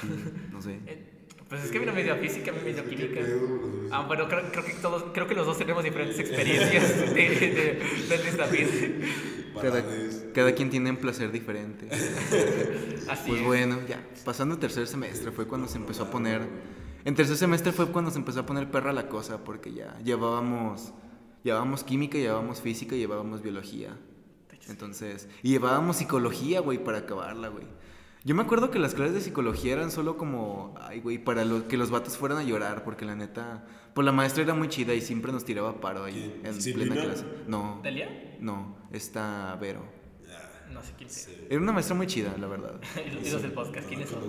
Sí, 0.00 0.08
no 0.50 0.62
sé. 0.62 0.80
Pues 1.48 1.64
es 1.64 1.70
que 1.70 1.78
a 1.78 1.80
mí 1.80 1.86
no 1.86 1.92
me 1.92 2.02
dio 2.02 2.16
física, 2.16 2.50
a 2.50 2.54
mí 2.54 2.60
me 2.64 2.72
dio 2.72 2.84
¿Qué 2.84 2.96
química. 2.96 3.20
Ah, 3.90 4.04
bueno, 4.06 4.26
creo, 4.28 4.42
creo 4.50 4.64
que 4.64 4.72
todos, 4.74 5.04
creo 5.12 5.26
que 5.26 5.34
los 5.34 5.46
dos 5.46 5.58
tenemos 5.58 5.84
diferentes 5.84 6.18
experiencias 6.18 7.00
de, 7.14 7.14
de. 7.14 7.82
Cada, 10.32 10.52
quien 10.54 10.70
tiene 10.70 10.90
un 10.90 10.96
placer 10.96 11.30
diferente. 11.30 11.88
Así 13.08 13.28
Pues 13.28 13.40
es. 13.40 13.46
bueno, 13.46 13.78
ya, 13.88 14.04
pasando 14.24 14.54
el 14.54 14.60
tercer 14.60 14.86
semestre 14.86 15.30
fue 15.30 15.46
cuando 15.46 15.68
se 15.68 15.78
empezó 15.78 16.04
a 16.04 16.10
poner... 16.10 16.42
En 17.04 17.14
tercer 17.14 17.36
semestre 17.36 17.72
fue 17.72 17.92
cuando 17.92 18.10
se 18.10 18.18
empezó 18.18 18.40
a 18.40 18.46
poner 18.46 18.70
perra 18.70 18.92
la 18.92 19.08
cosa, 19.08 19.44
porque 19.44 19.72
ya 19.72 19.98
llevábamos, 20.02 20.92
llevábamos 21.42 21.84
química, 21.84 22.16
llevábamos 22.16 22.62
física, 22.62 22.96
llevábamos 22.96 23.42
biología. 23.42 23.96
Entonces, 24.68 25.28
y 25.42 25.50
llevábamos 25.50 25.96
psicología, 25.96 26.60
güey, 26.60 26.82
para 26.82 26.98
acabarla, 26.98 27.48
güey. 27.48 27.66
Yo 28.24 28.34
me 28.34 28.42
acuerdo 28.42 28.70
que 28.70 28.78
las 28.78 28.94
clases 28.94 29.14
de 29.14 29.20
psicología 29.20 29.74
eran 29.74 29.90
solo 29.90 30.16
como, 30.16 30.74
ay, 30.80 31.00
güey, 31.00 31.18
para 31.18 31.44
lo- 31.44 31.68
que 31.68 31.76
los 31.76 31.90
vatos 31.90 32.16
fueran 32.16 32.38
a 32.38 32.42
llorar, 32.42 32.82
porque 32.82 33.04
la 33.04 33.14
neta, 33.14 33.66
pues 33.92 34.04
la 34.06 34.12
maestra 34.12 34.42
era 34.44 34.54
muy 34.54 34.68
chida 34.68 34.94
y 34.94 35.02
siempre 35.02 35.30
nos 35.30 35.44
tiraba 35.44 35.78
paro 35.80 36.04
ahí 36.04 36.40
en 36.42 36.74
plena 36.74 36.94
clase. 36.94 37.24
No, 37.46 37.80
¿Delia? 37.82 38.08
no, 38.40 38.76
está 38.92 39.56
Vero. 39.60 39.82
No 40.72 40.82
sé 40.82 40.92
quién 40.96 41.10
sea. 41.10 41.34
Era 41.50 41.60
una 41.60 41.72
maestra 41.72 41.94
muy 41.94 42.06
chida, 42.06 42.34
la 42.38 42.46
verdad. 42.46 42.80
Y 43.24 43.30
los- 43.30 43.42
del 43.42 43.52
podcast, 43.52 43.86
¿quiénes 43.88 44.08
son? 44.08 44.22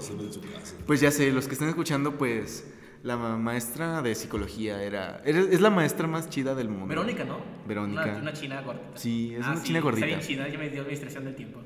Pues 0.86 1.00
ya 1.00 1.10
sé, 1.10 1.32
los 1.32 1.48
que 1.48 1.54
están 1.54 1.70
escuchando, 1.70 2.18
pues 2.18 2.70
la 3.02 3.16
ma- 3.16 3.38
maestra 3.38 4.02
de 4.02 4.14
psicología 4.14 4.84
era, 4.84 5.22
es 5.26 5.62
la 5.62 5.70
maestra 5.70 6.06
más 6.08 6.30
chida 6.30 6.54
del 6.54 6.68
mundo. 6.68 6.88
Verónica, 6.88 7.24
¿no? 7.24 7.38
Verónica. 7.66 8.04
Una, 8.04 8.18
una 8.18 8.34
china 8.34 8.62
gordita. 8.62 8.88
Ah, 8.94 8.98
Sí, 8.98 9.34
es 9.34 9.46
una 9.48 9.64
china 9.64 9.80
gordita. 9.80 10.06
Está 10.08 10.18
bien 10.18 10.28
china, 10.28 10.48
ella 10.48 10.58
me 10.60 10.70
dio 10.70 10.82
administración 10.82 11.24
del 11.24 11.36
tiempo. 11.36 11.62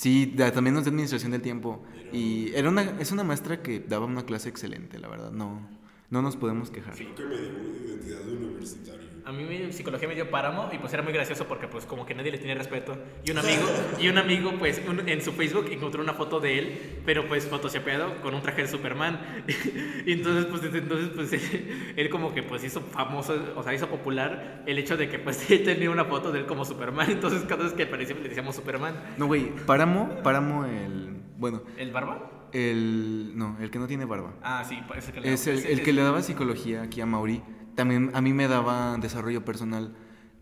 Sí, 0.00 0.34
también 0.34 0.72
nos 0.72 0.84
da 0.86 0.90
administración 0.90 1.30
del 1.30 1.42
tiempo. 1.42 1.84
Y 2.10 2.54
era 2.54 2.70
una, 2.70 2.98
es 2.98 3.12
una 3.12 3.22
maestra 3.22 3.60
que 3.60 3.80
daba 3.80 4.06
una 4.06 4.24
clase 4.24 4.48
excelente, 4.48 4.98
la 4.98 5.08
verdad. 5.08 5.30
No, 5.30 5.60
no 6.08 6.22
nos 6.22 6.38
podemos 6.38 6.70
quejar. 6.70 6.94
Que 6.94 7.04
me 7.04 7.36
dio 7.36 7.86
identidad 7.86 8.20
de 8.20 8.32
universitario. 8.32 9.09
A 9.24 9.32
mí 9.32 9.44
mi 9.44 9.72
psicología 9.72 10.08
me 10.08 10.14
dio 10.14 10.30
páramo 10.30 10.70
y 10.72 10.78
pues 10.78 10.92
era 10.92 11.02
muy 11.02 11.12
gracioso 11.12 11.46
porque 11.46 11.68
pues 11.68 11.84
como 11.86 12.06
que 12.06 12.14
nadie 12.14 12.32
le 12.32 12.38
tiene 12.38 12.54
respeto. 12.54 12.96
Y 13.24 13.30
un 13.30 13.38
amigo, 13.38 13.62
y 14.00 14.08
un 14.08 14.18
amigo 14.18 14.52
pues 14.58 14.80
un- 14.88 15.08
en 15.08 15.20
su 15.22 15.32
Facebook 15.32 15.66
encontró 15.70 16.02
una 16.02 16.14
foto 16.14 16.40
de 16.40 16.58
él, 16.58 17.00
pero 17.04 17.26
pues 17.28 17.46
photoshopeado 17.46 18.20
con 18.22 18.34
un 18.34 18.42
traje 18.42 18.62
de 18.62 18.68
Superman. 18.68 19.44
y 20.06 20.12
entonces 20.12 20.46
pues 20.46 20.62
desde 20.62 20.78
entonces 20.78 21.08
pues 21.14 21.32
él 21.96 22.08
como 22.10 22.32
que 22.34 22.42
pues 22.42 22.64
hizo 22.64 22.80
famoso, 22.80 23.34
o 23.56 23.62
sea, 23.62 23.74
hizo 23.74 23.88
popular 23.88 24.62
el 24.66 24.78
hecho 24.78 24.96
de 24.96 25.08
que 25.08 25.18
pues 25.18 25.50
él 25.50 25.64
tenía 25.64 25.90
una 25.90 26.04
foto 26.04 26.32
de 26.32 26.40
él 26.40 26.46
como 26.46 26.64
Superman. 26.64 27.10
Entonces 27.10 27.42
cada 27.48 27.64
vez 27.64 27.72
que 27.72 27.84
aparecía 27.84 28.16
le 28.16 28.28
decíamos 28.28 28.56
Superman. 28.56 28.94
No, 29.18 29.26
güey, 29.26 29.50
Páramo, 29.66 30.20
Páramo 30.22 30.64
el... 30.64 31.16
Bueno, 31.36 31.62
¿El 31.78 31.90
barba? 31.90 32.48
el... 32.52 33.32
No, 33.36 33.56
el 33.60 33.70
que 33.70 33.78
no 33.78 33.86
tiene 33.86 34.04
barba. 34.04 34.34
Ah, 34.42 34.64
sí, 34.68 34.78
parece 34.88 35.12
que 35.12 35.20
le 35.20 35.32
Es 35.32 35.46
el, 35.46 35.64
el 35.64 35.82
que 35.82 35.92
le 35.92 36.02
daba 36.02 36.20
psicología 36.22 36.82
aquí 36.82 37.00
a 37.00 37.06
Mauri. 37.06 37.42
También 37.80 38.10
a 38.12 38.20
mí 38.20 38.34
me 38.34 38.46
daba 38.46 38.98
desarrollo 38.98 39.42
personal. 39.42 39.96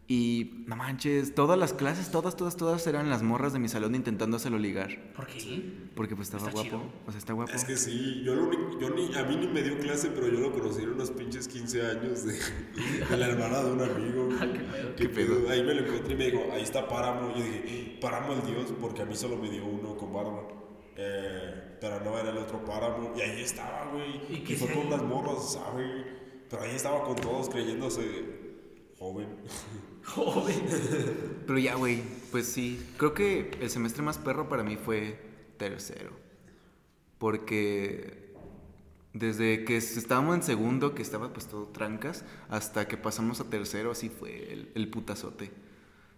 Y 0.09 0.65
no 0.67 0.75
manches, 0.75 1.37
todas 1.37 1.57
las 1.57 1.73
clases, 1.73 2.11
todas, 2.11 2.35
todas, 2.35 2.57
todas 2.57 2.85
eran 2.89 3.11
las 3.11 3.23
morras 3.23 3.53
de 3.53 3.61
mi 3.61 3.69
salón 3.69 3.95
intentando 3.95 4.39
hacerlo 4.39 4.59
ligar. 4.59 4.89
¿Por 5.15 5.27
qué? 5.29 5.63
Porque 5.95 6.17
pues 6.17 6.29
estaba 6.29 6.49
Está 6.49 6.63
guapo. 6.63 6.69
chido. 6.69 6.93
O 7.07 7.11
sea, 7.13 7.19
está 7.19 7.33
guapo. 7.35 7.53
Es 7.53 7.65
que 7.65 7.77
sí, 7.77 8.23
yo, 8.25 8.35
lo 8.35 8.81
yo 8.81 8.91
ni, 8.91 9.15
a 9.15 9.23
mí 9.23 9.37
ni 9.37 9.47
me 9.47 9.63
dio 9.63 9.79
clase, 9.79 10.11
pero 10.13 10.27
yo 10.27 10.41
lo 10.41 10.51
conocí 10.51 10.83
en 10.83 10.89
unos 10.95 11.13
pinches 11.13 11.47
15 11.47 11.87
años 11.87 12.25
de, 12.25 12.33
de 13.09 13.17
la 13.17 13.27
hermana 13.29 13.63
de 13.63 13.71
un 13.71 13.83
amigo. 13.83 14.29
Ah, 14.41 14.47
qué 14.51 14.59
pedo. 14.59 14.95
¿Qué 14.97 15.09
pedo? 15.11 15.51
Ahí 15.51 15.63
me 15.63 15.75
lo 15.75 15.87
encontré 15.87 16.15
y 16.15 16.17
me 16.17 16.25
dijo, 16.31 16.45
ahí 16.53 16.63
está 16.63 16.89
Páramo. 16.89 17.31
Yo 17.37 17.45
dije, 17.45 17.99
Páramo 18.01 18.33
el 18.33 18.43
dios, 18.47 18.73
porque 18.81 19.03
a 19.03 19.05
mí 19.05 19.15
solo 19.15 19.37
me 19.37 19.49
dio 19.49 19.65
uno 19.65 19.97
con 19.97 20.13
barba. 20.13 20.43
Eh, 20.97 21.77
pero 21.81 22.01
no 22.01 22.19
era 22.19 22.31
el 22.31 22.39
otro 22.39 22.65
Páramo. 22.65 23.13
Y 23.17 23.21
ahí 23.21 23.43
estaba, 23.43 23.91
güey. 23.93 24.17
¿Y 24.31 24.53
Y, 24.53 24.57
fue 24.57 24.73
con 24.73 24.87
unas 24.89 25.03
morras, 25.03 25.53
¿sabes? 25.53 26.18
Pero 26.51 26.63
ahí 26.63 26.75
estaba 26.75 27.05
con 27.05 27.17
todos 27.17 27.49
creyéndose 27.51 28.03
joven. 28.99 29.29
Joven. 30.09 30.63
Pero 31.47 31.59
ya, 31.59 31.75
güey, 31.75 32.01
pues 32.31 32.47
sí. 32.47 32.83
Creo 32.97 33.13
que 33.13 33.51
el 33.61 33.69
semestre 33.69 34.03
más 34.03 34.17
perro 34.17 34.49
para 34.49 34.63
mí 34.63 34.77
fue 34.79 35.19
tercero. 35.59 36.13
Porque 37.19 38.33
Desde 39.13 39.65
que 39.65 39.77
estábamos 39.77 40.37
en 40.37 40.43
segundo, 40.43 40.95
que 40.95 41.03
estaba 41.03 41.33
pues 41.33 41.47
todo 41.47 41.67
trancas, 41.67 42.25
hasta 42.49 42.87
que 42.89 42.97
pasamos 42.97 43.41
a 43.41 43.51
tercero, 43.51 43.91
así 43.91 44.09
fue 44.09 44.53
el, 44.53 44.71
el 44.75 44.89
putazote. 44.89 45.51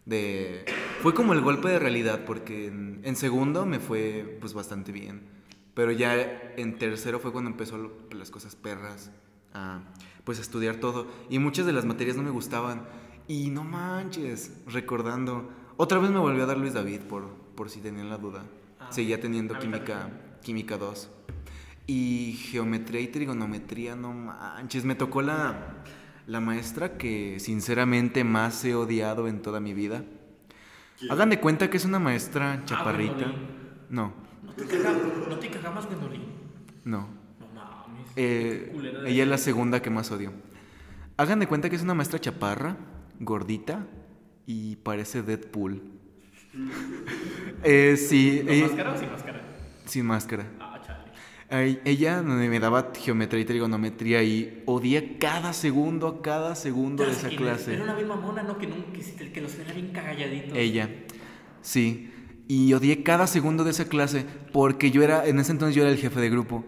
De... 0.04 0.64
Fue 1.02 1.14
como 1.14 1.32
el 1.32 1.40
golpe 1.40 1.68
de 1.68 1.78
realidad, 1.78 2.24
porque 2.24 2.66
en, 2.66 3.00
en 3.04 3.16
segundo 3.16 3.64
me 3.66 3.80
fue 3.80 4.36
pues 4.40 4.52
bastante 4.54 4.92
bien. 4.92 5.22
Pero 5.74 5.92
ya 5.92 6.52
en 6.56 6.78
tercero 6.78 7.20
fue 7.20 7.32
cuando 7.32 7.50
empezó 7.50 7.78
lo- 7.78 7.92
las 8.12 8.30
cosas 8.30 8.54
perras, 8.56 9.10
a 9.54 9.80
pues 10.24 10.38
a 10.38 10.42
estudiar 10.42 10.76
todo. 10.76 11.06
Y 11.28 11.38
muchas 11.38 11.66
de 11.66 11.72
las 11.72 11.84
materias 11.84 12.16
no 12.16 12.22
me 12.22 12.30
gustaban. 12.30 12.82
Y 13.26 13.50
no 13.50 13.64
manches, 13.64 14.52
recordando. 14.66 15.50
Otra 15.76 15.98
vez 15.98 16.10
me 16.10 16.18
volvió 16.18 16.44
a 16.44 16.46
dar 16.46 16.58
Luis 16.58 16.74
David, 16.74 17.00
por, 17.00 17.28
por 17.54 17.70
si 17.70 17.80
tenían 17.80 18.10
la 18.10 18.18
duda. 18.18 18.42
Ah, 18.78 18.88
Seguía 18.90 19.20
teniendo 19.20 19.58
química, 19.58 20.10
química 20.42 20.76
2. 20.76 21.10
Y 21.86 22.34
geometría 22.50 23.00
y 23.00 23.08
trigonometría, 23.08 23.96
no 23.96 24.12
manches. 24.12 24.84
Me 24.84 24.94
tocó 24.94 25.22
la, 25.22 25.82
la 26.26 26.40
maestra 26.40 26.96
que 26.96 27.40
sinceramente 27.40 28.24
más 28.24 28.64
he 28.64 28.74
odiado 28.74 29.26
en 29.26 29.42
toda 29.42 29.60
mi 29.60 29.74
vida. 29.74 30.04
Hagan 31.08 31.30
de 31.30 31.40
cuenta 31.40 31.70
que 31.70 31.78
es 31.78 31.84
una 31.84 31.98
maestra 31.98 32.62
chaparrita. 32.66 33.14
Gwendolyn. 33.14 33.48
No, 33.88 34.12
No 34.44 34.52
te 34.52 34.68
no. 36.84 37.19
No. 38.16 38.22
Eh, 38.22 38.72
ella 39.06 39.22
es 39.22 39.28
la 39.28 39.38
segunda 39.38 39.80
que 39.82 39.90
más 39.90 40.10
odio. 40.10 40.32
Hagan 41.16 41.38
de 41.40 41.46
cuenta 41.46 41.68
que 41.70 41.76
es 41.76 41.82
una 41.82 41.94
maestra 41.94 42.18
chaparra, 42.20 42.76
gordita 43.18 43.86
y 44.46 44.76
parece 44.76 45.22
Deadpool. 45.22 45.82
eh, 47.64 47.96
sí, 47.96 48.40
¿Con 48.44 48.52
ella- 48.54 48.66
máscara 48.66 48.92
o 48.92 48.98
sin 48.98 49.10
máscara? 49.10 49.40
sin 49.84 50.06
máscara. 50.06 50.46
Ah, 50.60 50.80
chale. 50.84 51.80
Ella 51.84 52.22
me 52.22 52.60
daba 52.60 52.92
geometría 52.96 53.42
y 53.42 53.44
trigonometría 53.44 54.22
y 54.22 54.62
odié 54.66 55.18
cada 55.18 55.52
segundo, 55.52 56.22
cada 56.22 56.54
segundo 56.54 57.04
de 57.04 57.10
esa 57.12 57.28
es. 57.28 57.36
clase. 57.36 57.74
Era 57.74 57.82
una 57.84 57.94
bien 57.96 58.06
mamona, 58.08 58.42
¿no? 58.44 58.56
Que, 58.56 58.68
nunca, 58.68 58.92
que, 58.92 59.32
que 59.32 59.40
los 59.40 59.52
tenía 59.52 59.72
bien 59.72 59.88
calladitos. 59.92 60.56
Ella, 60.56 60.88
sí. 61.60 62.12
Y 62.46 62.72
odié 62.72 63.02
cada 63.02 63.26
segundo 63.26 63.64
de 63.64 63.70
esa 63.72 63.86
clase 63.86 64.26
porque 64.52 64.90
yo 64.92 65.02
era, 65.02 65.26
en 65.26 65.38
ese 65.40 65.50
entonces 65.52 65.74
yo 65.74 65.82
era 65.82 65.90
el 65.90 65.98
jefe 65.98 66.20
de 66.20 66.30
grupo. 66.30 66.64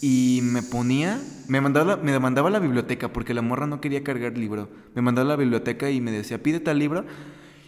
Y 0.00 0.40
me 0.42 0.62
ponía, 0.62 1.20
me 1.48 1.60
mandaba, 1.60 1.96
me 1.96 2.18
mandaba 2.18 2.48
a 2.48 2.52
la 2.52 2.58
biblioteca 2.58 3.12
porque 3.12 3.34
la 3.34 3.42
morra 3.42 3.66
no 3.66 3.80
quería 3.80 4.04
cargar 4.04 4.36
libro. 4.36 4.68
Me 4.94 5.02
mandaba 5.02 5.26
a 5.26 5.28
la 5.30 5.36
biblioteca 5.36 5.90
y 5.90 6.00
me 6.00 6.10
decía, 6.10 6.42
pide 6.42 6.60
tal 6.60 6.78
libro 6.78 7.04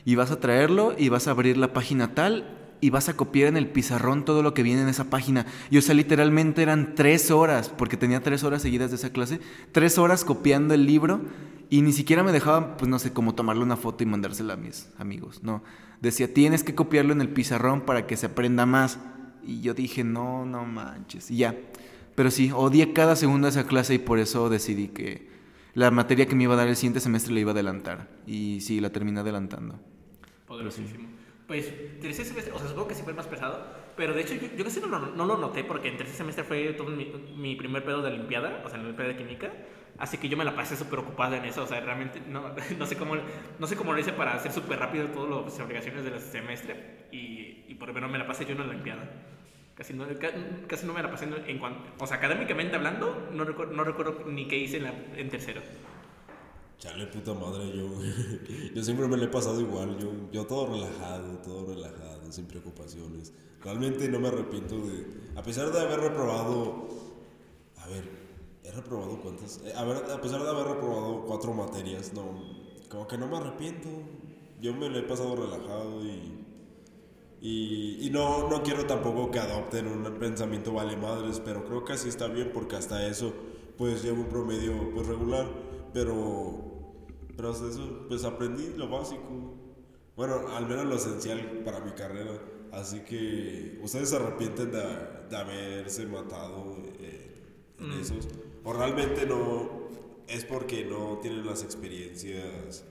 y 0.05 0.15
vas 0.15 0.31
a 0.31 0.41
traerlo 0.41 0.95
y 0.97 1.09
vas 1.09 1.29
a 1.29 1.33
abrir 1.33 1.57
la 1.57 1.73
página 1.73 2.15
tal 2.15 2.59
y 2.81 2.91
vas 2.91 3.09
a 3.09 3.17
copiar 3.17 3.49
en 3.49 3.57
el 3.57 3.69
pizarrón 3.69 4.25
todo 4.25 4.43
lo 4.43 4.55
que 4.55 4.63
viene 4.63 4.83
en 4.83 4.89
esa 4.89 5.11
página. 5.11 5.47
Y 5.71 5.79
o 5.79 5.83
sea, 5.83 5.95
literalmente 5.95 6.63
eran 6.63 6.95
tres 6.95 7.31
horas, 7.31 7.69
porque 7.69 7.97
tenía 7.97 8.23
tres 8.23 8.45
horas 8.45 8.63
seguidas 8.63 8.91
de 8.91 8.97
esa 8.97 9.11
clase, 9.11 9.41
tres 9.73 9.99
horas 9.99 10.25
copiando 10.25 10.75
el 10.75 10.87
libro 10.87 11.23
y 11.71 11.83
ni 11.83 11.93
siquiera 11.93 12.23
me 12.23 12.33
dejaban, 12.33 12.77
pues 12.77 12.89
no 12.89 12.99
sé, 12.99 13.13
como 13.13 13.35
tomarle 13.35 13.63
una 13.63 13.77
foto 13.77 14.03
y 14.03 14.07
mandársela 14.07 14.55
a 14.55 14.57
mis 14.57 14.89
amigos. 14.99 15.43
No, 15.43 15.63
decía, 16.01 16.33
tienes 16.33 16.63
que 16.63 16.75
copiarlo 16.75 17.13
en 17.13 17.21
el 17.21 17.29
pizarrón 17.31 17.83
para 17.83 18.07
que 18.07 18.17
se 18.17 18.27
aprenda 18.27 18.65
más. 18.67 18.99
Y 19.43 19.61
yo 19.61 19.75
dije, 19.75 20.05
no, 20.05 20.45
no 20.45 20.65
manches. 20.65 21.31
Y 21.31 21.39
ya. 21.39 21.55
Pero 22.19 22.33
sí, 22.33 22.51
odié 22.53 22.93
cada 22.93 23.15
segundo 23.15 23.47
esa 23.47 23.67
clase 23.71 23.95
y 23.95 23.99
por 23.99 24.19
eso 24.19 24.49
decidí 24.51 24.89
que 24.89 25.29
la 25.75 25.93
materia 25.93 26.27
que 26.27 26.35
me 26.35 26.43
iba 26.45 26.55
a 26.55 26.57
dar 26.57 26.67
el 26.67 26.75
siguiente 26.75 26.99
semestre 26.99 27.33
la 27.33 27.41
iba 27.41 27.53
a 27.53 27.55
adelantar. 27.55 28.09
Y 28.27 28.61
sí, 28.61 28.81
la 28.81 28.91
terminé 28.91 29.21
adelantando. 29.21 29.79
Poderosísimo. 30.47 31.09
Pues 31.47 31.73
tercer 32.01 32.27
semestre, 32.27 32.53
o 32.53 32.59
sea, 32.59 32.69
supongo 32.69 32.89
que 32.89 32.95
sí 32.95 33.03
fue 33.05 33.15
más 33.15 33.27
pesado, 33.27 33.65
pero 33.97 34.13
de 34.15 34.21
hecho 34.23 34.35
yo, 34.35 34.49
yo 34.57 34.65
casi 34.65 34.81
no, 34.81 34.89
lo- 34.89 35.15
no 35.15 35.25
lo 35.27 35.39
noté 35.39 35.65
porque 35.65 35.89
en 35.89 35.97
tercer 35.97 36.17
semestre 36.17 36.45
fue 36.45 36.75
todo 36.75 36.89
mi, 36.91 37.07
mi 37.37 37.57
primer 37.57 37.85
pedo 37.85 38.03
de 38.03 38.09
Olimpiada, 38.09 38.63
o 38.67 38.69
sea, 38.69 38.79
la 38.79 38.85
Olimpiada 38.85 39.13
de 39.13 39.17
Química, 39.17 39.51
así 39.97 40.19
que 40.19 40.29
yo 40.29 40.37
me 40.37 40.45
la 40.45 40.55
pasé 40.55 40.77
súper 40.77 40.99
ocupada 40.99 41.39
en 41.39 41.47
eso, 41.47 41.63
o 41.63 41.67
sea, 41.67 41.81
realmente 41.81 42.21
no, 42.29 42.53
no, 42.79 42.87
sé, 42.87 42.97
cómo, 42.97 43.15
no 43.59 43.67
sé 43.67 43.77
cómo 43.77 43.95
lo 43.95 43.99
hice 44.01 44.13
para 44.13 44.35
hacer 44.35 44.53
súper 44.53 44.79
rápido 44.79 45.07
todas 45.09 45.47
las 45.47 45.61
obligaciones 45.61 46.05
del 46.05 46.21
semestre 46.21 47.07
y, 47.13 47.65
y 47.69 47.77
por 47.79 47.89
lo 47.89 47.95
menos 47.95 48.11
me 48.11 48.19
la 48.19 48.27
pasé 48.27 48.45
yo 48.45 48.53
en 48.53 48.59
la 48.59 48.65
Olimpiada. 48.65 49.09
Casi 49.79 49.95
no, 49.95 50.05
ca- 50.19 50.35
casi 50.67 50.87
no 50.87 50.93
me 50.93 51.01
la 51.05 51.09
pasé 51.09 51.27
en, 51.47 51.59
cuanto, 51.61 51.79
o 52.03 52.07
sea, 52.07 52.17
académicamente 52.17 52.75
hablando, 52.75 53.29
no 53.33 53.45
recuerdo, 53.45 53.75
no 53.75 53.85
recuerdo 53.85 54.25
ni 54.27 54.49
qué 54.49 54.59
hice 54.59 54.79
en, 54.79 54.83
la- 54.85 55.05
en 55.17 55.29
tercero. 55.31 55.63
Chale, 56.79 57.07
puta 57.07 57.33
madre, 57.33 57.71
yo, 57.77 57.87
yo 58.75 58.83
siempre 58.83 59.07
me 59.07 59.17
lo 59.17 59.25
he 59.25 59.29
pasado 59.29 59.61
igual, 59.61 59.97
yo, 60.01 60.11
yo 60.33 60.47
todo 60.47 60.67
relajado, 60.75 61.39
todo 61.39 61.73
relajado, 61.73 62.33
sin 62.33 62.47
preocupaciones. 62.47 63.33
Realmente 63.63 64.09
no 64.09 64.19
me 64.19 64.27
arrepiento 64.29 64.75
de, 64.81 65.07
a 65.37 65.43
pesar 65.45 65.71
de 65.71 65.81
haber 65.81 66.01
reprobado, 66.01 66.89
a 67.77 67.87
ver, 67.89 68.05
he 68.65 68.73
reprobado 68.73 69.21
cuántas, 69.21 69.59
Eh, 69.65 69.73
a 69.77 69.85
ver, 69.85 69.97
a 70.11 70.21
pesar 70.21 70.43
de 70.43 70.49
haber 70.51 70.67
reprobado 70.67 71.25
cuatro 71.25 71.53
materias, 71.53 72.13
no, 72.15 72.43
como 72.89 73.07
que 73.07 73.17
no 73.17 73.29
me 73.29 73.37
arrepiento. 73.37 73.89
Yo 74.61 74.75
me 74.75 74.89
lo 74.89 74.99
he 74.99 75.03
pasado 75.03 75.37
relajado 75.37 76.05
y, 76.05 76.38
y, 77.41 77.99
y 78.07 78.11
no, 78.11 78.49
no 78.49 78.63
quiero 78.63 78.85
tampoco 78.87 79.31
que 79.31 79.39
adopten 79.39 79.87
un 79.87 80.03
pensamiento 80.19 80.73
vale 80.73 80.97
madres, 80.97 81.41
pero 81.45 81.65
creo 81.65 81.85
que 81.85 81.93
así 81.93 82.09
está 82.09 82.27
bien 82.27 82.51
porque 82.53 82.77
hasta 82.77 83.07
eso 83.07 83.33
pues 83.77 84.03
llevo 84.03 84.23
un 84.23 84.29
promedio 84.29 84.91
pues 84.93 85.07
regular, 85.07 85.47
pero, 85.93 86.95
pero 87.37 87.51
hasta 87.51 87.69
eso 87.69 88.07
pues 88.09 88.25
aprendí 88.25 88.75
lo 88.77 88.89
básico. 88.89 89.55
Bueno, 90.17 90.49
al 90.49 90.67
menos 90.67 90.87
lo 90.87 90.97
esencial 90.97 91.63
para 91.65 91.81
mi 91.81 91.93
carrera. 91.93 92.33
Así 92.73 93.01
que 93.01 93.79
ustedes 93.83 94.11
se 94.11 94.17
arrepienten 94.17 94.73
de, 94.73 94.83
de 95.31 95.37
haberse 95.37 96.07
matado 96.07 96.77
eh, 96.99 97.47
en 97.79 97.93
esos. 97.93 98.29
O 98.65 98.73
realmente 98.73 99.25
no 99.25 99.89
es 100.27 100.45
porque 100.45 100.85
no 100.85 101.19
tienen 101.23 101.47
las 101.47 101.63
experiencias 101.63 102.85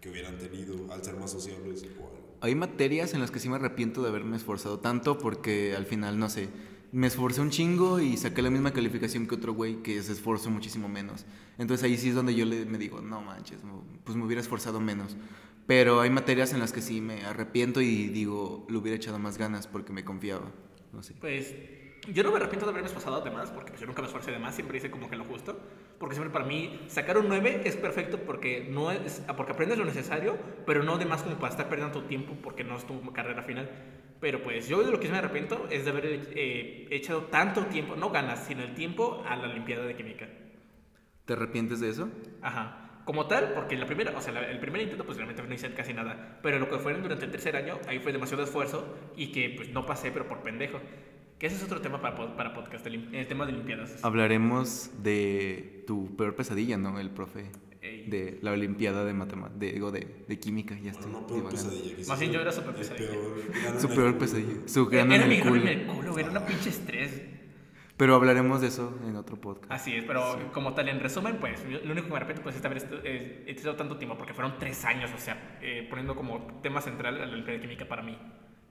que 0.00 0.08
hubieran 0.08 0.38
tenido 0.38 0.90
al 0.92 1.04
ser 1.04 1.16
más 1.16 1.32
sociables 1.32 1.82
algo. 1.82 2.19
Hay 2.40 2.54
materias 2.54 3.14
en 3.14 3.20
las 3.20 3.30
que 3.30 3.38
sí 3.38 3.48
me 3.48 3.56
arrepiento 3.56 4.02
de 4.02 4.08
haberme 4.08 4.36
esforzado 4.36 4.78
tanto 4.78 5.18
porque 5.18 5.74
al 5.76 5.86
final, 5.86 6.18
no 6.18 6.30
sé, 6.30 6.48
me 6.92 7.06
esforcé 7.06 7.40
un 7.40 7.50
chingo 7.50 8.00
y 8.00 8.16
saqué 8.16 8.42
la 8.42 8.50
misma 8.50 8.72
calificación 8.72 9.26
que 9.26 9.34
otro 9.34 9.52
güey 9.52 9.82
que 9.82 10.02
se 10.02 10.12
esforzó 10.12 10.50
muchísimo 10.50 10.88
menos. 10.88 11.26
Entonces 11.58 11.84
ahí 11.84 11.96
sí 11.96 12.08
es 12.08 12.14
donde 12.14 12.34
yo 12.34 12.46
le, 12.46 12.64
me 12.64 12.78
digo, 12.78 13.00
no 13.00 13.20
manches, 13.20 13.60
pues 14.04 14.16
me 14.16 14.24
hubiera 14.24 14.40
esforzado 14.40 14.80
menos. 14.80 15.16
Pero 15.66 16.00
hay 16.00 16.10
materias 16.10 16.52
en 16.52 16.60
las 16.60 16.72
que 16.72 16.80
sí 16.80 17.00
me 17.00 17.24
arrepiento 17.24 17.80
y 17.80 18.08
digo, 18.08 18.66
le 18.68 18.78
hubiera 18.78 18.96
echado 18.96 19.18
más 19.18 19.38
ganas 19.38 19.66
porque 19.66 19.92
me 19.92 20.04
confiaba. 20.04 20.50
No 20.92 21.02
sé. 21.02 21.14
Pues 21.20 21.54
yo 22.08 22.22
no 22.22 22.30
me 22.30 22.36
arrepiento 22.36 22.64
de 22.66 22.70
haberme 22.70 22.86
esforzado 22.88 23.20
de 23.20 23.30
más, 23.30 23.50
porque 23.50 23.72
yo 23.78 23.86
nunca 23.86 24.00
me 24.02 24.06
esforcé 24.08 24.30
de 24.30 24.38
más, 24.38 24.54
siempre 24.54 24.78
hice 24.78 24.90
como 24.90 25.08
que 25.10 25.16
lo 25.16 25.24
justo. 25.24 25.58
Porque 25.98 26.14
siempre 26.14 26.32
para 26.32 26.46
mí 26.46 26.80
sacar 26.88 27.18
un 27.18 27.28
9 27.28 27.60
es 27.64 27.76
perfecto 27.76 28.18
porque, 28.24 28.66
no 28.70 28.90
es, 28.90 29.22
porque 29.36 29.52
aprendes 29.52 29.78
lo 29.78 29.84
necesario, 29.84 30.38
pero 30.66 30.82
no 30.82 30.96
de 30.98 31.04
más 31.04 31.22
como 31.22 31.36
para 31.36 31.50
estar 31.50 31.68
perdiendo 31.68 32.00
tu 32.00 32.06
tiempo 32.06 32.34
porque 32.42 32.64
no 32.64 32.76
es 32.76 32.86
tu 32.86 33.12
carrera 33.12 33.42
final. 33.42 33.70
Pero 34.20 34.42
pues 34.42 34.68
yo 34.68 34.82
de 34.82 34.90
lo 34.90 34.98
que 35.00 35.06
sí 35.06 35.12
me 35.12 35.18
arrepiento 35.18 35.66
es 35.70 35.84
de 35.84 35.90
haber 35.90 36.04
eh, 36.34 36.88
echado 36.90 37.24
tanto 37.24 37.66
tiempo, 37.66 37.96
no 37.96 38.10
ganas, 38.10 38.44
sino 38.46 38.62
el 38.62 38.74
tiempo 38.74 39.22
a 39.26 39.36
la 39.36 39.48
Olimpiada 39.48 39.84
de 39.84 39.94
Química. 39.96 40.28
¿Te 41.24 41.34
arrepientes 41.34 41.80
de 41.80 41.90
eso? 41.90 42.08
Ajá. 42.40 43.02
Como 43.04 43.26
tal, 43.26 43.52
porque 43.54 43.76
la 43.76 43.86
primera, 43.86 44.16
o 44.16 44.20
sea, 44.20 44.32
la- 44.32 44.50
el 44.50 44.60
primer 44.60 44.82
intento 44.82 45.04
pues 45.04 45.16
realmente 45.16 45.42
no 45.42 45.54
hice 45.54 45.72
casi 45.74 45.94
nada, 45.94 46.38
pero 46.42 46.58
lo 46.58 46.68
que 46.68 46.78
fueron 46.78 47.02
durante 47.02 47.24
el 47.24 47.30
tercer 47.30 47.56
año, 47.56 47.78
ahí 47.88 47.98
fue 47.98 48.12
demasiado 48.12 48.42
esfuerzo 48.42 48.96
y 49.16 49.32
que 49.32 49.50
pues 49.56 49.70
no 49.70 49.86
pasé, 49.86 50.10
pero 50.12 50.28
por 50.28 50.42
pendejo. 50.42 50.80
Que 51.40 51.46
ese 51.46 51.56
es 51.56 51.62
otro 51.62 51.80
tema 51.80 52.00
para, 52.02 52.36
para 52.36 52.52
podcast, 52.52 52.86
el, 52.86 53.12
el 53.14 53.26
tema 53.26 53.46
de 53.46 53.52
limpiadas. 53.52 54.04
Hablaremos 54.04 54.90
de 55.02 55.84
tu 55.86 56.14
peor 56.14 56.36
pesadilla, 56.36 56.76
¿no? 56.76 57.00
El 57.00 57.08
profe 57.10 57.46
Ey. 57.80 58.04
de 58.10 58.38
la 58.42 58.52
Olimpiada 58.52 59.06
de 59.06 59.14
Matemáticas, 59.14 59.58
de, 59.58 59.72
digo, 59.72 59.90
de, 59.90 60.06
de 60.28 60.38
Química, 60.38 60.76
ya 60.78 60.90
estoy. 60.90 61.10
Bueno, 61.10 61.22
no 61.22 61.26
peor 61.26 61.50
pesadilla. 61.50 61.96
Más 62.06 62.20
bien 62.20 62.32
yo 62.32 62.40
era 62.42 62.52
súper 62.52 62.70
el 62.70 62.76
pesadilla. 62.76 63.08
peor 63.10 63.80
Su 63.80 63.88
peor 63.88 64.06
culo. 64.08 64.18
pesadilla. 64.18 64.68
Su 64.68 64.80
Era 64.92 65.04
grano 65.06 65.14
en 65.14 65.28
mi 65.30 65.34
el 65.36 65.40
en 65.40 65.48
culo. 65.48 65.66
el 65.66 65.86
culo, 65.86 66.12
güey, 66.12 66.24
era 66.24 66.30
una 66.30 66.44
pinche 66.46 66.68
estrés. 66.68 67.22
Pero 67.96 68.14
hablaremos 68.16 68.60
de 68.60 68.68
eso 68.68 68.98
en 69.06 69.16
otro 69.16 69.40
podcast. 69.40 69.72
Así 69.72 69.94
es, 69.94 70.04
pero 70.04 70.50
como 70.52 70.74
tal, 70.74 70.88
en 70.90 71.00
resumen, 71.00 71.36
pues 71.40 71.62
yo- 71.70 71.80
lo 71.84 71.92
único 71.92 72.06
que 72.06 72.10
me 72.12 72.16
arrepiento 72.16 72.42
pues, 72.42 72.56
es 72.56 72.64
haber 72.64 72.86
eh, 73.04 73.56
tanto 73.78 73.96
tiempo, 73.96 74.16
porque 74.18 74.34
fueron 74.34 74.58
tres 74.58 74.84
años, 74.84 75.10
o 75.14 75.18
sea, 75.18 75.58
eh, 75.62 75.86
poniendo 75.88 76.14
como 76.14 76.60
tema 76.62 76.80
central 76.82 77.16
a 77.16 77.24
la 77.26 77.32
Olimpiada 77.32 77.58
de 77.58 77.62
Química 77.66 77.86
para 77.88 78.02
mí, 78.02 78.18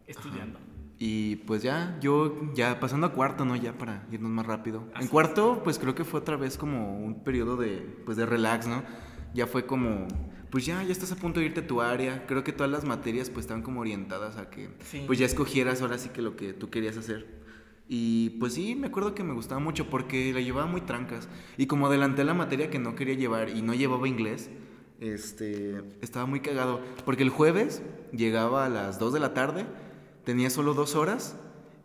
estudiando. 0.07 0.59
Y 1.02 1.38
pues 1.38 1.64
ya, 1.64 1.97
yo 2.02 2.52
ya 2.54 2.80
pasando 2.82 3.08
a 3.08 3.14
cuarto, 3.14 3.45
¿no? 3.45 3.56
Ya 3.56 3.72
para 3.78 4.06
irnos 4.12 4.32
más 4.32 4.45
rápido. 4.45 4.84
Así 4.93 5.04
en 5.06 5.10
cuarto, 5.10 5.62
pues 5.64 5.80
creo 5.80 5.95
que 5.95 6.04
fue 6.04 6.20
otra 6.20 6.36
vez 6.36 6.58
como 6.58 7.00
un 7.00 7.24
periodo 7.24 7.56
de, 7.56 7.78
pues 8.06 8.18
de 8.18 8.26
relax, 8.26 8.68
¿no? 8.68 8.84
Ya 9.34 9.47
fue 9.47 9.66
como, 9.66 10.08
pues 10.50 10.66
ya, 10.66 10.84
ya 10.84 10.91
estás 10.91 11.12
a 11.14 11.16
punto 11.16 11.39
de 11.39 11.45
irte 11.45 11.62
a 11.62 11.68
tu 11.68 11.80
área. 11.82 12.26
Creo 12.28 12.43
que 12.43 12.52
todas 12.52 12.70
las 12.70 12.84
materias 12.84 13.30
pues 13.30 13.45
estaban 13.45 13.64
como 13.64 13.80
orientadas 13.80 14.36
a 14.36 14.50
que, 14.50 14.70
Sí. 14.84 15.04
pues 15.08 15.18
ya 15.20 15.26
escogieras 15.26 15.82
ahora 15.82 15.97
sí 15.97 16.10
que 16.10 16.22
lo 16.22 16.36
que 16.36 16.52
tú 16.52 16.70
querías 16.70 16.97
hacer. 16.97 17.39
Y 17.88 18.32
pues 18.32 18.54
sí, 18.56 18.76
me 18.76 18.88
acuerdo 18.88 19.16
que 19.16 19.24
me 19.24 19.34
gustaba 19.34 19.60
mucho 19.62 19.89
porque 19.89 20.34
la 20.34 20.41
llevaba 20.41 20.68
muy 20.68 20.82
trancas. 20.82 21.30
Y 21.58 21.66
como 21.68 21.88
adelanté 21.88 22.26
la 22.26 22.34
materia 22.34 22.70
que 22.70 22.78
no 22.78 22.95
quería 22.95 23.16
llevar 23.16 23.50
y 23.50 23.62
no 23.62 23.74
llevaba 23.74 24.06
inglés, 24.08 24.50
este, 25.00 25.82
estaba 26.02 26.26
muy 26.26 26.41
cagado. 26.41 26.82
Porque 27.06 27.24
el 27.24 27.30
jueves 27.30 27.82
llegaba 28.12 28.66
a 28.66 28.70
las 28.70 29.00
2 29.00 29.14
de 29.14 29.20
la 29.22 29.34
tarde, 29.34 29.66
tenía 30.30 30.51
solo 30.51 30.75
dos 30.75 30.93
horas 30.93 31.36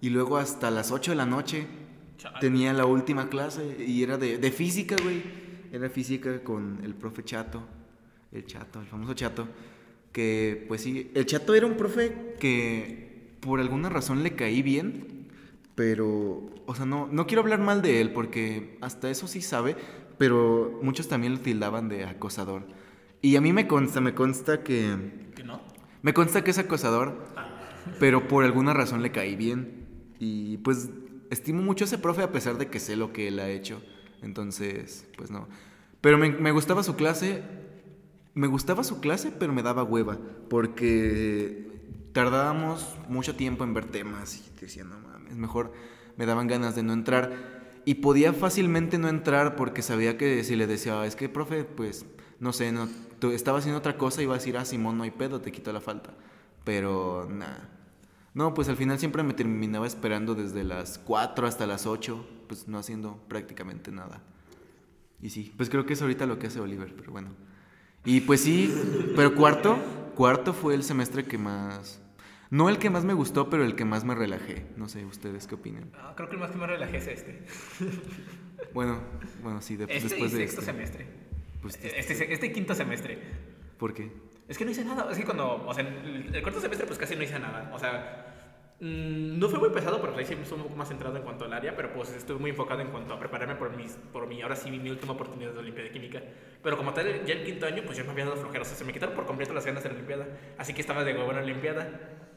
y 0.02 0.10
luego 0.10 0.36
hasta 0.36 0.70
las 0.70 0.92
8 0.92 1.12
de 1.12 1.16
la 1.16 1.24
noche 1.24 1.66
Chale. 2.18 2.40
tenía 2.40 2.74
la 2.74 2.84
última 2.84 3.30
clase 3.30 3.82
y 3.88 4.02
era 4.02 4.18
de, 4.18 4.36
de 4.36 4.50
física, 4.52 4.96
güey. 5.02 5.22
Era 5.72 5.88
física 5.88 6.44
con 6.44 6.78
el 6.84 6.94
profe 6.94 7.24
Chato, 7.24 7.62
el 8.32 8.44
Chato, 8.44 8.82
el 8.82 8.86
famoso 8.86 9.14
Chato. 9.14 9.48
Que, 10.12 10.62
pues 10.68 10.82
sí, 10.82 11.10
el 11.14 11.24
Chato 11.24 11.54
era 11.54 11.66
un 11.66 11.78
profe 11.78 12.36
que 12.38 13.38
por 13.40 13.60
alguna 13.60 13.88
razón 13.88 14.22
le 14.22 14.34
caí 14.36 14.60
bien, 14.60 15.30
pero, 15.74 16.50
o 16.66 16.74
sea, 16.74 16.84
no, 16.84 17.08
no 17.10 17.26
quiero 17.26 17.40
hablar 17.40 17.60
mal 17.60 17.80
de 17.80 18.02
él 18.02 18.12
porque 18.12 18.76
hasta 18.82 19.08
eso 19.08 19.26
sí 19.26 19.40
sabe, 19.40 19.74
pero 20.18 20.80
muchos 20.82 21.08
también 21.08 21.32
lo 21.32 21.40
tildaban 21.40 21.88
de 21.88 22.04
acosador. 22.04 22.66
Y 23.22 23.36
a 23.36 23.40
mí 23.40 23.54
me 23.54 23.66
consta, 23.66 24.02
me 24.02 24.14
consta 24.14 24.62
que... 24.62 25.30
¿Que 25.34 25.44
no? 25.44 25.62
Me 26.02 26.12
consta 26.12 26.44
que 26.44 26.50
es 26.50 26.58
acosador, 26.58 27.32
pero 27.98 28.28
por 28.28 28.44
alguna 28.44 28.72
razón 28.74 29.02
le 29.02 29.12
caí 29.12 29.36
bien. 29.36 29.86
Y 30.18 30.58
pues 30.58 30.90
estimo 31.30 31.62
mucho 31.62 31.84
a 31.84 31.86
ese 31.86 31.98
profe 31.98 32.22
a 32.22 32.32
pesar 32.32 32.58
de 32.58 32.68
que 32.68 32.80
sé 32.80 32.96
lo 32.96 33.12
que 33.12 33.28
él 33.28 33.38
ha 33.38 33.48
hecho. 33.48 33.82
Entonces, 34.22 35.06
pues 35.16 35.30
no. 35.30 35.48
Pero 36.00 36.18
me, 36.18 36.30
me 36.30 36.50
gustaba 36.52 36.82
su 36.82 36.96
clase. 36.96 37.42
Me 38.34 38.46
gustaba 38.46 38.84
su 38.84 39.00
clase, 39.00 39.32
pero 39.38 39.52
me 39.52 39.62
daba 39.62 39.84
hueva. 39.84 40.18
Porque 40.48 41.68
tardábamos 42.12 42.96
mucho 43.08 43.34
tiempo 43.36 43.64
en 43.64 43.74
ver 43.74 43.86
temas 43.86 44.36
y 44.36 44.60
decía, 44.60 44.84
no 44.84 44.98
mames, 45.00 45.36
mejor 45.36 45.72
me 46.16 46.26
daban 46.26 46.46
ganas 46.46 46.74
de 46.74 46.82
no 46.82 46.92
entrar. 46.92 47.62
Y 47.84 47.96
podía 47.96 48.32
fácilmente 48.32 48.98
no 48.98 49.08
entrar 49.08 49.56
porque 49.56 49.82
sabía 49.82 50.16
que 50.16 50.42
si 50.42 50.56
le 50.56 50.66
decía, 50.66 51.00
"Ah, 51.00 51.06
es 51.06 51.16
que, 51.16 51.28
profe, 51.28 51.64
pues, 51.64 52.06
no 52.40 52.52
sé, 52.52 52.72
no, 52.72 52.88
tú 53.18 53.30
estaba 53.30 53.58
haciendo 53.58 53.78
otra 53.78 53.98
cosa, 53.98 54.22
iba 54.22 54.34
a 54.34 54.38
decir, 54.38 54.56
ah, 54.56 54.64
Simón, 54.64 54.96
no 54.96 55.04
hay 55.04 55.10
pedo, 55.10 55.40
te 55.40 55.52
quito 55.52 55.72
la 55.72 55.80
falta. 55.80 56.14
Pero, 56.64 57.28
nada. 57.30 57.68
No, 58.34 58.52
pues 58.52 58.68
al 58.68 58.76
final 58.76 58.98
siempre 58.98 59.22
me 59.22 59.32
terminaba 59.32 59.86
esperando 59.86 60.34
desde 60.34 60.64
las 60.64 60.98
4 60.98 61.46
hasta 61.46 61.66
las 61.66 61.86
8, 61.86 62.26
pues 62.48 62.66
no 62.68 62.78
haciendo 62.78 63.16
prácticamente 63.28 63.92
nada. 63.92 64.22
Y 65.22 65.30
sí, 65.30 65.52
pues 65.56 65.70
creo 65.70 65.86
que 65.86 65.92
es 65.94 66.02
ahorita 66.02 66.26
lo 66.26 66.38
que 66.38 66.48
hace 66.48 66.60
Oliver, 66.60 66.92
pero 66.96 67.12
bueno. 67.12 67.28
Y 68.04 68.20
pues 68.22 68.40
sí, 68.42 68.74
pero 69.16 69.34
cuarto, 69.34 69.78
cuarto 70.16 70.52
fue 70.52 70.74
el 70.74 70.82
semestre 70.82 71.24
que 71.24 71.38
más... 71.38 72.00
No 72.50 72.68
el 72.68 72.78
que 72.78 72.90
más 72.90 73.04
me 73.04 73.14
gustó, 73.14 73.48
pero 73.50 73.64
el 73.64 73.74
que 73.74 73.84
más 73.84 74.04
me 74.04 74.14
relajé. 74.14 74.66
No 74.76 74.88
sé, 74.88 75.04
ustedes 75.04 75.46
qué 75.46 75.54
opinan. 75.54 75.90
Ah, 75.94 76.12
creo 76.16 76.28
que 76.28 76.34
el 76.34 76.40
más 76.40 76.50
que 76.50 76.58
me 76.58 76.66
relajé 76.66 76.98
es 76.98 77.06
este. 77.08 77.46
Bueno, 78.72 79.00
bueno, 79.42 79.60
sí, 79.62 79.76
de- 79.76 79.84
Este 79.84 80.08
después 80.08 80.32
y 80.32 80.36
de 80.36 80.40
sexto 80.42 80.60
este. 80.60 80.72
semestre. 80.72 81.06
Pues, 81.62 81.78
Este, 81.82 82.32
este 82.32 82.52
quinto 82.52 82.74
semestre. 82.74 83.18
¿Por 83.78 83.94
qué? 83.94 84.12
Es 84.48 84.58
que 84.58 84.64
no 84.64 84.70
hice 84.70 84.84
nada. 84.84 85.10
Es 85.10 85.18
que 85.18 85.24
cuando, 85.24 85.64
o 85.66 85.74
sea, 85.74 85.86
el, 85.86 86.30
el 86.34 86.42
cuarto 86.42 86.60
semestre 86.60 86.86
pues 86.86 86.98
casi 86.98 87.16
no 87.16 87.22
hice 87.22 87.38
nada. 87.38 87.70
O 87.72 87.78
sea, 87.78 88.26
mm, 88.80 89.38
no 89.38 89.48
fue 89.48 89.58
muy 89.58 89.70
pesado 89.70 90.00
porque 90.00 90.20
ahí 90.20 90.26
sí 90.26 90.34
estuve 90.34 90.58
un 90.58 90.64
poco 90.64 90.76
más 90.76 90.88
centrado 90.88 91.16
en 91.16 91.22
cuanto 91.22 91.44
al 91.46 91.52
área, 91.52 91.74
pero 91.74 91.92
pues 91.92 92.10
estuve 92.12 92.38
muy 92.38 92.50
enfocado 92.50 92.80
en 92.80 92.88
cuanto 92.88 93.14
a 93.14 93.18
prepararme 93.18 93.54
por, 93.54 93.74
mis, 93.74 93.92
por 94.12 94.26
mi, 94.26 94.42
ahora 94.42 94.56
sí, 94.56 94.70
mi 94.70 94.90
última 94.90 95.12
oportunidad 95.12 95.52
de 95.52 95.58
Olimpiada 95.58 95.88
de 95.88 95.92
Química. 95.92 96.22
Pero 96.62 96.76
como 96.76 96.92
tal, 96.92 97.24
ya 97.24 97.34
el 97.34 97.44
quinto 97.44 97.66
año, 97.66 97.82
pues 97.86 97.96
yo 97.96 98.04
me 98.04 98.12
había 98.12 98.24
dado 98.24 98.36
flojera. 98.36 98.62
O 98.62 98.64
sea, 98.64 98.76
se 98.76 98.84
me 98.84 98.92
quitaron 98.92 99.14
por 99.14 99.26
completo 99.26 99.54
las 99.54 99.64
ganas 99.64 99.82
de 99.82 99.88
la 99.88 99.94
Olimpiada. 99.94 100.26
Así 100.58 100.74
que 100.74 100.80
estaba 100.80 101.04
de 101.04 101.14
huevo 101.14 101.30
en 101.30 101.36
la 101.36 101.42
Olimpiada. 101.42 101.88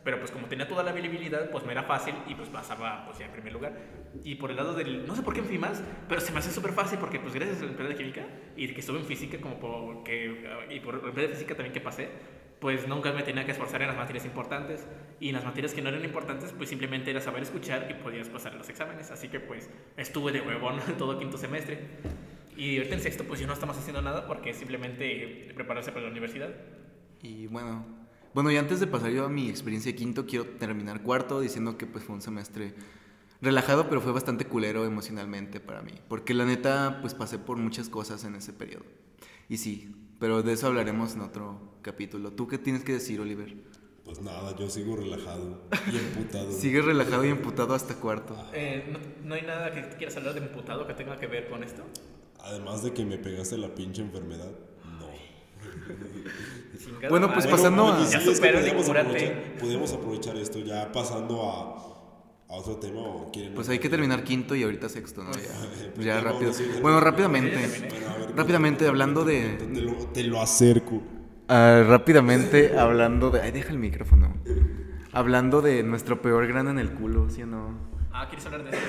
Pero 0.04 0.20
pues 0.20 0.32
como 0.32 0.48
tenía 0.48 0.66
toda 0.66 0.84
la 0.84 0.92
habilidad, 0.92 1.50
pues 1.50 1.66
me 1.66 1.74
era 1.74 1.84
fácil 1.84 2.16
y 2.28 2.36
pues 2.36 2.48
pasaba 2.48 3.04
pues 3.06 3.18
ya 3.18 3.26
en 3.26 3.32
primer 3.34 3.52
lugar. 3.52 3.74
Y 4.24 4.36
por 4.36 4.52
el 4.52 4.58
lado 4.58 4.74
del, 4.74 5.06
no 5.06 5.16
sé 5.16 5.22
por 5.22 5.34
qué 5.34 5.42
me 5.42 5.48
fui 5.48 5.58
más, 5.58 5.82
pero 6.08 6.22
se 6.22 6.32
me 6.32 6.40
hace 6.40 6.52
súper 6.52 6.72
fácil 6.72 7.00
porque 7.00 7.20
pues 7.20 7.34
gracias 7.34 7.58
a 7.58 7.60
la 7.62 7.66
Olimpiada 7.66 7.92
de 7.92 7.96
Química 7.96 8.26
y 8.56 8.68
que 8.68 8.80
estuve 8.80 9.00
en 9.00 9.06
física 9.06 9.38
como 9.40 9.60
porque, 9.60 10.50
y 10.70 10.80
por 10.80 10.96
Olimpiada 10.96 11.30
de 11.30 11.36
Física 11.36 11.56
también 11.56 11.74
que 11.74 11.82
pasé, 11.82 12.10
pues 12.60 12.88
nunca 12.88 13.12
me 13.12 13.24
tenía 13.24 13.46
que 13.46 13.52
esforzar 13.52 13.82
en 13.82 13.88
las 13.88 13.98
materias 13.98 14.26
importantes. 14.26 14.86
Y 15.20 15.30
en 15.30 15.36
las 15.36 15.46
materias 15.46 15.74
que 15.74 15.82
no 15.82 15.90
eran 15.90 16.04
importantes 16.04 16.54
pues 16.56 16.70
simplemente 16.70 17.12
era 17.12 17.22
saber 17.22 17.44
escuchar 17.44 17.88
y 17.90 18.02
podías 18.02 18.30
pasar 18.30 18.56
los 18.56 18.68
exámenes. 18.70 19.12
Así 19.12 19.28
que 19.28 19.40
pues 19.40 19.70
estuve 19.96 20.32
de 20.32 20.42
huevón 20.42 20.80
todo 20.98 21.18
quinto 21.20 21.38
semestre. 21.38 21.80
Y 22.56 22.78
ahorita 22.78 22.96
en 22.96 23.02
sexto 23.02 23.24
pues 23.24 23.40
yo 23.40 23.48
no 23.48 23.54
estamos 23.54 23.78
haciendo 23.78 24.02
nada 24.02 24.26
porque 24.26 24.54
simplemente 24.54 25.52
prepararse 25.54 25.92
para 25.92 26.06
la 26.06 26.12
universidad. 26.12 26.50
Y 27.22 27.48
bueno, 27.48 27.86
bueno, 28.34 28.52
y 28.52 28.58
antes 28.58 28.80
de 28.80 28.88
pasar 28.88 29.12
yo 29.12 29.26
a 29.26 29.30
mi 29.30 29.50
experiencia 29.50 29.92
de 29.92 29.96
quinto, 29.96 30.26
quiero 30.26 30.46
terminar 30.46 31.02
cuarto 31.02 31.40
diciendo 31.40 31.78
que 31.78 31.86
pues 31.86 32.04
fue 32.04 32.16
un 32.16 32.22
semestre 32.22 32.74
relajado, 33.42 33.88
pero 33.90 34.02
fue 34.02 34.12
bastante 34.12 34.46
culero 34.46 34.86
emocionalmente 34.86 35.60
para 35.60 35.82
mí, 35.82 35.94
porque 36.08 36.34
la 36.34 36.46
neta 36.46 37.00
pues 37.02 37.14
pasé 37.14 37.40
por 37.40 37.58
muchas 37.58 37.90
cosas 37.90 38.24
en 38.24 38.36
ese 38.36 38.54
periodo. 38.54 38.86
Y 39.50 39.58
sí, 39.58 39.96
pero 40.20 40.44
de 40.44 40.54
eso 40.54 40.68
hablaremos 40.68 41.16
en 41.16 41.22
otro 41.22 41.60
capítulo. 41.82 42.32
¿Tú 42.32 42.48
qué 42.48 42.58
tienes 42.58 42.84
que 42.84 42.94
decir, 42.94 43.20
Oliver? 43.22 43.56
Pues 44.04 44.22
nada, 44.22 44.56
yo 44.56 44.70
sigo 44.70 44.96
relajado 44.96 45.62
y 45.92 45.98
emputado. 45.98 46.52
Sigues 46.52 46.86
relajado 46.86 47.26
y 47.26 47.30
emputado 47.30 47.74
hasta 47.76 47.96
cuarto. 47.96 48.36
Eh, 48.54 48.90
¿no, 48.92 49.00
no 49.28 49.36
hay 49.36 49.42
nada 49.42 49.72
que 49.72 49.82
quieras 49.98 50.16
hablar 50.18 50.34
de 50.34 50.40
imputado 50.40 50.88
que 50.88 50.94
tenga 50.94 51.20
que 51.20 51.28
ver 51.28 51.50
con 51.50 51.64
esto? 51.64 51.84
Además 52.40 52.84
de 52.84 52.94
que 52.94 53.04
me 53.06 53.18
pegaste 53.18 53.58
la 53.58 53.74
pinche 53.76 54.02
enfermedad. 54.02 54.52
No. 55.00 55.08
Bueno, 57.10 57.28
pues 57.34 57.46
madre. 57.46 57.52
pasando 57.52 57.88
a- 57.88 58.06
sí, 58.06 58.12
Ya 58.14 58.20
es 58.20 58.26
que 58.26 58.36
supérale, 58.36 58.60
podríamos 58.74 58.88
cúrate. 58.88 59.34
aprovechar, 59.58 59.98
aprovechar 60.00 60.38
esto 60.38 60.60
ya 60.60 60.92
pasando 60.92 61.50
a, 61.52 61.97
a 62.50 62.54
otro 62.54 62.78
tema 62.78 63.02
o 63.02 63.32
quieren. 63.32 63.54
Pues 63.54 63.68
hay 63.70 63.80
que 63.80 63.90
terminar 63.90 64.24
quinto 64.24 64.56
y 64.56 64.64
ahorita 64.64 64.90
sexto, 64.90 65.24
¿no? 65.24 65.32
Ya, 65.34 65.92
Pues 65.96 66.06
ya 66.06 66.16
ya 66.16 66.22
rápido. 66.22 66.52
Bueno, 66.82 67.00
rápidamente. 67.00 67.58
Bueno, 67.58 68.36
Rápidamente 68.36 68.88
hablando 68.88 69.26
de... 69.26 69.58
Te 69.74 69.82
lo, 69.82 69.94
te 70.08 70.24
lo 70.24 70.42
acerco. 70.42 71.02
Ah, 71.48 71.84
rápidamente 71.88 72.78
hablando 72.78 73.30
de... 73.32 73.42
Ay, 73.42 73.52
deja 73.52 73.72
el 73.72 73.80
micrófono. 73.80 74.36
Hablando 75.12 75.62
de 75.62 75.84
nuestro 75.84 76.22
peor 76.22 76.46
grano 76.48 76.70
en 76.70 76.80
el 76.80 76.92
culo, 76.92 77.30
¿sí 77.30 77.42
o 77.44 77.48
no? 77.48 77.72
Ah, 78.14 78.28
¿quieres 78.30 78.46
hablar 78.46 78.64
de 78.64 78.72
eso? 78.72 78.80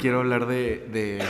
Quiero 0.00 0.20
hablar 0.20 0.46
de, 0.46 0.88
de 0.92 1.22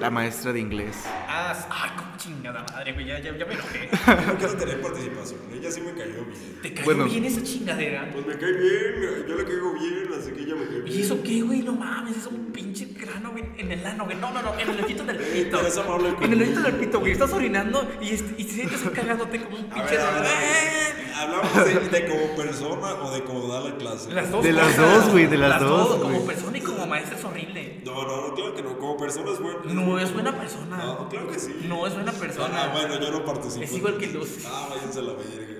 la 0.00 0.10
maestra 0.10 0.52
de 0.52 0.60
inglés. 0.60 1.04
Ah, 1.28 1.94
cómo 1.96 2.13
chingada 2.24 2.64
madre, 2.72 2.92
güey, 2.92 3.06
ya, 3.06 3.18
ya, 3.20 3.36
ya 3.36 3.44
me 3.46 3.54
enojé. 3.54 3.88
No 4.26 4.38
quiero 4.38 4.54
tener 4.56 4.80
participación. 4.80 5.40
Ella 5.52 5.70
sí 5.70 5.80
me 5.80 5.92
cayó 5.92 6.24
bien. 6.24 6.58
¿Te 6.62 6.72
cayó 6.74 6.84
Bueno. 6.84 7.04
bien 7.04 7.24
esa 7.24 7.42
chingadera? 7.42 8.10
Pues 8.12 8.26
me 8.26 8.34
cae 8.38 8.52
bien, 8.52 9.26
yo 9.28 9.34
le 9.36 9.44
caigo 9.44 9.72
bien, 9.74 10.08
así 10.18 10.30
que 10.32 10.42
ella 10.42 10.54
me 10.54 10.66
cae 10.66 10.80
bien. 10.80 10.98
¿Y 10.98 11.02
eso 11.02 11.22
qué, 11.22 11.42
güey? 11.42 11.62
No 11.62 11.72
mames, 11.72 12.16
es 12.16 12.26
un 12.26 12.46
pinche 12.52 12.86
grano, 12.98 13.30
güey, 13.32 13.44
en 13.58 13.72
el 13.72 13.84
ano, 13.86 14.04
güey. 14.04 14.16
No, 14.16 14.32
no, 14.32 14.42
no, 14.42 14.58
en 14.58 14.68
el 14.70 14.80
ojito 14.80 15.04
del 15.04 15.16
pito. 15.18 15.56
Pero 15.58 15.66
es 15.68 15.76
amable 15.78 16.14
En 16.22 16.32
el 16.32 16.42
ojito 16.42 16.60
del 16.60 16.74
pito, 16.74 17.00
güey. 17.00 17.12
Estás 17.12 17.32
orinando 17.32 17.88
y, 18.00 18.10
est- 18.10 18.38
y 18.38 18.44
sientes 18.44 18.80
cagándote 18.94 19.40
como 19.42 19.56
un 19.58 19.64
A 19.70 19.74
pinche. 19.74 19.90
ver, 19.96 20.00
a 20.00 20.10
ver, 20.12 20.26
a 20.26 20.40
ver. 20.40 21.04
¿Hablamos 21.14 21.54
de, 21.54 21.88
de 22.00 22.06
como 22.08 22.36
persona 22.36 22.94
o 22.94 23.10
de 23.14 23.22
cómo 23.24 23.46
da 23.46 23.60
la 23.60 23.76
clase? 23.76 24.10
Las 24.12 24.30
dos 24.32 24.42
De 24.44 24.52
las 24.52 24.74
cosas. 24.74 25.04
dos, 25.04 25.12
güey, 25.12 25.26
de 25.26 25.38
las 25.38 25.60
dos, 25.60 25.96
Como 25.96 26.14
güey. 26.14 26.26
persona 26.26 26.58
y 26.58 26.60
como 26.60 26.86
maestra 26.86 27.16
es 27.16 27.24
horrible. 27.24 27.80
No, 27.84 28.02
no, 28.02 28.28
no, 28.28 28.34
claro 28.34 28.54
que 28.56 28.62
no. 28.62 28.76
Como 28.78 28.96
persona 28.96 29.30
es 29.30 29.38
bueno. 29.38 29.60
No 29.64 29.98
es 30.00 30.12
buena 30.12 30.36
persona. 30.36 30.76
No, 30.76 31.08
claro 31.08 31.30
que 31.30 31.38
sí. 31.38 31.54
No 31.68 31.86
es 31.86 31.94
buena 31.94 32.12
persona. 32.14 32.64
Ah, 32.64 32.72
bueno, 32.72 33.00
yo 33.00 33.10
no 33.10 33.24
participo. 33.24 33.64
Es 33.64 33.72
igual 33.72 33.98
que 33.98 34.08
Luz. 34.08 34.44
Ah, 34.46 34.68
váyanse 34.70 34.98
a 34.98 35.02
la 35.02 35.12
verga. 35.12 35.54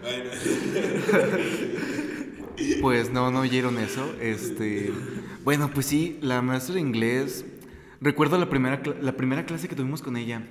Bueno. 0.00 0.30
Pues 2.80 3.10
no, 3.10 3.30
no 3.30 3.40
oyeron 3.40 3.78
eso. 3.78 4.14
Este, 4.20 4.92
bueno, 5.42 5.70
pues 5.72 5.86
sí, 5.86 6.18
la 6.20 6.42
maestra 6.42 6.74
de 6.74 6.80
inglés. 6.80 7.44
Recuerdo 8.00 8.38
la 8.38 8.48
primera, 8.48 8.82
la 9.00 9.16
primera 9.16 9.46
clase 9.46 9.68
que 9.68 9.74
tuvimos 9.74 10.02
con 10.02 10.16
ella. 10.16 10.42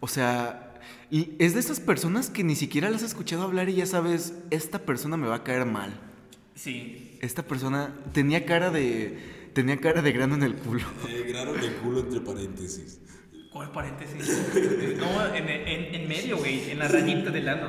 O 0.00 0.08
sea, 0.08 0.74
y 1.10 1.34
es 1.38 1.54
de 1.54 1.60
esas 1.60 1.80
personas 1.80 2.30
que 2.30 2.44
ni 2.44 2.56
siquiera 2.56 2.90
las 2.90 3.02
has 3.02 3.10
escuchado 3.10 3.42
hablar 3.42 3.68
y 3.68 3.74
ya 3.74 3.86
sabes, 3.86 4.34
esta 4.50 4.80
persona 4.80 5.16
me 5.16 5.28
va 5.28 5.36
a 5.36 5.44
caer 5.44 5.66
mal. 5.66 5.98
Sí. 6.54 7.18
Esta 7.20 7.42
persona 7.42 7.94
tenía 8.12 8.44
cara 8.44 8.70
de 8.70 9.36
tenía 9.52 9.78
cara 9.78 10.02
de 10.02 10.12
grano 10.12 10.34
en 10.34 10.42
el 10.42 10.54
culo. 10.54 10.84
Eh, 11.08 11.24
grano 11.28 11.54
de 11.54 11.72
culo 11.76 12.00
entre 12.00 12.20
paréntesis. 12.20 13.00
¿Cuál 13.56 13.70
paréntesis? 13.70 14.96
No, 14.98 15.34
en, 15.34 15.48
en, 15.48 15.94
en 15.94 16.08
medio, 16.08 16.36
güey. 16.36 16.70
En 16.70 16.78
la 16.78 16.88
rayita 16.88 17.30
del 17.30 17.48
ano. 17.48 17.68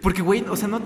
Porque 0.00 0.22
güey, 0.22 0.42
o 0.48 0.56
sea, 0.56 0.68
no 0.68 0.80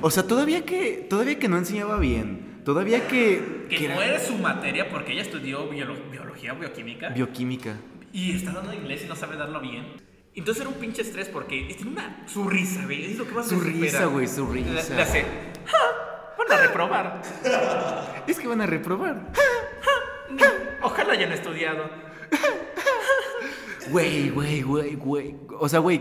o 0.00 0.10
sea, 0.10 0.24
todavía 0.26 0.64
que 0.64 1.06
todavía 1.08 1.38
que 1.38 1.48
no 1.48 1.58
enseñaba 1.58 1.98
bien, 1.98 2.60
todavía 2.64 3.06
que 3.06 3.66
Que 3.68 3.76
que 3.76 3.88
no 3.88 3.94
era 4.02 4.16
era 4.16 4.20
su 4.20 4.34
materia 4.34 4.88
porque 4.88 5.12
ella 5.12 5.22
estudió 5.22 5.70
biolo- 5.70 6.10
biología 6.10 6.54
bioquímica. 6.54 7.10
bioquímica. 7.10 7.76
y 8.12 8.34
está 8.34 8.50
dando 8.52 8.74
inglés 8.74 9.02
y 9.04 9.08
no 9.08 9.14
sabe 9.14 9.36
darlo 9.36 9.60
bien. 9.60 9.84
Entonces 10.34 10.62
era 10.62 10.70
un 10.70 10.76
pinche 10.80 11.02
estrés 11.02 11.28
porque 11.28 11.62
tiene 11.76 11.92
una 11.92 12.24
su 12.26 12.48
risa, 12.48 12.82
güey. 12.84 13.12
Es 13.12 13.18
lo 13.18 13.26
que 13.28 13.32
más 13.32 13.46
Su 13.48 13.60
risa, 13.60 14.06
güey, 14.06 14.26
su 14.26 14.46
risa. 14.46 14.70
La, 14.90 14.96
la 14.96 15.02
hace. 15.04 15.22
"Ja, 15.66 15.78
Van 16.36 16.58
a 16.58 16.62
reprobar. 16.66 17.22
Es 18.26 18.38
que 18.40 18.48
van 18.48 18.60
a 18.60 18.66
reprobar. 18.66 19.30
Ojalá 20.82 21.12
hayan 21.12 21.30
estudiado. 21.32 21.88
Güey, 23.90 24.30
güey, 24.30 24.62
güey, 24.62 24.94
güey. 24.94 25.34
O 25.58 25.68
sea, 25.68 25.80
güey, 25.80 26.00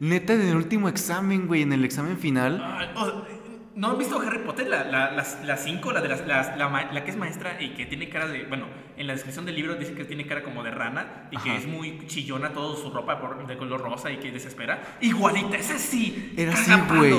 neta, 0.00 0.34
en 0.34 0.40
el 0.42 0.56
último 0.56 0.88
examen, 0.88 1.46
güey, 1.46 1.62
en 1.62 1.72
el 1.72 1.84
examen 1.84 2.18
final. 2.18 2.60
O- 2.96 3.42
¿No 3.74 3.88
han 3.92 3.98
visto 3.98 4.20
Harry 4.20 4.40
Potter? 4.40 4.68
La 4.68 4.76
5, 4.84 4.90
la, 4.90 5.10
las- 5.12 5.38
la, 5.46 5.56
cinco, 5.56 5.92
la 5.92 6.02
de 6.02 6.08
las, 6.08 6.26
las- 6.26 6.58
la, 6.58 6.68
ma- 6.68 6.92
la 6.92 7.04
que 7.04 7.10
es 7.10 7.16
maestra 7.16 7.56
y 7.60 7.70
que 7.70 7.86
tiene 7.86 8.10
cara 8.10 8.26
de. 8.28 8.44
Bueno, 8.44 8.66
en 8.98 9.06
la 9.06 9.14
descripción 9.14 9.46
del 9.46 9.54
libro 9.56 9.76
dice 9.76 9.94
que 9.94 10.04
tiene 10.04 10.26
cara 10.26 10.42
como 10.42 10.62
de 10.62 10.70
rana 10.70 11.28
y 11.30 11.38
que 11.38 11.56
es 11.56 11.66
muy 11.66 12.06
chillona, 12.06 12.52
toda 12.52 12.76
su 12.76 12.90
ropa 12.90 13.18
por- 13.18 13.46
de 13.46 13.56
color 13.56 13.80
rosa 13.80 14.10
y 14.12 14.18
que 14.18 14.30
desespera. 14.30 14.98
Igualita, 15.00 15.56
es 15.56 15.70
así. 15.70 16.34
Era 16.36 16.52
así, 16.52 16.70
güey. 16.94 17.14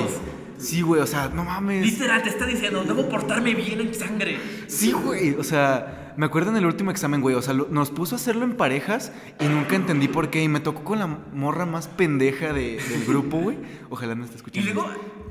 Sí, 0.56 0.82
güey, 0.82 1.00
o 1.02 1.06
sea, 1.08 1.28
no 1.34 1.42
mames. 1.44 1.84
Literal, 1.84 2.22
te 2.22 2.28
está 2.28 2.46
diciendo, 2.46 2.84
debo 2.84 3.08
portarme 3.08 3.52
bien 3.56 3.80
en 3.80 3.92
sangre. 3.92 4.38
Sí, 4.68 4.92
güey, 4.92 5.34
o 5.34 5.42
sea, 5.42 6.03
me 6.16 6.26
acuerdo 6.26 6.50
en 6.50 6.56
el 6.56 6.66
último 6.66 6.90
examen, 6.90 7.20
güey, 7.20 7.34
o 7.34 7.42
sea, 7.42 7.54
lo- 7.54 7.68
nos 7.70 7.90
puso 7.90 8.14
a 8.14 8.18
hacerlo 8.18 8.44
en 8.44 8.56
parejas 8.56 9.12
y 9.40 9.44
nunca 9.46 9.76
entendí 9.76 10.08
por 10.08 10.30
qué. 10.30 10.42
Y 10.42 10.48
me 10.48 10.60
tocó 10.60 10.84
con 10.84 10.98
la 10.98 11.06
morra 11.06 11.66
más 11.66 11.88
pendeja 11.88 12.52
de- 12.52 12.78
del 12.88 13.04
grupo, 13.06 13.38
güey. 13.38 13.58
Ojalá 13.90 14.14
no 14.14 14.24
esté 14.24 14.34
Y 14.34 14.38
escuchando. 14.38 14.72
luego, 14.72 14.90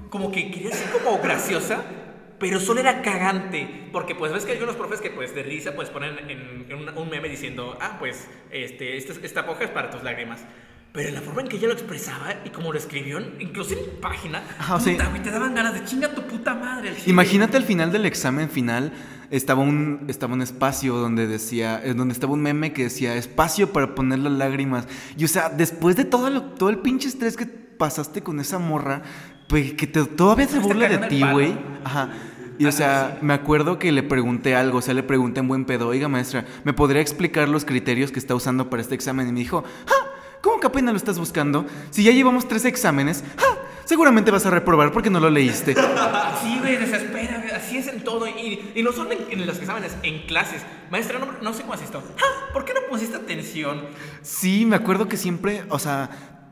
como 0.10 0.32
que 0.32 0.52
quería 0.52 0.72
ser 0.72 0.90
como 0.92 1.20
graciosa, 1.22 1.84
pero 2.40 2.60
solo 2.60 2.80
era 2.82 3.02
cagante. 3.02 3.88
Porque 3.92 4.16
pues 4.16 4.32
ves 4.34 4.44
que 4.46 4.52
hay 4.52 4.58
algunos 4.58 4.76
profes 4.76 5.00
que 5.02 5.10
pues 5.10 5.34
de 5.34 5.44
risa 5.44 5.74
pues 5.76 5.90
ponen 5.90 6.18
en, 6.30 6.66
en 6.70 6.78
un, 6.78 6.98
un 6.98 7.10
meme 7.10 7.30
diciendo, 7.30 7.78
ah, 7.82 7.98
pues 8.00 8.28
este, 8.52 8.98
esta, 8.98 9.14
esta 9.24 9.50
hoja 9.50 9.64
es 9.66 9.70
para 9.70 9.90
tus 9.90 10.04
lágrimas. 10.04 10.42
Pero 10.92 11.10
la 11.10 11.22
forma 11.22 11.42
en 11.42 11.48
que 11.48 11.56
ella 11.58 11.66
lo 11.70 11.74
expresaba 11.74 12.36
y 12.46 12.50
como 12.50 12.72
lo 12.72 12.78
escribió, 12.78 13.20
incluso 13.40 13.74
en 13.74 14.00
página, 14.00 14.44
Ajá, 14.60 14.76
o 14.76 14.80
sea- 14.80 14.94
puta, 14.94 15.08
güey, 15.10 15.24
te 15.24 15.32
daban 15.32 15.56
ganas 15.56 15.74
de 15.74 15.84
chinga 15.86 16.14
tu 16.14 16.22
puta 16.28 16.54
madre. 16.54 16.90
al 16.90 16.96
chile". 16.96 17.10
Imagínate 17.10 17.58
al 17.58 17.64
final 17.64 17.92
del 17.92 18.06
examen 18.06 18.48
final 18.48 18.94
estaba 19.36 19.62
un 19.62 20.06
estaba 20.08 20.34
un 20.34 20.42
espacio 20.42 20.96
donde 20.96 21.28
decía 21.28 21.82
eh, 21.84 21.94
donde 21.94 22.14
estaba 22.14 22.34
un 22.34 22.42
meme 22.42 22.72
que 22.74 22.84
decía 22.84 23.16
espacio 23.16 23.74
para 23.74 23.96
poner 23.96 24.20
las 24.20 24.34
lágrimas 24.34 24.88
y 25.18 25.26
o 25.26 25.28
sea 25.28 25.50
después 25.50 25.96
de 25.96 26.06
todo 26.06 26.30
lo- 26.30 26.44
todo 26.44 26.70
el 26.70 26.78
pinche 26.78 27.08
estrés 27.08 27.36
que 27.36 27.46
pasaste 27.46 28.22
con 28.22 28.40
esa 28.40 28.60
morra 28.60 29.02
pues 29.50 29.74
que 29.74 29.88
te- 29.88 30.06
todavía 30.06 30.48
se 30.48 30.60
burla 30.60 30.88
de 30.88 30.98
ti 31.10 31.22
güey 31.32 31.58
ajá 31.84 32.10
y 32.60 32.66
o 32.68 32.72
sea, 32.72 33.18
me 33.24 33.34
acuerdo 33.34 33.80
que 33.80 33.92
le 33.92 34.04
pregunté 34.04 34.56
algo, 34.56 34.78
o 34.78 34.82
sea, 34.84 34.94
le 34.94 35.02
pregunté 35.02 35.40
en 35.40 35.48
buen 35.48 35.66
pedo, 35.66 35.88
oiga 35.88 36.08
maestra, 36.08 36.46
¿me 36.64 36.72
podría 36.72 37.02
explicar 37.02 37.50
los 37.50 37.66
criterios 37.66 38.12
que 38.12 38.20
está 38.20 38.36
usando 38.36 38.70
para 38.70 38.80
este 38.84 38.94
examen? 38.94 39.28
Y 39.28 39.32
me 39.32 39.40
dijo, 39.40 39.64
¡ah! 39.88 40.08
¿Cómo 40.40 40.60
que 40.60 40.68
apenas 40.68 40.94
lo 40.94 40.98
estás 40.98 41.18
buscando? 41.18 41.66
Si 41.90 42.04
ya 42.04 42.12
llevamos 42.12 42.48
tres 42.48 42.64
exámenes, 42.66 43.24
¡ah! 43.40 43.58
Seguramente 43.86 44.30
vas 44.30 44.46
a 44.46 44.52
reprobar 44.52 44.92
porque 44.92 45.10
no 45.10 45.20
lo 45.20 45.32
leíste. 45.32 45.74
Sí, 46.44 46.58
güey, 46.60 46.78
güey, 46.78 46.90
Y, 48.76 48.84
no 48.84 48.92
solo 48.92 49.12
en, 49.12 49.20
en 49.42 49.46
los 49.46 49.58
exámenes, 49.58 49.96
en 50.04 50.26
clases. 50.28 50.62
Maestra, 50.92 51.20
no, 51.20 51.28
no 51.42 51.54
sé 51.54 51.62
cómo 51.62 51.74
es 51.76 51.82
esto. 51.82 52.04
Ah, 52.18 52.50
¿Por 52.54 52.66
qué 52.66 52.74
no 52.74 52.82
pusiste 52.90 53.16
atención? 53.16 53.82
Sí, 54.22 54.66
me 54.66 54.76
acuerdo 54.76 55.08
que 55.08 55.18
siempre, 55.18 55.64
o 55.70 55.80
sea, 55.80 56.10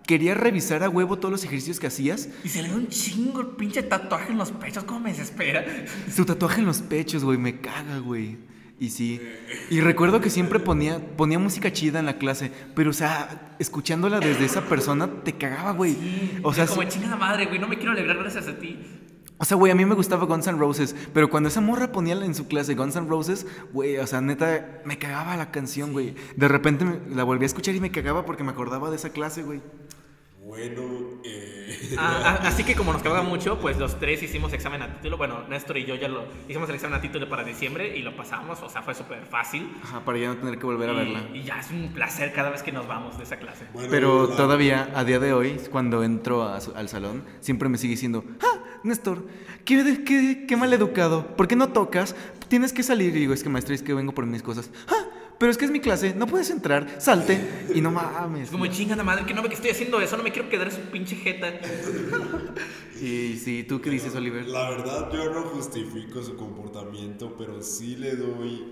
quería 0.07 0.33
revisar 0.33 0.83
a 0.83 0.89
huevo 0.89 1.17
todos 1.17 1.31
los 1.31 1.43
ejercicios 1.43 1.79
que 1.79 1.87
hacías. 1.87 2.29
Y 2.43 2.49
se 2.49 2.61
le 2.61 2.69
da 2.69 2.75
un 2.75 2.87
chingo 2.87 3.41
el 3.41 3.47
pinche 3.47 3.83
tatuaje 3.83 4.31
en 4.31 4.37
los 4.37 4.51
pechos, 4.51 4.83
¿cómo 4.83 4.99
me 5.01 5.11
desespera? 5.11 5.63
Su 6.13 6.25
tatuaje 6.25 6.59
en 6.61 6.65
los 6.67 6.81
pechos, 6.81 7.23
güey, 7.23 7.37
me 7.37 7.59
caga, 7.61 7.99
güey. 7.99 8.37
Y 8.79 8.89
sí. 8.89 9.21
Y 9.69 9.79
recuerdo 9.79 10.21
que 10.21 10.31
siempre 10.31 10.59
ponía, 10.59 10.99
ponía 11.15 11.37
música 11.37 11.71
chida 11.71 11.99
en 11.99 12.07
la 12.07 12.17
clase, 12.17 12.51
pero, 12.73 12.89
o 12.89 12.93
sea, 12.93 13.55
escuchándola 13.59 14.19
desde 14.19 14.43
esa 14.43 14.61
persona 14.61 15.07
te 15.23 15.33
cagaba, 15.33 15.71
güey. 15.73 15.95
O 16.41 16.51
sea, 16.51 16.65
como 16.65 16.81
sí- 16.81 16.87
chingada 16.87 17.15
madre, 17.15 17.45
güey, 17.45 17.59
no 17.59 17.67
me 17.67 17.75
quiero 17.77 17.91
alegrar 17.91 18.17
gracias 18.17 18.47
a 18.47 18.57
ti. 18.57 18.79
O 19.41 19.45
sea, 19.45 19.57
güey, 19.57 19.71
a 19.71 19.75
mí 19.75 19.83
me 19.85 19.95
gustaba 19.95 20.25
Guns 20.25 20.45
N' 20.45 20.59
Roses, 20.59 20.95
pero 21.13 21.29
cuando 21.31 21.49
esa 21.49 21.61
morra 21.61 21.91
ponía 21.91 22.13
en 22.13 22.35
su 22.35 22.47
clase 22.47 22.75
Guns 22.75 22.95
N' 22.95 23.07
Roses, 23.09 23.47
güey, 23.73 23.97
o 23.97 24.05
sea, 24.05 24.21
neta, 24.21 24.81
me 24.85 24.99
cagaba 24.99 25.35
la 25.35 25.49
canción, 25.51 25.91
güey. 25.93 26.13
De 26.35 26.47
repente 26.47 26.85
me- 26.85 26.99
la 27.15 27.23
volví 27.23 27.43
a 27.43 27.47
escuchar 27.47 27.73
y 27.73 27.79
me 27.81 27.89
cagaba 27.91 28.23
porque 28.25 28.43
me 28.43 28.51
acordaba 28.51 28.89
de 28.91 28.97
esa 28.97 29.09
clase, 29.09 29.41
güey. 29.43 29.59
Bueno, 30.43 30.81
eh, 31.23 31.95
Ah, 31.97 32.39
ah, 32.41 32.47
así 32.47 32.63
que 32.63 32.75
como 32.75 32.91
nos 32.93 33.03
caga 33.03 33.21
mucho, 33.21 33.59
pues 33.59 33.77
los 33.77 33.99
tres 33.99 34.21
hicimos 34.23 34.51
examen 34.53 34.81
a 34.81 34.95
título. 34.95 35.17
Bueno, 35.17 35.47
Néstor 35.47 35.77
y 35.77 35.85
yo 35.85 35.95
ya 35.95 36.07
lo 36.07 36.23
hicimos 36.49 36.67
el 36.69 36.75
examen 36.75 36.97
a 36.97 37.01
título 37.01 37.29
para 37.29 37.43
diciembre 37.43 37.95
y 37.95 38.01
lo 38.01 38.15
pasamos, 38.15 38.61
o 38.61 38.67
sea, 38.69 38.81
fue 38.81 38.93
súper 38.95 39.23
fácil. 39.25 39.71
Ajá, 39.83 40.03
para 40.03 40.17
ya 40.17 40.27
no 40.29 40.37
tener 40.37 40.57
que 40.57 40.65
volver 40.65 40.89
a 40.89 40.93
verla. 40.93 41.21
Y, 41.33 41.39
y 41.39 41.43
ya 41.43 41.59
es 41.59 41.69
un 41.69 41.89
placer 41.93 42.33
cada 42.33 42.49
vez 42.49 42.63
que 42.63 42.71
nos 42.71 42.87
vamos 42.87 43.17
de 43.17 43.23
esa 43.23 43.37
clase. 43.37 43.65
bueno, 43.73 43.87
Pero 43.91 44.27
la- 44.29 44.35
todavía, 44.35 44.89
a 44.95 45.03
día 45.03 45.19
de 45.19 45.31
hoy, 45.31 45.57
cuando 45.71 46.03
entro 46.03 46.43
a 46.43 46.57
al 46.57 46.89
salón, 46.89 47.23
siempre 47.39 47.69
me 47.69 47.77
sigue 47.77 47.91
diciendo, 47.91 48.25
ah, 48.41 48.59
Néstor, 48.83 49.25
qué, 49.65 50.03
qué, 50.05 50.45
qué 50.47 50.57
mal 50.57 50.71
educado, 50.73 51.35
¿por 51.35 51.47
qué 51.47 51.55
no 51.55 51.69
tocas? 51.69 52.15
Tienes 52.47 52.73
que 52.73 52.83
salir. 52.83 53.15
Y 53.15 53.19
digo, 53.19 53.33
es 53.33 53.43
que 53.43 53.49
maestra, 53.49 53.75
es 53.75 53.83
que 53.83 53.93
vengo 53.93 54.13
por 54.13 54.25
mis 54.25 54.41
cosas. 54.41 54.69
Ah, 54.87 55.07
pero 55.37 55.51
es 55.51 55.57
que 55.57 55.65
es 55.65 55.71
mi 55.71 55.79
clase, 55.79 56.13
no 56.15 56.27
puedes 56.27 56.49
entrar, 56.49 56.87
salte. 56.99 57.39
Y 57.73 57.81
no 57.81 57.91
mames. 57.91 58.43
Es 58.45 58.49
como 58.51 58.65
chingada 58.67 59.03
madre, 59.03 59.25
que 59.25 59.33
no 59.33 59.41
ve 59.41 59.49
que 59.49 59.55
estoy 59.55 59.71
haciendo 59.71 59.99
eso, 60.01 60.17
no 60.17 60.23
me 60.23 60.31
quiero 60.31 60.49
quedar 60.49 60.67
en 60.67 60.73
su 60.73 60.81
pinche 60.91 61.15
jeta. 61.15 61.51
Y 63.01 63.37
sí, 63.43 63.63
¿tú 63.67 63.81
qué 63.81 63.89
dices, 63.89 64.13
Oliver? 64.15 64.45
La 64.47 64.69
verdad, 64.69 65.09
yo 65.11 65.33
no 65.33 65.41
justifico 65.41 66.21
su 66.21 66.35
comportamiento, 66.35 67.35
pero 67.35 67.59
sí 67.63 67.95
le 67.95 68.15
doy 68.15 68.63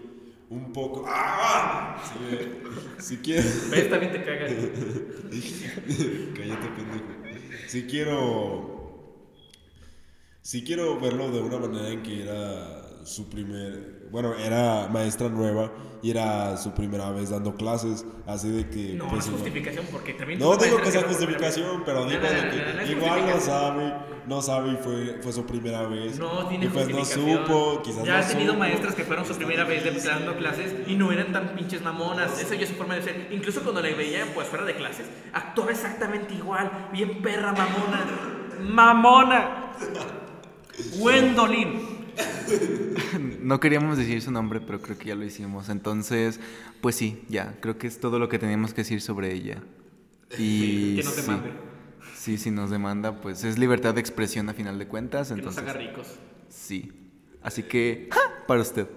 un 0.51 0.72
poco. 0.72 1.03
¡Ah! 1.07 1.97
Sí, 2.03 2.20
me- 2.20 3.01
si 3.01 3.18
quiero. 3.18 3.49
¿Ves? 3.72 3.89
También 3.89 4.12
te 4.12 4.24
caga. 4.24 4.45
Cállate, 6.36 6.68
pendejo. 6.76 7.05
Si 7.68 7.84
quiero. 7.86 8.79
Si 10.50 10.64
quiero 10.64 11.00
verlo 11.00 11.30
de 11.30 11.41
una 11.41 11.60
manera 11.60 11.89
en 11.89 12.02
que 12.02 12.24
era 12.24 13.06
su 13.06 13.30
primer. 13.30 14.08
Bueno, 14.10 14.34
era 14.34 14.88
maestra 14.88 15.30
nueva 15.30 15.72
y 16.02 16.10
era 16.10 16.58
su 16.58 16.74
primera 16.74 17.12
vez 17.12 17.30
dando 17.30 17.54
clases. 17.54 18.04
Así 18.26 18.50
de 18.50 18.68
que. 18.68 18.95
No, 18.95 19.08
pues, 19.10 19.28
es 19.28 19.32
justificación 19.32 19.86
porque 19.91 20.14
también... 20.16 20.39
No 20.39 20.58
digo 20.58 20.82
que 20.82 20.89
sea 20.89 21.04
justificación, 21.04 21.84
pero 21.86 22.04
digo 22.08 22.24
de 22.24 22.50
que 22.84 22.91
igual 22.93 23.28
no 23.28 23.39
sabe, 23.39 23.93
no 24.26 24.41
sabe 24.41 24.72
y 24.72 24.78
fue, 24.78 25.20
fue 25.22 25.34
su 25.34 25.45
primera 25.45 25.84
vez. 25.84 26.18
No 26.18 26.47
tiene 26.47 26.66
y 26.66 26.70
pues 26.70 26.89
no 26.89 27.06
supo, 27.06 27.84
quizás 27.84 28.04
ya 28.04 28.18
no 28.18 28.24
he 28.24 28.28
tenido 28.30 28.54
supo. 28.54 28.60
maestras 28.60 28.95
que 28.95 29.04
fueron 29.04 29.28
su 29.28 29.36
primera 29.36 29.66
vez 29.66 29.84
de- 29.84 30.02
dando 30.02 30.36
clases 30.36 30.74
y 30.88 30.95
no 30.95 31.12
eran 31.12 31.32
tan 31.32 31.50
pinches 31.50 31.84
mamonas. 31.84 32.41
Esa 32.41 32.56
ya 32.56 32.64
es 32.64 32.70
su 32.70 32.76
forma 32.76 32.95
de 32.95 33.04
ser. 33.04 33.28
Incluso 33.30 33.62
cuando 33.62 33.84
la 33.84 33.95
veían 33.95 34.30
pues 34.34 34.47
fuera 34.47 34.66
de 34.66 34.74
clases, 34.74 35.06
actuaba 35.32 35.70
exactamente 35.70 36.34
igual. 36.34 36.89
Bien 36.91 37.22
perra 37.22 37.54
mamona. 37.54 38.08
¡Mamona! 38.62 39.70
Gwendolyn. 40.98 42.00
No 43.42 43.60
queríamos 43.60 43.98
decir 43.98 44.22
su 44.22 44.32
nombre, 44.32 44.60
pero 44.60 44.82
creo 44.82 44.98
que 44.98 45.06
ya 45.08 45.16
lo 45.16 45.24
hicimos. 45.24 45.70
Entonces, 45.70 46.40
pues 46.82 46.96
sí, 46.96 47.24
ya, 47.30 47.58
creo 47.62 47.78
que 47.78 47.88
es 47.88 48.00
todo 48.00 48.20
lo 48.20 48.28
que 48.28 48.38
teníamos 48.38 48.74
que 48.74 48.82
decir 48.82 49.02
sobre 49.02 49.34
ella. 49.34 49.64
Y 50.38 50.98
que 50.98 51.04
nos 51.04 51.14
sí. 51.14 51.22
demande. 51.22 51.52
Sí, 52.16 52.38
si 52.38 52.52
nos 52.52 52.70
demanda, 52.70 53.22
pues 53.22 53.44
es 53.46 53.58
libertad 53.58 53.94
de 53.94 54.02
expresión 54.02 54.50
a 54.50 54.54
final 54.54 54.78
de 54.78 54.88
cuentas. 54.88 55.30
Que 55.30 55.36
nos 55.36 55.40
Entonces, 55.56 55.64
haga 55.64 55.74
ricos. 55.74 56.20
Sí. 56.50 56.92
Así 57.42 57.64
que, 57.64 58.10
¡ja! 58.12 58.20
para 58.46 58.62
usted. 58.62 58.88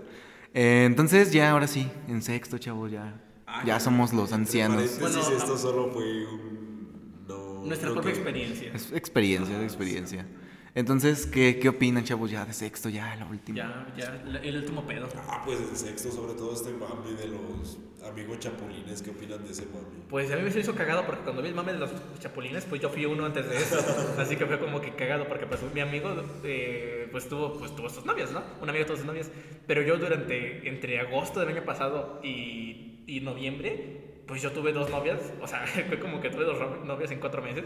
Eh, 0.53 0.85
entonces, 0.87 1.31
ya, 1.33 1.51
ahora 1.51 1.69
sí, 1.69 1.89
en 2.09 2.21
sexto, 2.23 2.59
chavos, 2.59 2.91
ya. 2.91 3.21
Ya 3.65 3.79
somos 3.81 4.13
los 4.13 4.33
ancianos. 4.33 4.99
Bueno, 4.99 5.21
esto 5.21 5.57
solo 5.57 5.91
fue 5.93 6.27
un. 6.27 7.23
No, 7.29 7.65
Nuestra 7.65 7.93
propia 7.93 8.13
que- 8.13 8.19
experiencia. 8.19 8.73
Es 8.75 8.93
experiencia, 8.93 9.57
es 9.59 9.63
experiencia. 9.65 10.27
Entonces, 10.75 11.27
¿qué, 11.27 11.59
¿qué 11.59 11.69
opinan, 11.69 12.03
chavos, 12.03 12.31
ya 12.31 12.47
de 12.47 12.55
sexto, 12.55 12.89
ya, 12.89 13.15
la 13.17 13.27
última? 13.27 13.57
Ya, 13.59 13.95
ya, 13.95 14.41
el 14.43 14.57
último 14.57 14.87
pedo. 14.87 15.07
Ah, 15.29 15.43
pues 15.45 15.61
desde 15.61 15.89
sexto, 15.89 16.11
sobre 16.11 16.33
todo 16.33 16.55
este 16.55 16.71
mame 16.71 17.13
de 17.13 17.29
los 17.29 17.79
amigos 18.09 18.39
chapulines. 18.39 19.03
¿Qué 19.03 19.11
opinan 19.11 19.45
de 19.45 19.53
ese 19.53 19.67
mame? 19.67 20.05
Pues 20.09 20.33
a 20.33 20.37
mí 20.37 20.43
me 20.43 20.51
se 20.51 20.61
hizo 20.61 20.75
cagado 20.75 21.05
porque 21.05 21.25
cuando 21.25 21.43
vi 21.43 21.49
el 21.49 21.55
mame 21.55 21.75
de 21.75 21.79
los 21.79 21.91
chapulines, 22.21 22.65
pues 22.65 22.81
yo 22.81 22.89
fui 22.89 23.05
uno 23.05 23.27
antes 23.27 23.51
de 23.51 23.57
eso. 23.59 23.85
Así 24.19 24.37
que 24.37 24.47
fue 24.47 24.59
como 24.59 24.81
que 24.81 24.95
cagado 24.95 25.29
porque 25.29 25.47
pues 25.47 25.61
mi 25.75 25.81
amigo 25.81 26.11
eh, 26.43 27.07
pues 27.13 27.29
tuvo 27.29 27.59
pues 27.59 27.77
tuvo 27.77 27.91
sus 27.91 28.07
novias, 28.07 28.33
¿no? 28.33 28.43
Un 28.63 28.71
amigo 28.71 28.87
tuvo 28.87 28.97
sus 28.97 29.07
novias. 29.07 29.31
Pero 29.67 29.83
yo 29.83 29.99
durante, 29.99 30.67
entre 30.67 31.01
agosto 31.01 31.41
del 31.41 31.51
año 31.51 31.65
pasado 31.67 32.19
y, 32.23 33.05
y 33.07 33.21
noviembre, 33.21 34.12
pues 34.33 34.41
yo 34.41 34.51
tuve 34.51 34.73
dos 34.73 34.89
novias. 34.89 35.21
O 35.43 35.47
sea, 35.47 35.67
fue 35.89 35.99
como 36.01 36.23
que 36.23 36.31
tuve 36.31 36.45
dos 36.45 36.59
novias 36.87 37.11
en 37.11 37.21
cuatro 37.21 37.43
meses. 37.43 37.65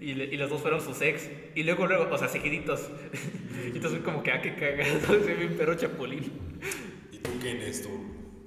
Y, 0.00 0.14
le- 0.14 0.26
y 0.26 0.36
las 0.36 0.48
dos 0.48 0.60
fueron 0.62 0.80
sus 0.80 1.00
ex. 1.02 1.28
Y 1.56 1.64
luego, 1.64 1.88
luego, 1.88 2.06
o 2.14 2.16
sea, 2.16 2.28
seguiditos. 2.28 2.88
y 3.66 3.68
entonces 3.76 3.98
fue 3.98 4.02
como 4.12 4.22
que, 4.22 4.30
ah, 4.30 4.40
qué 4.40 4.54
cagado, 4.54 5.00
soy 5.24 5.34
bien 5.34 5.56
perro 5.56 5.74
chapulín. 5.74 6.30
¿Y 7.10 7.18
tú 7.18 7.30
qué, 7.42 7.54
Néstor? 7.54 7.90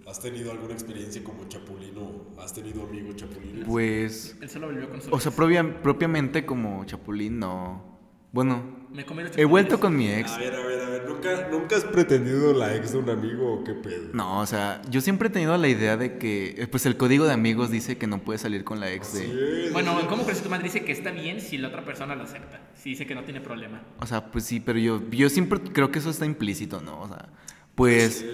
¿Has 0.07 0.21
tenido 0.21 0.51
alguna 0.51 0.73
experiencia 0.73 1.21
como 1.21 1.45
chapulín 1.49 1.97
o 1.97 2.39
has 2.41 2.53
tenido 2.53 2.83
amigos 2.83 3.17
chapulines? 3.17 3.65
Pues, 3.65 4.37
Él 4.41 4.49
solo 4.49 4.67
volvió 4.67 4.87
con 4.89 5.01
su 5.01 5.13
o 5.13 5.19
sea, 5.19 5.33
propia- 5.33 5.81
propiamente 5.81 6.45
como 6.45 6.85
chapulín, 6.85 7.37
no. 7.39 7.83
Bueno, 8.31 8.76
Me 8.91 9.05
comí 9.05 9.23
los 9.23 9.37
he 9.37 9.45
vuelto 9.45 9.79
con 9.79 9.95
mi 9.95 10.09
ex. 10.09 10.31
A 10.31 10.37
ver, 10.39 10.55
a 10.55 10.65
ver, 10.65 10.81
a 10.81 10.89
ver. 10.89 11.09
¿Nunca, 11.09 11.49
¿Nunca 11.51 11.75
has 11.75 11.83
pretendido 11.83 12.53
la 12.53 12.75
ex 12.75 12.93
de 12.93 12.99
un 12.99 13.09
amigo 13.09 13.53
o 13.53 13.63
qué 13.63 13.73
pedo? 13.73 14.09
No, 14.13 14.39
o 14.39 14.45
sea, 14.45 14.81
yo 14.89 15.01
siempre 15.01 15.27
he 15.27 15.31
tenido 15.31 15.57
la 15.57 15.67
idea 15.67 15.97
de 15.97 16.17
que, 16.17 16.55
eh, 16.57 16.67
pues 16.67 16.85
el 16.85 16.95
código 16.95 17.25
de 17.25 17.33
amigos 17.33 17.69
dice 17.69 17.97
que 17.97 18.07
no 18.07 18.19
puedes 18.19 18.41
salir 18.41 18.63
con 18.63 18.79
la 18.79 18.91
ex 18.91 19.13
de... 19.13 19.25
Sí, 19.25 19.73
Bueno, 19.73 19.99
¿cómo 20.07 20.23
crees 20.23 20.39
que 20.39 20.45
tu 20.45 20.49
madre 20.49 20.65
dice 20.65 20.85
que 20.85 20.91
está 20.91 21.11
bien 21.11 21.41
si 21.41 21.57
la 21.57 21.67
otra 21.67 21.83
persona 21.83 22.15
lo 22.15 22.23
acepta? 22.23 22.61
Si 22.75 22.91
dice 22.91 23.05
que 23.05 23.15
no 23.15 23.23
tiene 23.23 23.41
problema. 23.41 23.81
O 23.99 24.05
sea, 24.05 24.31
pues 24.31 24.45
sí, 24.45 24.59
pero 24.59 24.79
yo, 24.79 25.01
yo 25.09 25.29
siempre 25.29 25.59
creo 25.59 25.91
que 25.91 25.99
eso 25.99 26.09
está 26.09 26.25
implícito, 26.25 26.81
¿no? 26.81 27.01
O 27.01 27.07
sea, 27.07 27.29
pues... 27.75 28.25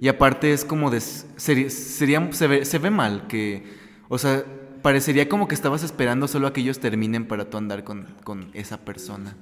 Y 0.00 0.08
aparte 0.08 0.52
es 0.52 0.64
como 0.64 0.90
de... 0.90 1.00
Sería, 1.00 1.68
sería, 1.70 2.32
se, 2.32 2.46
ve, 2.46 2.64
se 2.64 2.78
ve 2.78 2.90
mal 2.90 3.26
que... 3.26 3.64
O 4.08 4.16
sea, 4.16 4.44
parecería 4.82 5.28
como 5.28 5.48
que 5.48 5.54
estabas 5.54 5.82
esperando 5.82 6.28
solo 6.28 6.46
a 6.46 6.52
que 6.52 6.60
ellos 6.60 6.78
terminen 6.78 7.26
para 7.26 7.50
tú 7.50 7.58
andar 7.58 7.84
con, 7.84 8.06
con 8.24 8.50
esa 8.54 8.78
persona. 8.84 9.36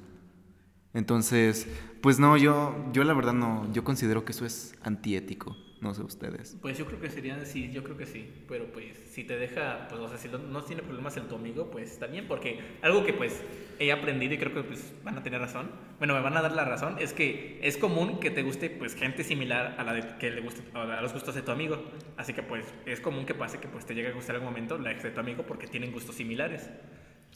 Entonces, 0.97 1.69
pues 2.01 2.19
no, 2.19 2.39
yo, 2.39 2.75
yo 2.95 3.05
la 3.05 3.13
verdad 3.13 3.35
no, 3.35 3.71
yo 3.71 3.85
considero 3.85 4.25
que 4.25 4.33
eso 4.33 4.47
es 4.47 4.75
antiético, 4.83 5.55
no 5.83 5.93
sé 5.93 6.03
ustedes. 6.03 6.57
Pues 6.63 6.79
yo 6.79 6.87
creo 6.87 6.99
que 6.99 7.11
sería, 7.11 7.45
sí, 7.45 7.71
yo 7.71 7.85
creo 7.85 7.99
que 7.99 8.07
sí. 8.07 8.33
Pero 8.49 8.73
pues 8.73 8.97
si 9.11 9.23
te 9.23 9.37
deja, 9.37 9.89
pues 9.91 10.01
o 10.01 10.09
sea, 10.09 10.17
si 10.17 10.29
no, 10.29 10.63
tiene 10.65 10.81
problemas 10.81 11.15
el 11.19 11.25
tu 11.25 11.35
amigo, 11.35 11.71
pues 11.71 11.93
está 11.93 12.07
bien. 12.07 12.27
Porque 12.27 12.61
algo 12.81 13.05
que 13.05 13.13
pues 13.13 13.43
he 13.79 13.93
aprendido 13.93 14.33
y 14.33 14.39
creo 14.39 14.55
que 14.55 14.63
pues, 14.63 14.95
van 15.05 15.19
a 15.19 15.23
tener 15.23 15.39
razón, 15.39 15.71
bueno, 15.99 16.15
me 16.15 16.21
van 16.21 16.35
a 16.39 16.41
dar 16.41 16.53
la 16.53 16.65
razón, 16.65 16.97
es 16.99 17.13
que 17.13 17.61
es 17.63 17.77
común 17.77 18.19
que 18.19 18.31
te 18.31 18.43
guste 18.43 18.71
pues 18.71 18.95
gente 18.95 19.23
similar 19.23 19.75
a 19.77 19.85
la 19.85 20.17
que 20.17 20.31
le 20.31 20.41
guste, 20.41 20.63
a 20.73 21.03
los 21.03 21.13
gustos 21.13 21.35
de 21.35 21.43
tu 21.43 21.51
amigo. 21.51 21.85
Así 22.17 22.33
que 22.33 22.43
pues 22.43 22.65
es 22.87 23.01
común 23.01 23.27
que 23.27 23.35
pase 23.35 23.59
que 23.59 23.69
pues 23.69 23.85
te 23.85 23.95
llegue 23.95 24.09
a 24.09 24.13
gustar 24.13 24.37
algún 24.37 24.49
momento 24.49 24.79
la 24.79 24.93
ex 24.93 25.03
de 25.03 25.11
tu 25.11 25.21
amigo 25.21 25.43
porque 25.43 25.67
tienen 25.67 25.93
gustos 25.93 26.15
similares. 26.15 26.71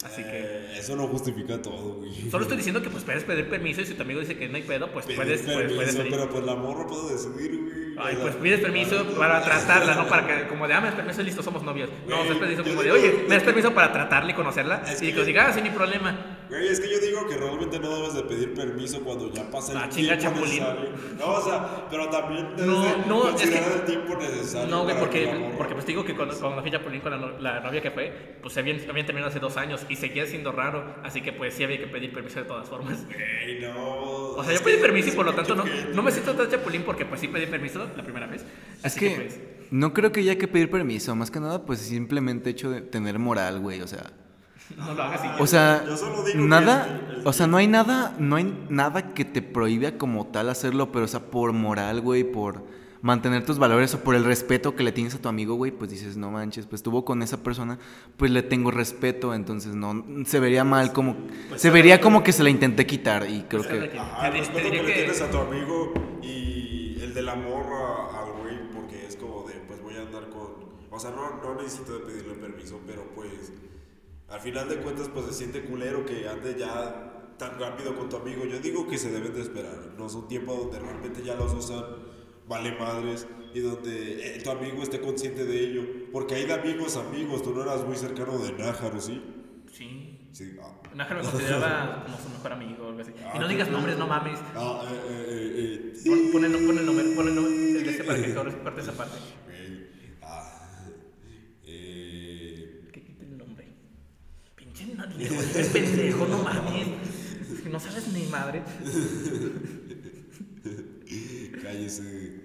Así 0.05 0.23
que. 0.23 0.31
Eh, 0.33 0.79
eso 0.79 0.97
no 0.97 1.07
justifica 1.09 1.61
todo, 1.61 1.97
güey. 1.97 2.31
Solo 2.31 2.43
estoy 2.45 2.57
diciendo 2.57 2.81
que 2.83 2.89
pues 2.89 3.05
puedes 3.05 3.23
pedir 3.25 3.49
permiso 3.51 3.83
y 3.83 3.87
si 3.87 3.95
tu 3.95 4.03
amigo 4.03 4.21
dice 4.21 4.37
que 4.37 4.49
no 4.49 4.57
hay 4.57 4.63
pedo, 4.63 4.91
pues 4.93 5.05
Pedir 5.05 5.21
puedes, 5.21 5.43
permiso, 5.43 5.77
puedes, 5.77 5.97
pedir. 5.97 6.11
pero 6.11 6.31
pues 6.31 6.45
la 6.45 6.55
morra 6.57 6.87
puede 6.87 7.13
decidir, 7.13 7.61
güey. 7.61 7.81
Ay, 7.99 8.17
pues 8.21 8.35
pides 8.37 8.61
permiso 8.61 9.05
para 9.19 9.43
tratarla, 9.45 9.95
no 9.95 10.09
para 10.09 10.27
que, 10.27 10.49
como 10.49 10.67
de, 10.67 10.73
ah, 10.73 10.81
me 10.81 10.87
das 10.87 10.97
permiso, 10.97 11.23
listo, 11.23 11.43
somos 11.43 11.63
novios. 11.63 11.91
No, 12.09 12.23
me 12.25 12.29
das 12.31 12.39
permiso 12.39 12.65
como 12.65 12.83
de, 12.83 12.93
oye, 12.93 13.25
me 13.29 13.35
das 13.35 13.45
permiso 13.45 13.75
para 13.75 13.93
tratarla 13.93 14.31
y 14.31 14.35
conocerla. 14.35 14.83
Y 15.03 15.13
que 15.13 15.21
os 15.21 15.27
diga, 15.27 15.49
ah, 15.49 15.53
sí, 15.53 15.61
ni 15.61 15.69
problema. 15.71 16.40
Güey, 16.51 16.67
es 16.67 16.81
que 16.81 16.91
yo 16.91 16.99
digo 16.99 17.27
que 17.29 17.37
realmente 17.37 17.79
no 17.79 17.95
debes 17.95 18.13
de 18.15 18.23
pedir 18.25 18.53
permiso 18.55 19.01
cuando 19.03 19.33
ya 19.33 19.49
pasa 19.51 19.71
el 19.73 19.79
Ah, 19.79 19.89
chinga, 19.89 20.19
tiempo 20.19 20.41
chapulín. 20.41 20.59
necesario. 20.65 20.91
No, 21.19 21.27
o 21.35 21.41
sea, 21.43 21.87
pero 21.89 22.09
también 22.11 22.49
debes 22.57 22.67
No, 22.67 22.83
de 22.85 22.97
no, 23.07 23.25
es 23.25 23.31
considerar 23.31 23.69
que- 23.71 23.75
el 23.79 23.85
tiempo 23.85 24.17
necesario. 24.17 24.69
No, 24.69 24.83
güey, 24.83 24.99
porque, 24.99 25.53
porque 25.57 25.75
pues 25.75 25.85
te 25.87 25.93
digo 25.93 26.05
que 26.05 26.17
cuando, 26.17 26.37
cuando 26.39 26.61
fui 26.61 26.71
Chapulín 26.73 27.01
con 27.03 27.13
la, 27.13 27.39
la 27.39 27.61
novia 27.61 27.81
que 27.81 27.93
fue, 27.93 28.37
pues 28.43 28.53
se 28.53 28.61
habían, 28.61 28.79
habían 28.91 29.07
terminado 29.07 29.31
hace 29.31 29.39
dos 29.39 29.57
años 29.57 29.87
y 29.89 29.95
seguía 29.95 30.27
siendo 30.27 30.51
raro. 30.51 30.97
Así 31.05 31.21
que 31.23 31.33
pues 31.33 31.55
sí 31.55 31.63
había 31.63 31.79
que 31.79 31.87
pedir 31.87 32.13
permiso 32.13 32.41
de 32.41 32.47
todas 32.47 32.69
formas. 32.69 33.07
Güey, 33.07 33.61
no. 33.61 34.31
O 34.33 34.43
sea, 34.45 34.53
yo 34.53 34.61
pedí 34.65 34.79
permiso 34.81 35.09
y 35.11 35.13
por 35.13 35.27
lo 35.27 35.35
tanto 35.35 35.55
no, 35.55 35.63
que- 35.65 35.87
no 35.95 36.03
me 36.03 36.11
siento 36.11 36.35
tan 36.35 36.51
chapulín 36.51 36.83
porque 36.83 37.05
pues 37.07 37.21
sí 37.21 37.29
pedí 37.29 37.47
permiso 37.47 37.87
la 37.97 38.03
primera 38.03 38.27
vez. 38.27 38.43
Es 38.43 38.87
Así 38.87 38.99
que 38.99 39.11
pues, 39.15 39.41
no 39.71 39.95
creo 39.95 40.11
que 40.11 40.19
haya 40.19 40.37
que 40.37 40.49
pedir 40.49 40.69
permiso, 40.69 41.15
más 41.15 41.31
que 41.31 41.39
nada, 41.39 41.65
pues 41.65 41.79
simplemente 41.79 42.51
hecho 42.51 42.71
de 42.71 42.81
tener 42.81 43.21
moral, 43.21 43.61
güey, 43.61 43.81
o 43.83 43.87
sea. 43.87 44.11
No 44.77 44.95
lo 44.95 45.03
hagas 45.03 45.21
y 45.25 45.29
ya. 45.29 45.37
O 45.39 45.47
sea, 45.47 45.85
Yo 45.87 45.97
solo 45.97 46.23
digo 46.25 46.39
que 46.39 46.49
nada, 46.49 47.01
el- 47.17 47.27
o 47.27 47.33
sea, 47.33 47.47
no 47.47 47.57
hay 47.57 47.67
nada, 47.67 48.15
no 48.19 48.37
hay 48.37 48.67
nada 48.69 49.13
que 49.15 49.25
te 49.25 49.43
prohíba 49.43 49.93
como 49.93 50.27
tal 50.27 50.49
hacerlo, 50.49 50.93
pero 50.93 51.05
o 51.05 51.09
sea, 51.09 51.21
por 51.31 51.53
moral, 51.53 52.01
güey, 52.01 52.25
por 52.25 52.65
mantener 53.03 53.47
tus 53.47 53.59
valores 53.59 53.95
o 53.95 54.01
por 54.05 54.15
el 54.15 54.25
respeto 54.25 54.77
que 54.77 54.83
le 54.83 54.93
tienes 54.93 55.15
a 55.15 55.19
tu 55.23 55.29
amigo, 55.31 55.55
güey, 55.55 55.71
pues 55.73 55.91
dices, 55.91 56.19
no 56.19 56.31
manches, 56.31 56.67
pues 56.67 56.81
estuvo 56.81 57.03
con 57.05 57.23
esa 57.23 57.43
persona, 57.43 57.79
pues 58.19 58.31
le 58.31 58.43
tengo 58.43 58.71
respeto, 58.71 59.33
entonces 59.33 59.75
no, 59.75 60.05
se 60.27 60.39
vería 60.39 60.65
mal 60.65 60.93
como, 60.93 61.15
Pues, 61.17 61.63
se 61.63 61.69
¿sabes 61.69 61.73
vería 61.73 62.01
como 62.03 62.23
que 62.23 62.33
se 62.33 62.43
la 62.43 62.51
intenté 62.51 62.87
quitar 62.87 63.27
y 63.31 63.43
creo 63.49 63.63
¿sabes 63.63 63.89
que... 63.91 63.99
Ajá, 63.99 64.27
el 64.29 64.33
respeto 64.35 64.65
diría 64.65 64.81
que 64.83 64.87
le 64.87 64.93
que- 64.93 64.99
tienes 65.01 65.21
a 65.23 65.31
tu 65.31 65.39
amigo 65.39 65.95
y 66.23 66.99
el 67.01 67.15
de 67.15 67.23
la 67.23 67.35
morra 67.37 68.21
al 68.21 68.33
güey, 68.43 68.71
porque 68.75 69.07
es 69.07 69.17
como 69.17 69.49
de, 69.49 69.55
pues 69.67 69.81
voy 69.83 69.97
a 69.97 70.03
andar 70.03 70.29
con. 70.29 70.49
O 70.91 70.99
sea, 71.01 71.11
no, 71.13 71.41
no 71.43 71.55
necesito 71.63 71.95
de 71.95 72.01
pedirle 72.01 72.35
permiso, 72.35 72.79
pero 72.87 73.03
pues. 73.15 73.51
Al 74.31 74.41
final 74.41 74.69
de 74.69 74.77
cuentas, 74.77 75.09
pues 75.13 75.27
se 75.27 75.33
siente 75.35 75.63
culero 75.65 76.05
que 76.07 76.29
ande 76.29 76.57
ya 76.59 77.35
tan 77.37 77.59
rápido 77.59 77.97
con 77.97 78.09
tu 78.09 78.17
amigo. 78.17 78.45
Yo 78.45 78.59
digo 78.61 78.87
que 78.87 78.97
se 78.99 79.11
deben 79.11 79.35
de 79.35 79.41
esperar. 79.41 79.93
No 79.99 80.07
es 80.07 80.15
un 80.15 80.29
tiempo 80.29 80.55
donde 80.55 80.79
realmente 80.79 81.23
ya 81.23 81.35
los 81.35 81.53
usan, 81.53 81.85
vale 82.47 82.77
madres, 82.79 83.27
y 83.55 83.61
donde 83.61 84.37
eh, 84.37 84.41
tu 84.43 84.51
amigo 84.51 84.83
esté 84.83 85.01
consciente 85.01 85.45
de 85.45 85.59
ello. 85.59 85.83
Porque 86.13 86.37
hay 86.37 86.47
de 86.47 86.53
amigos 86.55 86.97
amigos, 86.97 87.43
tú 87.43 87.53
no 87.55 87.63
eras 87.63 87.85
muy 87.85 87.97
cercano 87.97 88.39
de 88.39 88.53
Nájaro, 88.53 89.01
¿sí? 89.01 89.23
Sí. 89.73 90.17
Sí. 90.33 90.57
Ah, 90.63 90.81
Nájaro 90.95 91.25
me 91.25 91.29
consideraba 91.29 92.05
como 92.05 92.17
su 92.19 92.29
mejor 92.29 92.53
amigo 92.53 92.85
o 92.85 92.89
algo 92.91 93.01
así. 93.01 93.13
Ah, 93.25 93.33
Y 93.35 93.39
no 93.41 93.49
digas 93.49 93.69
nombres, 93.69 93.99
no 93.99 94.07
mames. 94.07 94.39
ah, 94.55 94.83
eh, 94.89 95.09
eh, 95.09 95.93
eh. 95.97 96.03
Pon, 96.07 96.31
pon 96.33 96.45
el, 96.45 96.53
pon 96.53 96.79
el 96.79 96.87
nombre, 96.87 97.05
pon 97.17 97.29
el 97.29 97.35
nombre 97.35 97.53
el 97.53 97.85
de 97.85 97.91
este 97.91 98.05
para 98.05 98.23
que 98.23 98.33
corte 98.35 98.57
corte 98.63 98.81
esa 98.81 98.93
parte. 98.93 99.19
No, 104.97 105.05
eres 105.05 105.69
pendejo, 105.69 106.27
no 106.27 106.43
mames. 106.43 106.89
Es 107.53 107.61
que 107.63 107.69
no 107.71 107.81
sabes 107.81 108.09
ni 108.13 108.25
madre. 108.27 108.63
cállese. 111.63 112.41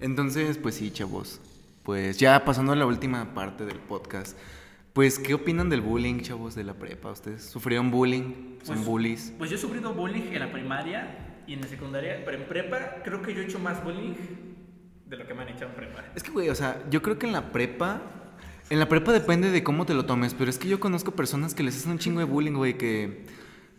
Entonces, 0.00 0.58
pues 0.58 0.74
sí, 0.74 0.90
chavos, 0.90 1.40
pues 1.82 2.18
ya 2.18 2.44
pasando 2.44 2.72
a 2.72 2.76
la 2.76 2.86
última 2.86 3.34
parte 3.34 3.64
del 3.64 3.78
podcast, 3.78 4.36
pues, 4.92 5.18
¿qué 5.18 5.34
opinan 5.34 5.70
del 5.70 5.80
bullying, 5.80 6.20
chavos, 6.20 6.54
de 6.54 6.64
la 6.64 6.74
prepa? 6.74 7.12
¿Ustedes 7.12 7.44
sufrieron 7.44 7.90
bullying? 7.90 8.58
¿Son 8.62 8.76
Pues- 8.76 8.86
bullies? 8.86 9.32
Pues 9.38 9.50
yo 9.50 9.56
he 9.56 9.60
sufrido 9.60 9.94
bullying 9.94 10.32
en 10.32 10.40
la 10.40 10.52
primaria 10.52 11.42
y 11.46 11.54
en 11.54 11.60
la 11.62 11.68
secundaria, 11.68 12.22
pero 12.24 12.38
en 12.38 12.44
prepa 12.48 12.96
creo 13.04 13.22
que 13.22 13.34
yo 13.34 13.40
he 13.40 13.44
hecho 13.44 13.58
más 13.58 13.82
bullying 13.82 14.14
de 15.08 15.16
lo 15.16 15.26
que 15.26 15.34
me 15.34 15.42
han 15.42 15.48
hecho 15.48 15.64
en 15.64 15.72
prepa. 15.72 16.04
Es 16.14 16.22
que, 16.22 16.30
güey, 16.30 16.48
o 16.50 16.54
sea, 16.54 16.82
yo 16.90 17.00
creo 17.02 17.18
que 17.18 17.26
en 17.26 17.32
la 17.32 17.52
prepa. 17.52 18.00
En 18.72 18.78
la 18.78 18.88
prepa 18.88 19.12
depende 19.12 19.50
de 19.50 19.62
cómo 19.62 19.84
te 19.84 19.92
lo 19.92 20.06
tomes, 20.06 20.32
pero 20.32 20.48
es 20.48 20.58
que 20.58 20.66
yo 20.66 20.80
conozco 20.80 21.10
personas 21.10 21.54
que 21.54 21.62
les 21.62 21.76
hacen 21.76 21.92
un 21.92 21.98
chingo 21.98 22.20
de 22.20 22.24
bullying, 22.24 22.54
güey, 22.54 22.78
que. 22.78 23.26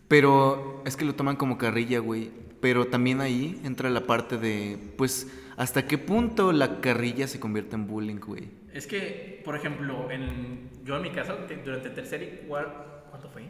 Pero 0.06 0.84
es 0.86 0.96
que 0.96 1.04
lo 1.04 1.16
toman 1.16 1.34
como 1.34 1.58
carrilla, 1.58 1.98
güey. 1.98 2.30
Pero 2.60 2.86
también 2.86 3.20
ahí 3.20 3.60
entra 3.64 3.90
la 3.90 4.06
parte 4.06 4.38
de, 4.38 4.78
pues, 4.96 5.26
¿hasta 5.56 5.88
qué 5.88 5.98
punto 5.98 6.52
la 6.52 6.80
carrilla 6.80 7.26
se 7.26 7.40
convierte 7.40 7.74
en 7.74 7.88
bullying, 7.88 8.20
güey? 8.20 8.48
Es 8.72 8.86
que, 8.86 9.42
por 9.44 9.56
ejemplo, 9.56 10.12
en, 10.12 10.70
yo 10.84 10.94
en 10.94 11.02
mi 11.02 11.10
caso, 11.10 11.36
durante 11.64 11.90
tercer 11.90 12.22
y 12.22 12.46
cuarto, 12.46 13.06
¿cuánto 13.10 13.28
fue? 13.30 13.48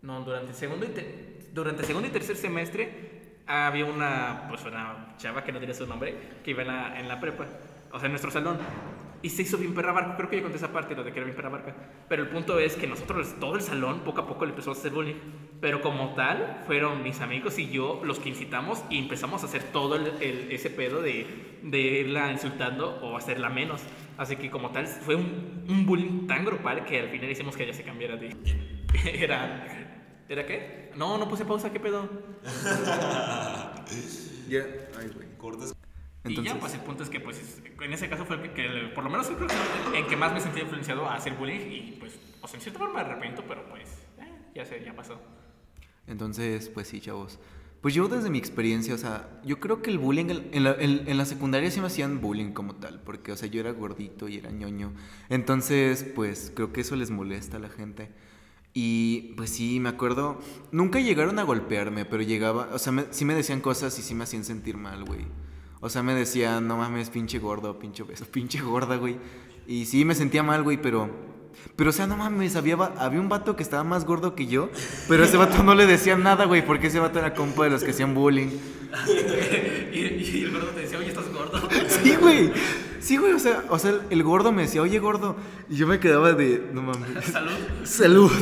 No, 0.00 0.22
durante 0.24 0.54
segundo 0.54 0.86
y, 0.86 0.88
te- 0.88 1.50
durante 1.52 1.84
segundo 1.84 2.08
y 2.08 2.12
tercer 2.12 2.34
semestre 2.36 3.42
había 3.46 3.84
una, 3.84 4.46
pues 4.48 4.64
una 4.64 5.16
chava 5.18 5.44
que 5.44 5.52
no 5.52 5.60
diré 5.60 5.74
su 5.74 5.86
nombre, 5.86 6.16
que 6.42 6.52
iba 6.52 6.62
en 6.62 6.68
la, 6.68 6.98
en 6.98 7.08
la 7.08 7.20
prepa, 7.20 7.46
o 7.92 7.98
sea, 7.98 8.06
en 8.06 8.12
nuestro 8.12 8.30
salón. 8.30 8.56
Y 9.22 9.28
se 9.30 9.42
hizo 9.42 9.56
bien 9.56 9.72
perra 9.72 9.92
barca, 9.92 10.16
creo 10.16 10.28
que 10.28 10.36
yo 10.36 10.42
conté 10.42 10.56
esa 10.58 10.72
parte, 10.72 10.94
lo 10.96 11.04
de 11.04 11.12
que 11.12 11.18
era 11.18 11.26
bien 11.26 11.36
perra 11.36 11.48
barca. 11.48 11.74
Pero 12.08 12.22
el 12.24 12.28
punto 12.28 12.58
es 12.58 12.74
que 12.74 12.86
nosotros, 12.88 13.34
todo 13.38 13.54
el 13.54 13.60
salón, 13.62 14.00
poco 14.00 14.22
a 14.22 14.26
poco 14.26 14.44
le 14.44 14.50
empezó 14.50 14.70
a 14.70 14.72
hacer 14.72 14.90
bullying. 14.92 15.14
Pero 15.60 15.80
como 15.80 16.14
tal, 16.14 16.62
fueron 16.66 17.02
mis 17.04 17.20
amigos 17.20 17.58
y 17.60 17.70
yo 17.70 18.00
los 18.04 18.18
que 18.18 18.30
incitamos 18.30 18.82
y 18.90 18.98
empezamos 18.98 19.42
a 19.44 19.46
hacer 19.46 19.62
todo 19.72 19.94
el, 19.94 20.08
el- 20.20 20.50
ese 20.50 20.70
pedo 20.70 21.00
de, 21.00 21.26
de 21.62 21.78
irla 21.80 22.32
insultando 22.32 22.98
o 23.00 23.16
hacerla 23.16 23.48
menos. 23.48 23.82
Así 24.18 24.34
que 24.36 24.50
como 24.50 24.70
tal, 24.70 24.86
fue 24.88 25.14
un, 25.14 25.64
un 25.68 25.86
bullying 25.86 26.26
tan 26.26 26.44
grupal 26.44 26.84
que 26.84 26.98
al 27.00 27.08
final 27.08 27.30
hicimos 27.30 27.56
que 27.56 27.62
ella 27.62 27.74
se 27.74 27.84
cambiara 27.84 28.16
de... 28.16 28.36
Era... 29.04 29.68
¿Era 30.28 30.46
qué? 30.46 30.90
No, 30.96 31.18
no 31.18 31.28
puse 31.28 31.44
pausa, 31.44 31.72
¿qué 31.72 31.78
pedo? 31.80 32.08
Ya, 34.48 34.64
ay, 34.98 35.08
güey. 35.14 35.28
Cortes. 35.38 35.74
Y 36.24 36.28
Entonces, 36.28 36.54
ya, 36.54 36.60
pues 36.60 36.74
el 36.74 36.80
punto 36.80 37.02
es 37.02 37.08
que, 37.10 37.18
pues, 37.20 37.38
es- 37.38 37.62
en 37.80 37.92
ese 37.92 38.08
caso 38.08 38.24
fue 38.24 38.36
el 38.36 38.42
que, 38.42 38.52
que 38.54 38.68
por 38.94 39.02
lo 39.04 39.10
menos 39.10 39.26
fue 39.28 39.46
en 39.98 40.06
que 40.06 40.16
más 40.16 40.32
me 40.32 40.40
sentí 40.40 40.60
influenciado 40.60 41.06
a 41.08 41.14
hacer 41.16 41.34
bullying 41.34 41.60
y, 41.70 41.96
pues, 41.98 42.12
o 42.40 42.46
sea, 42.48 42.56
en 42.58 42.62
cierta 42.62 42.78
forma 42.78 42.94
me 42.94 43.00
arrepiento, 43.00 43.42
pero 43.48 43.64
pues, 43.68 43.88
eh, 44.18 44.28
ya 44.54 44.64
sé, 44.64 44.82
ya 44.84 44.94
pasó. 44.94 45.20
entonces, 46.06 46.68
pues 46.68 46.88
sí, 46.88 47.00
chavos. 47.00 47.38
Pues 47.80 47.94
yo 47.94 48.06
desde 48.06 48.30
mi 48.30 48.38
experiencia, 48.38 48.94
o 48.94 48.98
sea, 48.98 49.28
yo 49.44 49.58
creo 49.58 49.82
que 49.82 49.90
el 49.90 49.98
bullying, 49.98 50.26
en- 50.30 50.48
en 50.52 50.62
la, 50.64 50.72
en- 50.78 51.08
en 51.08 51.16
la 51.18 51.24
secundaria 51.24 51.68
sí 51.70 51.80
me 51.80 51.86
hacían 51.88 52.20
bullying 52.20 52.52
como 52.52 52.76
tal, 52.76 53.00
porque, 53.00 53.32
o 53.32 53.36
sea, 53.36 53.48
yo 53.48 53.60
era 53.60 53.72
gordito 53.72 54.28
y 54.28 54.36
era 54.36 54.50
ñoño. 54.50 54.92
Entonces, 55.28 56.04
pues 56.14 56.52
creo 56.54 56.72
que 56.72 56.82
eso 56.82 56.94
les 56.94 57.10
molesta 57.10 57.56
a 57.56 57.60
la 57.60 57.68
gente. 57.68 58.10
Y 58.74 59.34
pues 59.36 59.50
sí, 59.50 59.80
me 59.80 59.88
acuerdo, 59.88 60.38
nunca 60.70 61.00
llegaron 61.00 61.38
a 61.40 61.42
golpearme, 61.42 62.04
pero 62.04 62.22
llegaba, 62.22 62.68
o 62.72 62.78
sea, 62.78 62.92
me- 62.92 63.06
sí 63.10 63.24
me 63.24 63.34
decían 63.34 63.60
cosas 63.60 63.98
y 63.98 64.02
sí 64.02 64.14
me 64.14 64.24
hacían 64.24 64.44
sentir 64.44 64.76
mal, 64.76 65.04
güey. 65.04 65.22
O 65.82 65.90
sea, 65.90 66.04
me 66.04 66.14
decían, 66.14 66.68
no 66.68 66.76
mames, 66.76 67.10
pinche 67.10 67.40
gordo, 67.40 67.76
pinche 67.76 68.04
beso, 68.04 68.24
pinche 68.32 68.60
gorda, 68.60 68.96
güey. 68.96 69.16
Y 69.66 69.84
sí, 69.84 70.04
me 70.04 70.14
sentía 70.14 70.42
mal, 70.42 70.62
güey, 70.62 70.80
pero... 70.80 71.10
Pero, 71.76 71.90
o 71.90 71.92
sea, 71.92 72.06
no 72.06 72.16
mames, 72.16 72.56
había, 72.56 72.76
había 72.76 73.20
un 73.20 73.28
vato 73.28 73.56
que 73.56 73.62
estaba 73.62 73.84
más 73.84 74.06
gordo 74.06 74.34
que 74.34 74.46
yo, 74.46 74.70
pero 75.06 75.22
ese 75.22 75.36
vato 75.36 75.62
no 75.62 75.74
le 75.74 75.86
decía 75.86 76.16
nada, 76.16 76.46
güey, 76.46 76.64
porque 76.64 76.86
ese 76.86 76.98
vato 76.98 77.18
era 77.18 77.34
compa 77.34 77.64
de 77.64 77.70
los 77.70 77.84
que 77.84 77.90
hacían 77.90 78.14
bullying. 78.14 78.48
y, 79.92 79.98
y 79.98 80.44
el 80.44 80.52
gordo 80.52 80.68
te 80.68 80.80
decía, 80.80 80.98
oye, 80.98 81.08
estás 81.08 81.30
gordo. 81.30 81.68
Sí, 82.02 82.16
güey. 82.16 82.52
Sí, 83.00 83.16
güey, 83.16 83.32
o 83.32 83.38
sea, 83.38 83.64
o 83.68 83.78
sea, 83.78 83.90
el, 83.90 84.00
el 84.10 84.22
gordo 84.22 84.50
me 84.50 84.62
decía, 84.62 84.80
oye, 84.80 84.98
gordo. 84.98 85.36
Y 85.68 85.76
yo 85.76 85.86
me 85.86 86.00
quedaba 86.00 86.32
de, 86.32 86.70
no 86.72 86.82
mames. 86.82 87.24
Salud. 87.24 87.52
Salud. 87.84 88.32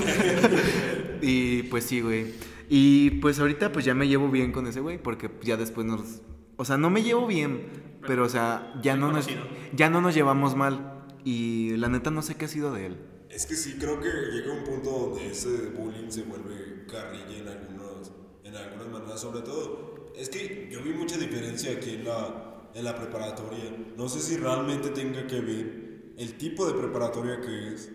y 1.21 1.65
pues 1.65 1.85
sí, 1.85 2.01
güey. 2.01 2.35
Y 2.69 3.11
pues 3.23 3.41
ahorita 3.41 3.73
pues 3.73 3.85
ya 3.85 3.95
me 3.95 4.07
llevo 4.07 4.29
bien 4.29 4.53
con 4.53 4.67
ese 4.67 4.81
güey, 4.81 5.03
porque 5.03 5.31
ya 5.43 5.57
después 5.57 5.87
nos... 5.87 6.21
O 6.61 6.65
sea, 6.67 6.77
no 6.77 6.91
me 6.91 7.03
llevo 7.03 7.27
bien, 7.27 7.97
pero 8.07 8.27
o 8.27 8.29
sea, 8.29 8.79
ya 8.83 8.95
no, 8.95 9.11
nos, 9.11 9.27
ya 9.73 9.89
no 9.89 10.03
nos 10.03 10.15
llevamos 10.15 10.57
mal. 10.57 11.07
Y 11.25 11.75
la 11.79 11.89
neta 11.89 12.11
no 12.11 12.21
sé 12.21 12.35
qué 12.35 12.45
ha 12.45 12.49
sido 12.49 12.71
de 12.75 12.85
él. 12.85 12.99
Es 13.31 13.47
que 13.47 13.55
sí, 13.55 13.79
creo 13.81 13.99
que 13.99 14.11
llega 14.11 14.53
un 14.53 14.65
punto 14.65 14.91
donde 14.91 15.31
ese 15.31 15.71
bullying 15.71 16.11
se 16.11 16.25
vuelve 16.25 16.85
carrilla 16.87 17.39
en, 17.39 17.49
algunos, 17.49 18.13
en 18.45 18.55
algunas 18.57 18.89
maneras. 18.89 19.21
Sobre 19.23 19.41
todo, 19.41 20.13
es 20.15 20.29
que 20.29 20.69
yo 20.71 20.83
vi 20.83 20.91
mucha 20.91 21.17
diferencia 21.17 21.73
aquí 21.73 21.95
en 21.95 22.05
la, 22.05 22.69
en 22.75 22.85
la 22.85 22.95
preparatoria. 22.95 23.75
No 23.97 24.11
sé 24.11 24.21
si 24.21 24.37
realmente 24.37 24.91
tenga 24.91 25.27
que 25.27 25.41
ver 25.41 26.13
el 26.19 26.37
tipo 26.37 26.67
de 26.67 26.75
preparatoria 26.75 27.41
que 27.41 27.73
es. 27.73 27.91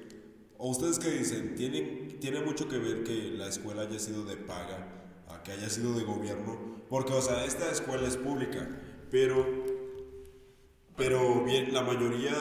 ¿O 0.57 0.71
ustedes 0.71 0.97
qué 0.97 1.11
dicen? 1.11 1.53
¿Tiene, 1.53 2.17
tiene 2.19 2.41
mucho 2.41 2.67
que 2.67 2.79
ver 2.79 3.03
que 3.03 3.29
la 3.37 3.47
escuela 3.47 3.83
haya 3.83 3.99
sido 3.99 4.25
de 4.25 4.37
paga, 4.37 5.21
a 5.27 5.43
que 5.43 5.51
haya 5.51 5.69
sido 5.69 5.93
de 5.93 6.03
gobierno? 6.03 6.74
Porque, 6.89 7.13
o 7.13 7.21
sea, 7.21 7.45
esta 7.45 7.71
escuela 7.71 8.07
es 8.07 8.17
pública, 8.17 8.67
pero 9.11 9.45
Pero 10.97 11.43
bien, 11.43 11.73
la 11.73 11.81
mayoría 11.81 12.33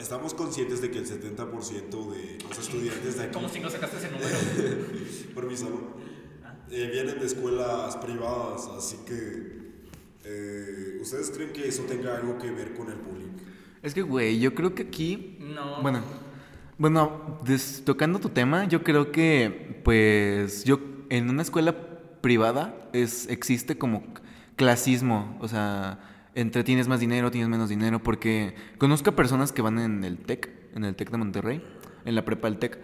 estamos 0.00 0.32
conscientes 0.32 0.80
de 0.80 0.90
que 0.92 0.98
el 0.98 1.06
70% 1.06 2.10
de 2.12 2.38
los 2.48 2.58
estudiantes 2.58 3.16
de 3.18 3.24
aquí, 3.24 3.32
¿Cómo 3.34 3.48
si 3.48 3.58
no 3.58 3.68
sacaste 3.68 3.96
ese 3.96 4.10
número? 4.12 4.28
por 5.34 5.46
mi 5.46 5.56
salón, 5.56 5.86
eh, 6.70 6.88
vienen 6.92 7.18
de 7.18 7.26
escuelas 7.26 7.96
privadas, 7.96 8.68
así 8.78 8.98
que 9.06 9.72
eh, 10.24 10.98
¿ustedes 11.02 11.30
creen 11.30 11.52
que 11.52 11.66
eso 11.66 11.82
tenga 11.82 12.16
algo 12.16 12.38
que 12.38 12.48
ver 12.52 12.74
con 12.74 12.90
el 12.90 12.98
bullying? 12.98 13.32
Es 13.82 13.92
que, 13.92 14.02
güey, 14.02 14.38
yo 14.38 14.54
creo 14.54 14.72
que 14.74 14.84
aquí... 14.84 15.38
No. 15.40 15.82
Bueno, 15.82 16.02
bueno, 16.78 17.40
des- 17.44 17.82
tocando 17.84 18.20
tu 18.20 18.28
tema, 18.28 18.68
yo 18.68 18.84
creo 18.84 19.10
que, 19.10 19.80
pues, 19.84 20.62
yo 20.64 20.78
en 21.08 21.28
una 21.28 21.42
escuela 21.42 21.74
privada 22.20 22.74
es, 22.92 23.28
existe 23.28 23.78
como 23.78 24.02
clasismo, 24.56 25.36
o 25.40 25.48
sea, 25.48 25.98
entre 26.34 26.64
tienes 26.64 26.88
más 26.88 27.00
dinero, 27.00 27.30
tienes 27.30 27.48
menos 27.48 27.68
dinero, 27.68 28.02
porque 28.02 28.54
conozco 28.78 29.10
a 29.10 29.16
personas 29.16 29.52
que 29.52 29.62
van 29.62 29.78
en 29.78 30.04
el 30.04 30.18
TEC, 30.18 30.50
en 30.74 30.84
el 30.84 30.94
TEC 30.94 31.10
de 31.10 31.18
Monterrey, 31.18 31.62
en 32.04 32.14
la 32.14 32.24
prepa 32.24 32.48
del 32.48 32.58
TEC, 32.58 32.78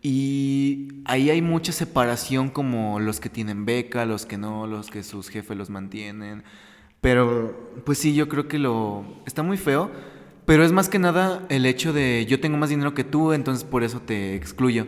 y 0.00 0.88
ahí 1.04 1.30
hay 1.30 1.42
mucha 1.42 1.72
separación 1.72 2.50
como 2.50 3.00
los 3.00 3.18
que 3.20 3.28
tienen 3.28 3.64
beca, 3.64 4.06
los 4.06 4.26
que 4.26 4.38
no, 4.38 4.66
los 4.66 4.90
que 4.90 5.02
sus 5.02 5.28
jefes 5.28 5.56
los 5.56 5.70
mantienen. 5.70 6.44
Pero, 7.00 7.72
pues 7.84 7.98
sí, 7.98 8.14
yo 8.14 8.28
creo 8.28 8.48
que 8.48 8.58
lo... 8.58 9.04
Está 9.26 9.42
muy 9.42 9.56
feo, 9.56 9.90
pero 10.44 10.64
es 10.64 10.72
más 10.72 10.88
que 10.88 10.98
nada 10.98 11.44
el 11.48 11.66
hecho 11.66 11.92
de 11.92 12.26
yo 12.28 12.40
tengo 12.40 12.56
más 12.56 12.70
dinero 12.70 12.94
que 12.94 13.04
tú, 13.04 13.32
entonces 13.32 13.64
por 13.64 13.82
eso 13.82 14.00
te 14.00 14.36
excluyo. 14.36 14.86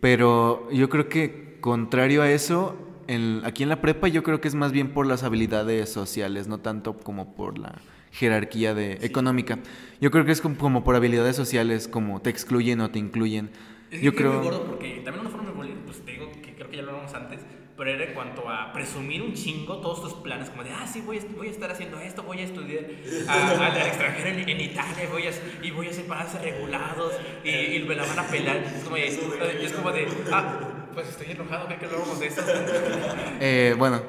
Pero 0.00 0.70
yo 0.72 0.88
creo 0.88 1.08
que 1.08 1.58
contrario 1.60 2.22
a 2.22 2.30
eso, 2.30 2.76
en- 3.14 3.42
aquí 3.44 3.62
en 3.62 3.68
la 3.68 3.80
prepa 3.80 4.08
yo 4.08 4.22
creo 4.22 4.40
que 4.40 4.48
es 4.48 4.54
más 4.54 4.72
bien 4.72 4.90
por 4.92 5.06
las 5.06 5.22
habilidades 5.22 5.92
sociales, 5.92 6.46
no 6.48 6.58
tanto 6.58 6.96
como 6.96 7.34
por 7.34 7.58
la 7.58 7.80
jerarquía 8.12 8.74
de, 8.74 8.98
económica. 9.02 9.58
Yo 10.00 10.10
creo 10.10 10.24
que 10.24 10.32
es 10.32 10.40
como, 10.40 10.56
como 10.56 10.84
por 10.84 10.96
habilidades 10.96 11.36
sociales, 11.36 11.88
como 11.88 12.20
te 12.20 12.30
excluyen 12.30 12.80
o 12.80 12.90
te 12.90 12.98
incluyen. 12.98 13.50
Es 13.90 13.98
que 14.00 14.04
yo 14.06 14.14
creo 14.14 14.30
creo... 14.30 14.40
muy 14.42 14.50
gordo 14.50 14.64
porque 14.66 15.02
también 15.04 15.20
una 15.20 15.30
forma 15.30 15.48
de 15.50 15.54
bullying, 15.56 15.76
pues 15.84 16.04
te 16.04 16.12
digo 16.12 16.30
que 16.42 16.54
creo 16.54 16.68
que 16.70 16.76
ya 16.76 16.82
lo 16.82 16.90
hablamos 16.90 17.14
antes, 17.14 17.40
pero 17.76 17.90
era 17.90 18.04
en 18.04 18.14
cuanto 18.14 18.48
a 18.48 18.72
presumir 18.72 19.22
un 19.22 19.32
chingo 19.34 19.78
todos 19.80 20.02
tus 20.02 20.12
planes, 20.14 20.50
como 20.50 20.62
de, 20.64 20.70
ah, 20.70 20.86
sí, 20.86 21.00
voy 21.04 21.18
a, 21.18 21.22
voy 21.36 21.48
a 21.48 21.50
estar 21.50 21.70
haciendo 21.70 21.98
esto, 21.98 22.22
voy 22.22 22.38
a 22.40 22.44
estudiar 22.44 22.84
a- 23.28 23.66
al 23.66 23.76
extranjero 23.76 24.28
en, 24.30 24.48
en 24.48 24.60
Italia 24.60 25.08
voy 25.10 25.24
a, 25.26 25.30
y 25.66 25.70
voy 25.70 25.86
a 25.86 25.90
hacer 25.90 26.04
pases 26.06 26.40
regulados 26.42 27.14
y, 27.44 27.48
y 27.76 27.84
me 27.88 27.94
la 27.94 28.04
van 28.06 28.18
a 28.18 28.26
pelar. 28.28 28.58
Es 28.58 28.84
como 28.84 28.96
de, 28.96 29.06
es 29.64 29.72
como 29.72 29.90
de 29.92 30.06
ah, 30.30 30.79
pues 30.94 31.08
estoy 31.08 31.30
enojado, 31.32 31.68
¿qué 31.68 31.76
que 31.76 31.86
hablamos 31.86 32.18
de 32.20 32.26
eso? 32.26 32.42
Eh, 33.40 33.74
bueno, 33.78 34.02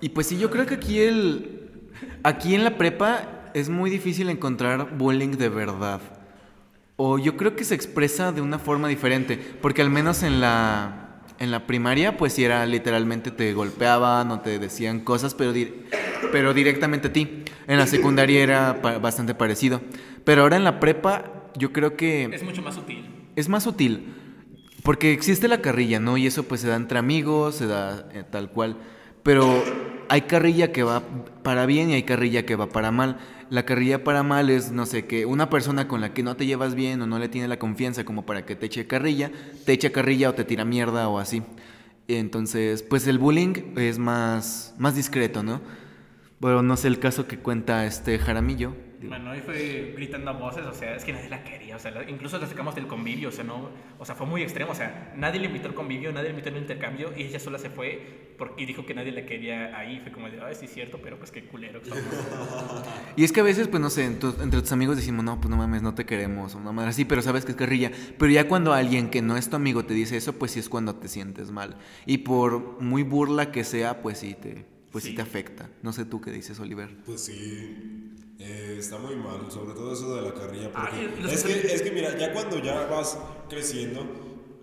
y 0.00 0.08
pues 0.10 0.26
sí, 0.26 0.38
yo 0.38 0.50
creo 0.50 0.66
que 0.66 0.74
aquí 0.74 1.00
el. 1.00 1.70
Aquí 2.22 2.54
en 2.54 2.64
la 2.64 2.76
prepa 2.76 3.50
es 3.54 3.68
muy 3.68 3.88
difícil 3.90 4.28
encontrar 4.28 4.96
bullying 4.96 5.30
de 5.36 5.48
verdad. 5.48 6.00
O 6.96 7.18
yo 7.18 7.36
creo 7.36 7.56
que 7.56 7.64
se 7.64 7.74
expresa 7.74 8.32
de 8.32 8.40
una 8.40 8.58
forma 8.58 8.88
diferente. 8.88 9.36
Porque 9.60 9.82
al 9.82 9.90
menos 9.90 10.22
en 10.22 10.40
la. 10.40 11.02
En 11.38 11.50
la 11.50 11.66
primaria, 11.66 12.16
pues 12.16 12.32
sí 12.32 12.44
era 12.44 12.64
literalmente 12.64 13.30
te 13.30 13.52
golpeaban 13.52 14.30
o 14.30 14.40
te 14.40 14.58
decían 14.58 15.00
cosas, 15.00 15.34
pero, 15.34 15.52
di- 15.52 15.70
pero 16.32 16.54
directamente 16.54 17.08
a 17.08 17.12
ti. 17.12 17.42
En 17.66 17.76
la 17.76 17.86
secundaria 17.86 18.42
era 18.42 18.80
pa- 18.80 18.96
bastante 18.98 19.34
parecido. 19.34 19.82
Pero 20.24 20.42
ahora 20.42 20.56
en 20.56 20.64
la 20.64 20.80
prepa, 20.80 21.24
yo 21.54 21.72
creo 21.74 21.94
que 21.94 22.24
Es 22.32 22.42
mucho 22.42 22.62
más 22.62 22.74
sutil. 22.74 23.04
es 23.36 23.50
más 23.50 23.64
sutil. 23.64 24.14
Porque 24.86 25.12
existe 25.12 25.48
la 25.48 25.60
carrilla, 25.60 25.98
¿no? 25.98 26.16
Y 26.16 26.28
eso 26.28 26.44
pues 26.44 26.60
se 26.60 26.68
da 26.68 26.76
entre 26.76 27.00
amigos, 27.00 27.56
se 27.56 27.66
da 27.66 28.08
eh, 28.12 28.22
tal 28.22 28.50
cual. 28.50 28.76
Pero 29.24 29.60
hay 30.08 30.22
carrilla 30.22 30.70
que 30.70 30.84
va 30.84 31.02
para 31.42 31.66
bien 31.66 31.90
y 31.90 31.94
hay 31.94 32.04
carrilla 32.04 32.46
que 32.46 32.54
va 32.54 32.68
para 32.68 32.92
mal. 32.92 33.18
La 33.50 33.64
carrilla 33.64 34.04
para 34.04 34.22
mal 34.22 34.48
es, 34.48 34.70
no 34.70 34.86
sé, 34.86 35.06
que 35.06 35.26
una 35.26 35.50
persona 35.50 35.88
con 35.88 36.00
la 36.00 36.14
que 36.14 36.22
no 36.22 36.36
te 36.36 36.46
llevas 36.46 36.76
bien 36.76 37.02
o 37.02 37.06
no 37.08 37.18
le 37.18 37.28
tiene 37.28 37.48
la 37.48 37.58
confianza 37.58 38.04
como 38.04 38.26
para 38.26 38.46
que 38.46 38.54
te 38.54 38.66
eche 38.66 38.86
carrilla, 38.86 39.32
te 39.64 39.72
echa 39.72 39.90
carrilla 39.90 40.30
o 40.30 40.34
te 40.34 40.44
tira 40.44 40.64
mierda 40.64 41.08
o 41.08 41.18
así. 41.18 41.42
Entonces, 42.06 42.84
pues 42.84 43.08
el 43.08 43.18
bullying 43.18 43.74
es 43.76 43.98
más, 43.98 44.72
más 44.78 44.94
discreto, 44.94 45.42
¿no? 45.42 45.62
Bueno, 46.38 46.62
no 46.62 46.76
sé 46.76 46.86
el 46.86 47.00
caso 47.00 47.26
que 47.26 47.40
cuenta 47.40 47.86
este 47.86 48.20
Jaramillo. 48.20 48.76
Bueno, 49.08 49.34
y 49.36 49.40
fue 49.40 49.92
gritando 49.96 50.30
a 50.30 50.34
voces, 50.34 50.66
o 50.66 50.74
sea, 50.74 50.94
es 50.96 51.04
que 51.04 51.12
nadie 51.12 51.28
la 51.28 51.42
quería, 51.44 51.76
o 51.76 51.78
sea, 51.78 51.90
la- 51.90 52.08
incluso 52.08 52.38
la 52.38 52.46
sacamos 52.46 52.74
del 52.74 52.86
convivio, 52.86 53.28
o 53.28 53.32
sea, 53.32 53.44
no, 53.44 53.70
o 53.98 54.04
sea, 54.04 54.14
fue 54.14 54.26
muy 54.26 54.42
extremo, 54.42 54.72
o 54.72 54.74
sea, 54.74 55.12
nadie 55.16 55.40
le 55.40 55.46
invitó 55.46 55.68
al 55.68 55.74
convivio, 55.74 56.12
nadie 56.12 56.24
le 56.28 56.30
invitó 56.30 56.48
al 56.50 56.56
intercambio 56.58 57.12
y 57.16 57.22
ella 57.22 57.38
sola 57.38 57.58
se 57.58 57.70
fue 57.70 58.24
porque, 58.38 58.62
y 58.62 58.66
dijo 58.66 58.84
que 58.84 58.94
nadie 58.94 59.12
la 59.12 59.24
quería 59.24 59.76
ahí, 59.78 59.98
fue 60.00 60.12
como 60.12 60.28
de, 60.28 60.40
ay, 60.42 60.54
sí 60.54 60.66
es 60.66 60.72
cierto, 60.74 60.98
pero 61.02 61.18
pues 61.18 61.30
qué 61.30 61.44
culero 61.44 61.80
que 61.80 61.88
somos". 61.88 62.04
Y 63.16 63.24
es 63.24 63.32
que 63.32 63.40
a 63.40 63.44
veces, 63.44 63.66
pues 63.68 63.80
no 63.80 63.88
sé, 63.90 64.04
en 64.04 64.18
tu- 64.18 64.34
entre 64.42 64.60
tus 64.60 64.72
amigos 64.72 64.96
decimos, 64.96 65.24
no, 65.24 65.40
pues 65.40 65.48
no 65.50 65.56
mames, 65.56 65.80
no 65.82 65.94
te 65.94 66.04
queremos, 66.04 66.54
o 66.54 66.58
una 66.58 66.72
madre 66.72 66.90
así, 66.90 67.04
pero 67.06 67.22
sabes 67.22 67.44
que 67.46 67.52
es 67.52 67.56
carrilla. 67.56 67.90
Pero 68.18 68.30
ya 68.30 68.46
cuando 68.46 68.72
alguien 68.74 69.08
que 69.10 69.22
no 69.22 69.36
es 69.36 69.48
tu 69.48 69.56
amigo 69.56 69.84
te 69.86 69.94
dice 69.94 70.16
eso, 70.18 70.34
pues 70.38 70.50
sí 70.52 70.60
es 70.60 70.68
cuando 70.68 70.96
te 70.96 71.08
sientes 71.08 71.50
mal. 71.50 71.76
Y 72.04 72.18
por 72.18 72.82
muy 72.82 73.02
burla 73.02 73.50
que 73.52 73.64
sea, 73.64 74.02
pues 74.02 74.18
sí 74.18 74.34
te, 74.34 74.66
pues 74.92 75.04
sí. 75.04 75.10
Sí. 75.10 75.16
te 75.16 75.22
afecta. 75.22 75.70
No 75.82 75.92
sé 75.94 76.04
tú 76.04 76.20
qué 76.20 76.30
dices, 76.30 76.60
Oliver. 76.60 76.90
Pues 77.06 77.24
sí, 77.24 77.95
eh, 78.38 78.76
está 78.78 78.98
muy 78.98 79.16
mal, 79.16 79.50
sobre 79.50 79.74
todo 79.74 79.92
eso 79.92 80.14
de 80.16 80.22
la 80.22 80.34
carrilla. 80.34 80.70
Porque 80.72 80.96
Ay, 80.96 81.14
los 81.22 81.32
es, 81.32 81.44
que- 81.44 81.60
que, 81.62 81.74
es 81.74 81.82
que 81.82 81.90
mira, 81.90 82.16
ya 82.18 82.32
cuando 82.32 82.58
ya 82.58 82.86
vas 82.86 83.18
creciendo, 83.48 84.04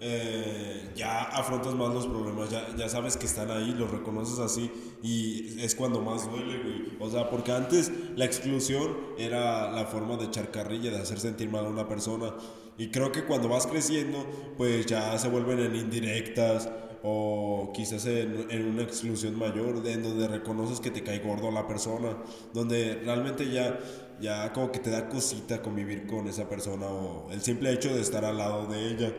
eh, 0.05 0.91
ya 0.95 1.24
afrontas 1.24 1.74
más 1.76 1.93
los 1.93 2.05
problemas, 2.07 2.49
ya, 2.49 2.67
ya 2.76 2.89
sabes 2.89 3.15
que 3.15 3.26
están 3.26 3.49
ahí, 3.49 3.74
los 3.78 3.89
reconoces 3.89 4.38
así 4.39 4.69
y 5.01 5.59
es 5.61 5.76
cuando 5.76 6.01
más 6.01 6.30
duele, 6.30 6.57
güey. 6.61 6.84
O 6.99 7.09
sea, 7.09 7.30
porque 7.30 7.51
antes 7.53 7.91
la 8.15 8.26
exclusión 8.26 8.95
era 9.17 9.71
la 9.71 9.86
forma 9.86 10.17
de 10.17 10.26
echar 10.26 10.51
carrilla, 10.51 10.91
de 10.91 10.97
hacer 10.99 11.19
sentir 11.19 11.49
mal 11.49 11.65
a 11.65 11.69
una 11.69 11.88
persona. 11.88 12.34
Y 12.78 12.89
creo 12.89 13.11
que 13.11 13.24
cuando 13.24 13.47
vas 13.47 13.65
creciendo, 13.67 14.26
pues 14.57 14.86
ya 14.88 15.17
se 15.17 15.30
vuelven 15.30 15.59
en 15.59 15.76
indirectas 15.76 16.69
o 17.03 17.71
quizás 17.75 18.05
en, 18.05 18.47
en 18.49 18.65
una 18.65 18.83
exclusión 18.83 19.37
mayor, 19.37 19.85
en 19.85 20.03
donde 20.03 20.27
reconoces 20.27 20.79
que 20.79 20.89
te 20.91 21.03
cae 21.03 21.19
gordo 21.19 21.51
la 21.51 21.67
persona, 21.67 22.17
donde 22.53 23.01
realmente 23.03 23.49
ya, 23.51 23.79
ya 24.21 24.53
como 24.53 24.71
que 24.71 24.79
te 24.79 24.89
da 24.89 25.09
cosita 25.09 25.61
convivir 25.61 26.07
con 26.07 26.27
esa 26.27 26.49
persona 26.49 26.87
o 26.87 27.29
el 27.31 27.41
simple 27.41 27.71
hecho 27.73 27.93
de 27.93 28.01
estar 28.01 28.25
al 28.25 28.37
lado 28.37 28.67
de 28.67 28.87
ella. 28.87 29.13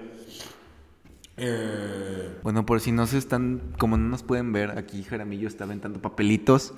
Eh, 1.37 2.39
Bueno, 2.43 2.65
por 2.67 2.81
si 2.81 2.93
no 2.93 3.07
se 3.07 3.19
están, 3.19 3.75
como 3.79 3.97
no 3.97 4.09
nos 4.09 4.23
pueden 4.23 4.53
ver, 4.53 4.79
aquí 4.79 5.03
Jaramillo 5.03 5.49
está 5.49 5.65
aventando 5.65 6.01
papelitos. 6.01 6.75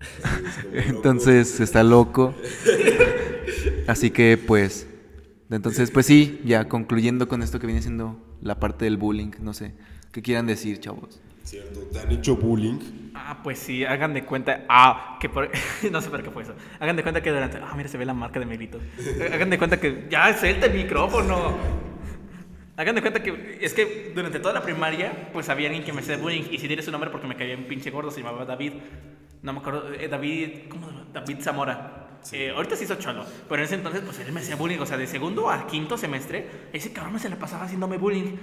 Entonces 0.72 1.60
está 1.60 1.82
loco. 1.84 2.34
Así 3.86 4.10
que 4.10 4.38
pues, 4.38 4.86
entonces 5.50 5.90
pues 5.90 6.06
sí, 6.06 6.40
ya 6.44 6.68
concluyendo 6.68 7.28
con 7.28 7.42
esto 7.42 7.58
que 7.58 7.66
viene 7.66 7.82
siendo 7.82 8.18
la 8.40 8.60
parte 8.60 8.84
del 8.84 8.96
bullying, 8.96 9.32
no 9.40 9.52
sé, 9.52 9.74
¿qué 10.12 10.22
quieran 10.22 10.46
decir, 10.46 10.80
chavos? 10.80 11.20
Cierto, 11.42 11.80
te 11.92 11.98
han 11.98 12.10
hecho 12.12 12.36
bullying. 12.36 12.78
Ah, 13.14 13.40
pues 13.42 13.58
sí, 13.58 13.84
hagan 13.84 14.14
de 14.14 14.24
cuenta. 14.24 14.64
Ah, 14.68 15.16
que 15.20 15.28
por. 15.28 15.50
no 15.90 16.00
sé 16.00 16.10
por 16.10 16.22
qué 16.22 16.30
fue 16.30 16.42
eso. 16.44 16.54
Hagan 16.78 16.96
de 16.96 17.02
cuenta 17.02 17.22
que 17.22 17.30
durante. 17.30 17.58
Ah, 17.58 17.72
mira, 17.76 17.88
se 17.88 17.98
ve 17.98 18.04
la 18.04 18.14
marca 18.14 18.38
de 18.38 18.46
mi 18.46 18.56
grito. 18.56 18.78
Hagan 19.32 19.50
de 19.50 19.58
cuenta 19.58 19.80
que. 19.80 20.06
Ya, 20.10 20.36
suelta 20.36 20.66
el 20.66 20.74
micrófono. 20.74 21.56
Hagan 22.76 22.94
de 22.94 23.00
cuenta 23.00 23.22
que. 23.22 23.58
Es 23.60 23.74
que 23.74 24.12
durante 24.14 24.38
toda 24.38 24.54
la 24.54 24.62
primaria, 24.62 25.30
pues 25.32 25.48
había 25.48 25.66
alguien 25.68 25.84
que 25.84 25.92
me 25.92 26.00
hacía 26.02 26.16
bullying. 26.18 26.44
Y 26.50 26.58
si 26.58 26.68
diré 26.68 26.82
su 26.82 26.90
nombre 26.92 27.10
porque 27.10 27.26
me 27.26 27.36
caía 27.36 27.56
un 27.56 27.64
pinche 27.64 27.90
gordo, 27.90 28.10
se 28.10 28.20
llamaba 28.20 28.44
David. 28.44 28.74
No 29.42 29.52
me 29.52 29.58
acuerdo. 29.58 29.92
eh, 29.94 30.06
David. 30.08 30.68
¿Cómo? 30.68 30.88
David 31.12 31.38
Zamora. 31.40 32.18
Eh, 32.32 32.50
ahorita 32.54 32.76
se 32.76 32.84
hizo 32.84 32.94
cholo. 32.96 33.24
Pero 33.48 33.60
en 33.60 33.64
ese 33.64 33.74
entonces, 33.74 34.02
pues 34.04 34.18
él 34.20 34.30
me 34.32 34.40
hacía 34.40 34.54
bullying. 34.56 34.78
O 34.78 34.86
sea, 34.86 34.96
de 34.98 35.06
segundo 35.06 35.50
a 35.50 35.66
quinto 35.66 35.96
semestre, 35.96 36.46
ese 36.72 36.92
cabrón 36.92 37.14
me 37.14 37.18
se 37.18 37.28
la 37.28 37.36
pasaba 37.36 37.64
haciéndome 37.64 37.96
bullying. 37.98 38.36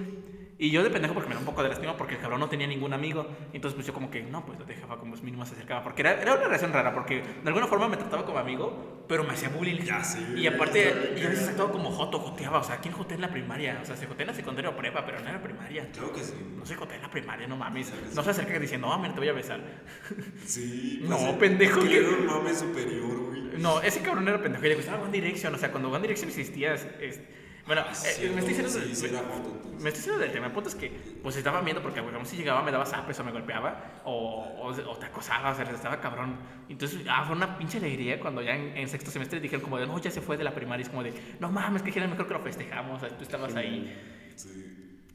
Y 0.59 0.71
yo 0.71 0.81
de 0.83 0.89
pendejo 0.89 1.13
porque 1.13 1.29
me 1.29 1.35
da 1.35 1.39
un 1.39 1.45
poco 1.45 1.61
de 1.61 1.69
lástima 1.69 1.95
porque 1.97 2.15
el 2.15 2.19
cabrón 2.19 2.39
no 2.39 2.49
tenía 2.49 2.65
ningún 2.65 2.91
amigo. 2.91 3.27
Entonces 3.53 3.75
pues 3.75 3.85
yo 3.85 3.93
como 3.93 4.09
que 4.09 4.23
no, 4.23 4.43
pues 4.43 4.57
lo 4.57 4.65
dejaba 4.65 4.97
como 4.99 5.13
es 5.13 5.21
mínimo 5.21 5.45
se 5.45 5.53
acercaba. 5.53 5.83
Porque 5.83 6.01
era, 6.01 6.19
era 6.19 6.33
una 6.33 6.45
relación 6.45 6.73
rara 6.73 6.95
porque 6.95 7.17
de 7.21 7.47
alguna 7.47 7.67
forma 7.67 7.87
me 7.87 7.95
trataba 7.97 8.25
como 8.25 8.39
amigo, 8.39 9.05
pero 9.07 9.23
me 9.23 9.33
hacía 9.33 9.49
bullying. 9.49 9.81
Ya 9.83 10.03
sé. 10.03 10.19
Y 10.35 10.47
aparte, 10.47 11.13
y 11.15 11.21
a 11.23 11.29
veces 11.29 11.49
actuaba 11.49 11.71
como 11.71 11.91
joto, 11.91 12.17
joteaba. 12.17 12.57
O 12.57 12.63
sea, 12.63 12.77
¿quién 12.77 12.91
jotea 12.95 13.15
en 13.15 13.21
la 13.21 13.29
primaria? 13.29 13.79
O 13.83 13.85
sea, 13.85 13.95
se 13.95 14.07
jotea 14.07 14.23
en 14.23 14.27
la 14.29 14.33
secundaria 14.33 14.71
o 14.71 14.75
prepa, 14.75 15.05
pero 15.05 15.19
no 15.19 15.27
en 15.27 15.33
la 15.33 15.43
primaria. 15.43 15.91
Claro 15.91 16.11
que 16.11 16.23
sí. 16.23 16.33
No 16.57 16.65
se 16.65 16.75
jotea 16.75 16.95
en 16.95 17.03
la 17.03 17.11
primaria, 17.11 17.45
no 17.47 17.55
mames. 17.55 17.93
No 18.15 18.23
se 18.23 18.29
acerca 18.31 18.57
diciendo, 18.57 18.87
no, 18.87 18.97
mira, 18.97 19.13
te 19.13 19.19
voy 19.19 19.29
a 19.29 19.33
besar. 19.33 19.61
Sí. 20.45 21.01
No, 21.03 21.17
pues, 21.17 21.33
pendejo, 21.33 21.81
Que 21.81 21.97
era 21.97 22.09
un 22.09 22.25
mame 22.25 22.53
superior, 22.55 23.15
güey. 23.27 23.41
No, 23.59 23.81
ese 23.81 24.01
cabrón 24.01 24.27
era 24.27 24.41
pendejo. 24.41 24.65
Y 24.65 24.69
le 24.69 24.75
gustaba 24.75 25.03
One 25.03 25.11
Direction. 25.11 25.53
O 25.53 25.57
sea, 25.59 25.69
cuando 25.71 25.89
One 25.91 26.01
Direction 26.01 26.29
existía. 26.29 26.73
es- 26.73 26.87
es- 26.99 27.21
bueno, 27.67 27.81
eh, 27.81 27.93
Sí, 27.93 28.29
me 28.33 28.39
estoy 28.39 28.53
diciendo. 28.55 28.69
sí. 28.69 28.79
Me 29.79 29.89
estoy 29.89 29.91
diciendo 29.91 30.19
del 30.19 30.31
tema. 30.31 30.47
El 30.47 30.51
punto 30.53 30.69
es 30.69 30.75
que, 30.75 30.89
pues 31.21 31.35
estaba 31.35 31.61
viendo 31.61 31.83
porque, 31.83 32.01
güey, 32.01 32.13
si 32.25 32.37
llegaba, 32.37 32.63
me 32.63 32.71
daba 32.71 32.85
zapes 32.85 33.19
o 33.19 33.23
me 33.23 33.31
golpeaba, 33.31 34.01
o, 34.05 34.11
o, 34.13 34.67
o 34.69 34.97
te 34.97 35.05
acosaba, 35.05 35.51
o 35.51 35.55
sea, 35.55 35.65
estaba 35.69 35.99
cabrón. 35.99 36.37
Entonces, 36.69 37.01
ah, 37.09 37.23
fue 37.27 37.35
una 37.35 37.57
pinche 37.57 37.77
alegría 37.77 38.19
cuando 38.19 38.41
ya 38.41 38.55
en, 38.55 38.75
en 38.75 38.87
sexto 38.89 39.11
semestre 39.11 39.39
dijeron, 39.39 39.61
como 39.61 39.77
de, 39.77 39.85
no, 39.85 39.99
ya 39.99 40.09
se 40.09 40.21
fue 40.21 40.35
de 40.37 40.43
la 40.43 40.55
primaria. 40.55 40.81
Es 40.83 40.89
como 40.89 41.03
de, 41.03 41.13
no 41.39 41.51
mames, 41.51 41.83
que 41.83 41.91
era 41.95 42.07
mejor 42.07 42.25
que 42.27 42.33
lo 42.33 42.39
festejamos, 42.39 43.03
o 43.03 43.07
sea, 43.07 43.15
tú 43.15 43.23
estabas 43.23 43.53
ahí. 43.55 43.95
Sí. 44.35 44.73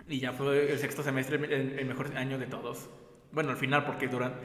Y 0.09 0.21
ya 0.21 0.33
fue 0.33 0.73
el 0.73 0.79
sexto 0.79 1.03
semestre 1.03 1.37
el, 1.37 1.79
el 1.79 1.87
mejor 1.87 2.17
año 2.17 2.39
de 2.39 2.47
todos. 2.47 2.89
Bueno, 3.33 3.51
al 3.51 3.57
final, 3.57 3.85
porque 3.87 4.09
durante, 4.09 4.37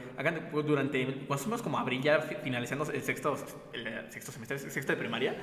durante 0.64 1.04
cuando 1.26 1.36
fuimos 1.44 1.60
como 1.62 1.78
abril, 1.78 2.00
ya 2.02 2.20
fi- 2.20 2.36
finalizando 2.42 2.90
el 2.90 3.02
sexto, 3.02 3.36
el 3.74 3.86
eh, 3.86 4.06
sexto 4.08 4.32
semestre, 4.32 4.56
el 4.56 4.70
sexto 4.70 4.92
de 4.92 4.98
primaria, 4.98 5.36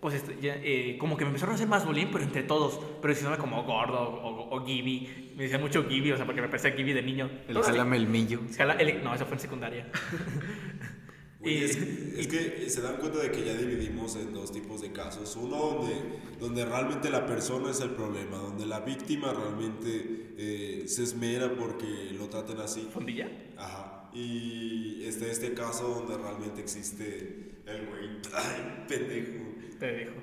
pues 0.00 0.14
este, 0.14 0.36
ya, 0.40 0.56
eh, 0.62 0.96
como 0.98 1.16
que 1.16 1.24
me 1.24 1.28
empezaron 1.30 1.52
a 1.52 1.56
hacer 1.56 1.66
más 1.68 1.84
bullying, 1.86 2.06
pero 2.12 2.24
entre 2.24 2.42
todos. 2.42 2.78
Pero 3.00 3.12
diciéndome 3.14 3.38
como 3.38 3.62
gordo 3.64 3.98
o, 4.00 4.28
o, 4.50 4.56
o 4.56 4.64
Gibby. 4.66 5.32
Me 5.36 5.44
decían 5.44 5.60
mucho 5.60 5.88
Gibby, 5.88 6.12
o 6.12 6.16
sea, 6.16 6.24
porque 6.26 6.40
me 6.40 6.48
parecía 6.48 6.72
Gibby 6.72 6.92
de 6.92 7.02
niño. 7.02 7.30
El 7.48 7.60
jálame 7.62 7.96
el 7.96 8.06
millo. 8.06 8.40
Jala- 8.56 8.76
el- 8.80 9.02
no, 9.02 9.14
eso 9.14 9.24
fue 9.26 9.34
en 9.34 9.40
secundaria. 9.40 9.90
Güey, 11.38 11.58
Y- 11.58 11.64
es, 11.64 11.76
que, 11.76 12.14
es 12.20 12.26
que 12.28 12.70
se 12.70 12.80
dan 12.80 12.96
cuenta 12.96 13.18
de 13.18 13.30
que 13.30 13.44
ya 13.44 13.54
dividimos 13.54 14.16
en 14.16 14.32
dos 14.32 14.52
tipos 14.52 14.80
de 14.80 14.92
casos. 14.92 15.36
Uno 15.36 15.56
donde, 15.56 15.94
donde 16.40 16.64
realmente 16.64 17.10
la 17.10 17.26
persona 17.26 17.70
es 17.70 17.80
el 17.80 17.90
problema, 17.90 18.38
donde 18.38 18.64
la 18.66 18.80
víctima 18.80 19.32
realmente 19.34 20.32
eh, 20.38 20.84
se 20.86 21.02
esmera 21.02 21.52
porque 21.54 22.12
lo 22.18 22.28
traten 22.28 22.58
así. 22.60 22.88
¿Fondilla? 22.92 23.28
Ajá. 23.58 24.10
Y 24.14 25.04
está 25.04 25.26
este 25.26 25.52
caso 25.52 25.88
donde 25.88 26.16
realmente 26.16 26.62
existe 26.62 27.50
el 27.66 27.86
güey. 27.86 28.08
Ay, 28.34 28.84
pendejo. 28.88 29.44
Te 29.78 29.86
dejo. 29.86 30.14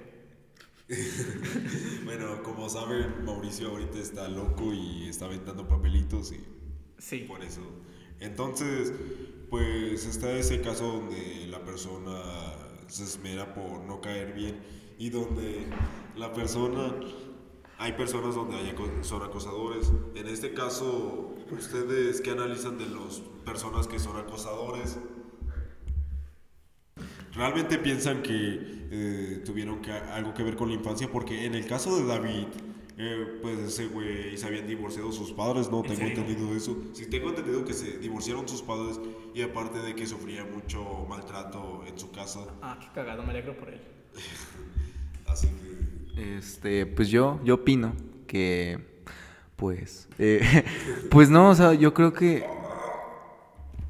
Bueno, 2.03 2.43
como 2.43 2.69
saben, 2.69 3.23
Mauricio 3.25 3.69
ahorita 3.69 3.97
está 3.99 4.27
loco 4.27 4.73
y 4.73 5.07
está 5.07 5.25
aventando 5.25 5.67
papelitos 5.67 6.31
y 6.33 6.43
Sí. 6.99 7.19
por 7.27 7.41
eso. 7.43 7.61
Entonces, 8.19 8.93
pues 9.49 10.05
está 10.05 10.31
ese 10.33 10.61
caso 10.61 10.85
donde 10.85 11.47
la 11.47 11.63
persona 11.63 12.21
se 12.87 13.03
esmera 13.03 13.53
por 13.53 13.81
no 13.81 14.01
caer 14.01 14.33
bien 14.33 14.59
y 14.99 15.09
donde 15.09 15.65
la 16.15 16.31
persona, 16.33 16.93
hay 17.77 17.93
personas 17.93 18.35
donde 18.35 18.57
hay 18.57 18.75
son 19.01 19.23
acosadores. 19.23 19.91
En 20.15 20.27
este 20.27 20.53
caso, 20.53 21.35
¿ustedes 21.51 22.21
qué 22.21 22.31
analizan 22.31 22.77
de 22.77 22.87
las 22.87 23.21
personas 23.45 23.87
que 23.87 23.99
son 23.99 24.17
acosadores? 24.17 24.97
¿Realmente 27.35 27.77
piensan 27.79 28.21
que 28.21 28.59
eh, 28.91 29.41
tuvieron 29.45 29.81
que, 29.81 29.91
algo 29.91 30.33
que 30.33 30.43
ver 30.43 30.55
con 30.55 30.69
la 30.69 30.75
infancia? 30.75 31.09
Porque 31.11 31.45
en 31.45 31.55
el 31.55 31.65
caso 31.65 31.97
de 31.97 32.05
David, 32.05 32.45
eh, 32.97 33.39
pues 33.41 33.57
ese 33.59 33.87
güey 33.87 34.37
se 34.37 34.45
habían 34.45 34.67
divorciado 34.67 35.11
sus 35.11 35.31
padres, 35.31 35.71
no 35.71 35.77
¿En 35.77 35.83
tengo 35.83 35.95
serio? 35.95 36.19
entendido 36.19 36.55
eso. 36.55 36.77
Sí, 36.93 37.07
tengo 37.07 37.29
entendido 37.29 37.65
que 37.65 37.73
se 37.73 37.97
divorciaron 37.97 38.47
sus 38.47 38.61
padres 38.61 38.99
y 39.33 39.41
aparte 39.41 39.79
de 39.79 39.95
que 39.95 40.05
sufría 40.05 40.45
mucho 40.45 41.07
maltrato 41.09 41.83
en 41.87 41.97
su 41.97 42.11
casa. 42.11 42.41
Ah, 42.61 42.77
qué 42.79 42.87
cagado, 42.93 43.23
me 43.23 43.31
alegro 43.31 43.57
por 43.57 43.69
él. 43.69 43.81
Así 45.27 45.47
que. 45.47 46.37
Este, 46.37 46.85
pues 46.85 47.09
yo, 47.09 47.39
yo 47.43 47.55
opino 47.55 47.93
que, 48.27 48.79
pues, 49.55 50.07
eh, 50.19 50.63
pues 51.09 51.31
no, 51.31 51.49
o 51.49 51.55
sea, 51.55 51.73
yo 51.73 51.95
creo 51.95 52.13
que, 52.13 52.45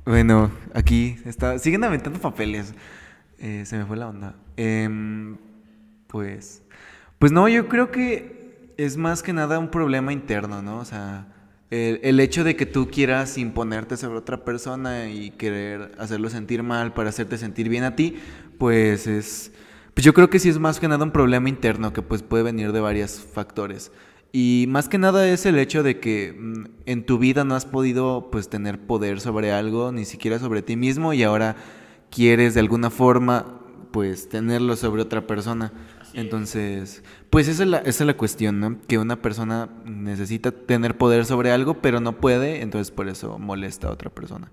bueno, 0.05 0.49
aquí 0.73 1.17
está, 1.25 1.59
siguen 1.59 1.83
aventando 1.83 2.19
papeles, 2.19 2.73
Eh, 3.43 3.65
se 3.65 3.77
me 3.77 3.85
fue 3.85 3.97
la 3.97 4.07
onda. 4.07 4.35
Em, 4.55 5.35
pues, 6.07 6.63
pues 7.19 7.33
no, 7.33 7.49
yo 7.49 7.67
creo 7.67 7.91
que 7.91 8.71
es 8.77 8.95
más 8.95 9.21
que 9.21 9.33
nada 9.33 9.59
un 9.59 9.67
problema 9.67 10.13
interno, 10.13 10.61
¿no? 10.61 10.79
O 10.79 10.85
sea, 10.85 11.27
el, 11.69 11.99
el 12.03 12.21
hecho 12.21 12.45
de 12.45 12.55
que 12.55 12.65
tú 12.65 12.89
quieras 12.89 13.37
imponerte 13.37 13.97
sobre 13.97 14.17
otra 14.17 14.45
persona 14.45 15.09
y 15.09 15.31
querer 15.31 15.91
hacerlo 15.99 16.29
sentir 16.29 16.63
mal 16.63 16.93
para 16.93 17.09
hacerte 17.09 17.37
sentir 17.37 17.67
bien 17.67 17.83
a 17.83 17.97
ti, 17.97 18.15
pues 18.57 19.07
es... 19.07 19.51
Pues 19.93 20.05
yo 20.05 20.13
creo 20.13 20.29
que 20.29 20.39
sí 20.39 20.47
es 20.47 20.57
más 20.57 20.79
que 20.79 20.87
nada 20.87 21.03
un 21.03 21.11
problema 21.11 21.49
interno 21.49 21.91
que 21.91 22.01
pues 22.01 22.23
puede 22.23 22.43
venir 22.43 22.71
de 22.71 22.79
varios 22.79 23.19
factores. 23.19 23.91
Y 24.31 24.67
más 24.69 24.87
que 24.87 24.97
nada 24.97 25.27
es 25.27 25.45
el 25.45 25.59
hecho 25.59 25.83
de 25.83 25.99
que 25.99 26.33
mm, 26.33 26.63
en 26.85 27.05
tu 27.05 27.17
vida 27.17 27.43
no 27.43 27.55
has 27.55 27.65
podido 27.65 28.29
pues 28.31 28.47
tener 28.47 28.79
poder 28.79 29.19
sobre 29.19 29.51
algo, 29.51 29.91
ni 29.91 30.05
siquiera 30.05 30.39
sobre 30.39 30.61
ti 30.61 30.77
mismo 30.77 31.11
y 31.11 31.23
ahora 31.23 31.57
quieres 32.13 32.53
de 32.53 32.59
alguna 32.59 32.89
forma 32.89 33.59
pues 33.91 34.29
tenerlo 34.29 34.75
sobre 34.75 35.01
otra 35.01 35.25
persona. 35.27 35.71
Entonces, 36.13 37.03
pues 37.29 37.47
esa 37.47 37.63
es, 37.63 37.69
la, 37.69 37.77
esa 37.79 38.03
es 38.03 38.07
la 38.07 38.15
cuestión, 38.17 38.59
¿no? 38.59 38.79
Que 38.87 38.97
una 38.99 39.21
persona 39.21 39.69
necesita 39.85 40.51
tener 40.51 40.97
poder 40.97 41.25
sobre 41.25 41.51
algo, 41.51 41.81
pero 41.81 41.99
no 41.99 42.17
puede, 42.19 42.61
entonces 42.61 42.91
por 42.91 43.07
eso 43.09 43.39
molesta 43.39 43.87
a 43.87 43.91
otra 43.91 44.09
persona. 44.11 44.51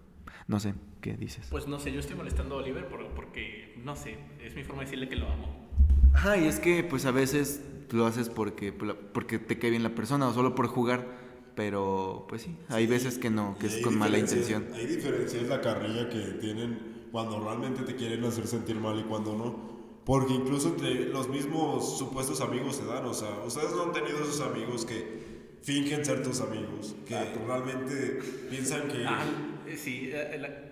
No 0.48 0.58
sé, 0.58 0.74
¿qué 1.00 1.14
dices? 1.16 1.46
Pues 1.50 1.68
no 1.68 1.78
sé, 1.78 1.92
yo 1.92 2.00
estoy 2.00 2.16
molestando 2.16 2.56
a 2.56 2.58
Oliver 2.58 2.86
por- 2.88 3.06
porque, 3.14 3.78
no 3.84 3.94
sé, 3.94 4.16
es 4.42 4.54
mi 4.56 4.64
forma 4.64 4.80
de 4.82 4.86
decirle 4.86 5.08
que 5.08 5.16
lo 5.16 5.26
amo. 5.30 5.68
Ajá, 6.14 6.36
y 6.38 6.46
es 6.46 6.58
que 6.58 6.82
pues 6.82 7.04
a 7.04 7.10
veces 7.12 7.62
lo 7.90 8.06
haces 8.06 8.28
porque, 8.30 8.72
porque 8.72 9.38
te 9.38 9.58
cae 9.58 9.70
bien 9.70 9.82
la 9.82 9.94
persona 9.94 10.28
o 10.28 10.34
solo 10.34 10.54
por 10.54 10.66
jugar, 10.66 11.06
pero 11.54 12.26
pues 12.28 12.42
sí, 12.42 12.56
hay 12.68 12.86
veces 12.86 13.18
que 13.18 13.30
no, 13.30 13.56
que 13.60 13.66
es 13.68 13.78
con 13.78 13.96
mala 13.98 14.18
intención. 14.18 14.66
Hay 14.74 14.86
diferencias 14.86 15.46
la 15.46 15.60
carrilla 15.60 16.08
que 16.08 16.18
tienen 16.40 16.99
cuando 17.10 17.40
realmente 17.40 17.82
te 17.82 17.96
quieren 17.96 18.24
hacer 18.24 18.46
sentir 18.46 18.76
mal 18.76 18.98
y 18.98 19.04
cuando 19.04 19.34
no. 19.36 19.80
Porque 20.04 20.32
incluso 20.32 20.68
entre 20.68 21.06
los 21.06 21.28
mismos 21.28 21.98
supuestos 21.98 22.40
amigos 22.40 22.76
se 22.76 22.84
dan. 22.86 23.04
O 23.04 23.14
sea, 23.14 23.30
ustedes 23.46 23.72
no 23.72 23.82
han 23.84 23.92
tenido 23.92 24.18
esos 24.22 24.40
amigos 24.40 24.84
que 24.86 25.58
fingen 25.62 26.04
ser 26.04 26.22
tus 26.22 26.40
amigos, 26.40 26.94
que 27.06 27.14
realmente 27.46 28.18
piensan 28.48 28.88
que... 28.88 29.04
Ah, 29.06 29.22
eh, 29.66 29.76
sí, 29.76 30.10
eh, 30.12 30.38
la- 30.40 30.70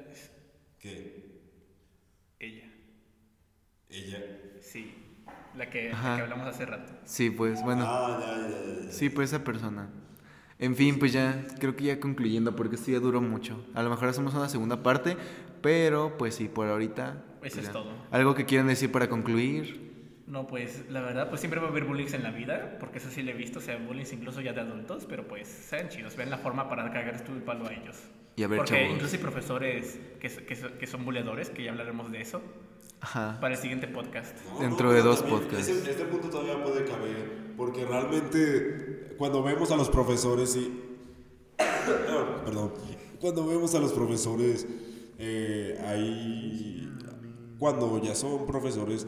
que 0.78 1.43
ella, 2.41 2.70
ella... 3.91 4.18
sí, 4.62 4.95
la 5.57 5.68
que, 5.68 5.91
la 5.91 6.16
que 6.16 6.22
hablamos 6.22 6.47
hace 6.47 6.64
rato. 6.66 6.93
Sí, 7.05 7.30
pues 7.30 7.62
bueno, 7.62 7.84
Ah, 7.86 8.18
ya, 8.20 8.49
ya, 8.49 8.84
ya. 8.86 8.93
sí, 8.93 9.11
pues 9.11 9.30
esa 9.30 9.45
persona. 9.45 9.91
En 10.61 10.74
fin, 10.74 10.98
pues 10.98 11.12
ya, 11.12 11.44
creo 11.61 11.76
que 11.76 11.84
ya 11.84 12.00
concluyendo, 12.00 12.56
porque 12.56 12.74
esto 12.76 12.90
ya 12.90 12.98
duró 12.98 13.20
mucho. 13.20 13.64
A 13.74 13.82
lo 13.82 13.90
mejor 13.90 14.09
hacemos 14.09 14.34
una 14.34 14.48
segunda 14.48 14.82
parte, 14.82 15.16
pero 15.62 16.16
pues 16.18 16.34
sí, 16.34 16.48
por 16.48 16.66
ahorita. 16.68 17.11
Eso 17.11 17.38
pues 17.40 17.56
es 17.59 17.70
todo. 17.72 17.92
¿Algo 18.11 18.34
que 18.34 18.44
quieran 18.44 18.66
decir 18.66 18.90
para 18.90 19.09
concluir? 19.09 19.86
No, 20.26 20.46
pues 20.46 20.84
la 20.90 21.00
verdad, 21.00 21.28
pues 21.28 21.40
siempre 21.40 21.61
va 21.61 21.68
a 21.68 21.70
haber 21.70 21.84
bullies 21.84 22.12
en 22.12 22.22
la 22.22 22.30
vida, 22.32 22.76
porque 22.80 22.98
eso 22.98 23.09
sí 23.11 23.22
lo 23.22 23.30
he 23.30 23.34
visto, 23.34 23.61
o 23.61 23.62
sea, 23.62 23.78
bullying 23.78 24.04
incluso 24.12 24.40
ya 24.40 24.52
de 24.52 24.61
adultos, 24.61 25.06
pero 25.09 25.26
pues 25.26 25.48
sean 25.48 25.88
chidos, 25.88 26.16
ven 26.16 26.28
la 26.28 26.38
forma 26.38 26.68
para 26.68 26.90
cagar 26.92 27.24
tu 27.24 27.32
palo 27.44 27.66
a 27.66 27.72
ellos. 27.72 27.96
Y 28.36 28.42
a 28.42 28.48
ver, 28.48 28.59
porque 28.59 28.74
chavos. 28.74 28.94
incluso 28.94 29.16
hay 29.16 29.22
profesores 29.22 29.98
que, 30.20 30.28
que, 30.28 30.56
que 30.78 30.86
son 30.86 31.04
buleadores, 31.04 31.48
que 31.50 31.62
ya 31.64 31.70
hablaremos 31.70 32.11
de 32.12 32.20
eso, 32.20 32.42
Ajá. 33.00 33.38
para 33.40 33.54
el 33.54 33.61
siguiente 33.61 33.86
podcast. 33.88 34.36
No, 34.52 34.59
Dentro 34.61 34.88
no, 34.88 34.92
de 34.92 35.02
dos 35.02 35.20
también 35.20 35.40
podcasts. 35.40 35.68
ese- 35.68 35.90
este 35.92 36.04
punto 36.04 36.28
todavía 36.28 36.62
puede 36.62 36.84
caber, 36.84 37.54
porque 37.56 37.84
realmente 37.86 38.97
cuando 39.18 39.42
vemos 39.42 39.70
a 39.70 39.76
los 39.76 39.90
profesores 39.90 40.56
y... 40.56 40.72
Perdón. 42.44 42.72
Cuando 43.20 43.46
vemos 43.46 43.74
a 43.74 43.80
los 43.80 43.92
profesores, 43.92 44.66
eh, 45.18 45.78
ahí... 45.86 46.88
Cuando 47.58 48.00
ya 48.00 48.14
son 48.14 48.46
profesores, 48.46 49.06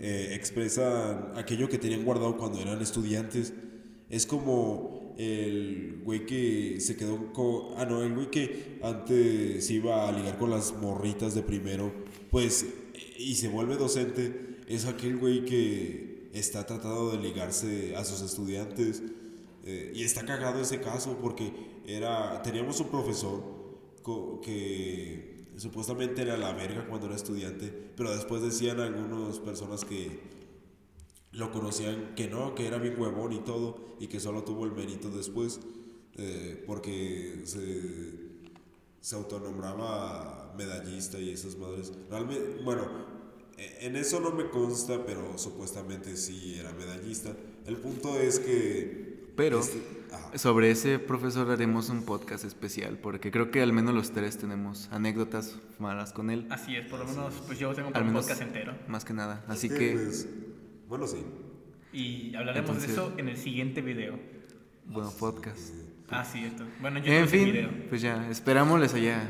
eh, 0.00 0.30
expresan 0.32 1.32
aquello 1.36 1.68
que 1.68 1.76
tenían 1.76 2.04
guardado 2.04 2.38
cuando 2.38 2.58
eran 2.58 2.80
estudiantes. 2.80 3.52
Es 4.08 4.26
como 4.26 5.14
el 5.18 6.00
güey 6.02 6.24
que 6.24 6.80
se 6.80 6.96
quedó 6.96 7.32
con... 7.34 7.76
Ah, 7.76 7.84
no, 7.84 8.02
el 8.02 8.14
güey 8.14 8.30
que 8.30 8.78
antes 8.82 9.70
iba 9.70 10.08
a 10.08 10.12
ligar 10.12 10.38
con 10.38 10.50
las 10.50 10.72
morritas 10.72 11.34
de 11.34 11.42
primero, 11.42 11.92
pues, 12.30 12.66
y 13.18 13.34
se 13.34 13.48
vuelve 13.48 13.76
docente, 13.76 14.60
es 14.66 14.86
aquel 14.86 15.18
güey 15.18 15.44
que 15.44 16.30
está 16.32 16.66
tratando 16.66 17.12
de 17.12 17.18
ligarse 17.18 17.94
a 17.96 18.04
sus 18.04 18.22
estudiantes. 18.22 19.02
Eh, 19.64 19.92
y 19.94 20.04
está 20.04 20.24
cagado 20.26 20.60
ese 20.60 20.80
caso 20.80 21.18
porque 21.20 21.80
era, 21.86 22.42
teníamos 22.42 22.78
un 22.80 22.88
profesor 22.88 23.42
que 24.42 25.46
supuestamente 25.56 26.22
era 26.22 26.36
la 26.36 26.52
verga 26.52 26.86
cuando 26.86 27.06
era 27.06 27.16
estudiante, 27.16 27.72
pero 27.96 28.14
después 28.14 28.42
decían 28.42 28.80
algunas 28.80 29.38
personas 29.38 29.84
que 29.84 30.20
lo 31.32 31.50
conocían 31.50 32.14
que 32.14 32.28
no, 32.28 32.54
que 32.54 32.66
era 32.66 32.78
bien 32.78 33.00
huevón 33.00 33.32
y 33.32 33.38
todo, 33.38 33.96
y 33.98 34.08
que 34.08 34.20
solo 34.20 34.44
tuvo 34.44 34.66
el 34.66 34.72
mérito 34.72 35.10
después, 35.10 35.60
eh, 36.16 36.62
porque 36.66 37.40
se, 37.44 38.50
se 39.00 39.16
autonombraba 39.16 40.54
medallista 40.56 41.18
y 41.18 41.30
esas 41.30 41.56
madres. 41.56 41.92
Realmente, 42.10 42.60
bueno, 42.62 42.82
eh, 43.56 43.78
en 43.80 43.96
eso 43.96 44.20
no 44.20 44.32
me 44.32 44.48
consta, 44.50 45.04
pero 45.04 45.38
supuestamente 45.38 46.16
sí 46.16 46.56
era 46.58 46.72
medallista. 46.72 47.34
El 47.66 47.78
punto 47.78 48.18
es 48.18 48.38
que... 48.38 49.03
Pero 49.36 49.58
este, 49.60 49.82
sobre 50.38 50.70
ese 50.70 50.98
profesor 50.98 51.50
haremos 51.50 51.88
un 51.88 52.04
podcast 52.04 52.44
especial, 52.44 52.98
porque 52.98 53.30
creo 53.30 53.50
que 53.50 53.62
al 53.62 53.72
menos 53.72 53.94
los 53.94 54.12
tres 54.12 54.38
tenemos 54.38 54.88
anécdotas 54.92 55.58
malas 55.78 56.12
con 56.12 56.30
él. 56.30 56.46
Así 56.50 56.76
es, 56.76 56.86
por 56.86 57.00
lo 57.00 57.06
menos, 57.06 57.34
pues 57.46 57.58
yo 57.58 57.74
tengo 57.74 57.90
Al 57.94 58.02
un 58.02 58.08
menos 58.08 58.24
podcast 58.24 58.42
entero. 58.42 58.74
más 58.86 59.04
que 59.04 59.12
nada. 59.12 59.44
Así 59.48 59.68
que, 59.68 59.92
pues, 59.92 60.28
bueno, 60.88 61.06
sí. 61.06 61.24
Y 61.92 62.34
hablaremos 62.36 62.70
Entonces- 62.70 62.88
de 62.96 63.02
eso 63.02 63.12
en 63.18 63.28
el 63.28 63.36
siguiente 63.36 63.80
video. 63.82 64.18
bueno, 64.86 65.10
podcast. 65.18 65.74
Ah, 66.10 66.24
cierto. 66.24 66.64
Bueno, 66.80 66.98
yo 67.00 67.12
En 67.12 67.28
fin, 67.28 67.44
video. 67.46 67.70
pues 67.88 68.02
ya, 68.02 68.28
esperamos 68.30 68.78
les 68.78 68.92
haya 68.94 69.26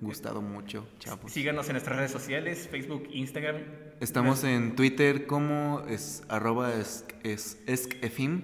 gustado 0.00 0.42
mucho, 0.42 0.86
chavos. 0.98 1.32
Síganos 1.32 1.66
en 1.68 1.72
nuestras 1.74 1.96
redes 1.96 2.10
sociales, 2.10 2.68
Facebook, 2.70 3.08
Instagram. 3.12 3.56
Estamos 4.00 4.44
en 4.44 4.74
Twitter 4.76 5.26
como 5.26 5.82
es 5.88 6.22
arroba 6.28 6.74
es, 6.74 7.04
es, 7.22 7.58
escefim 7.66 8.42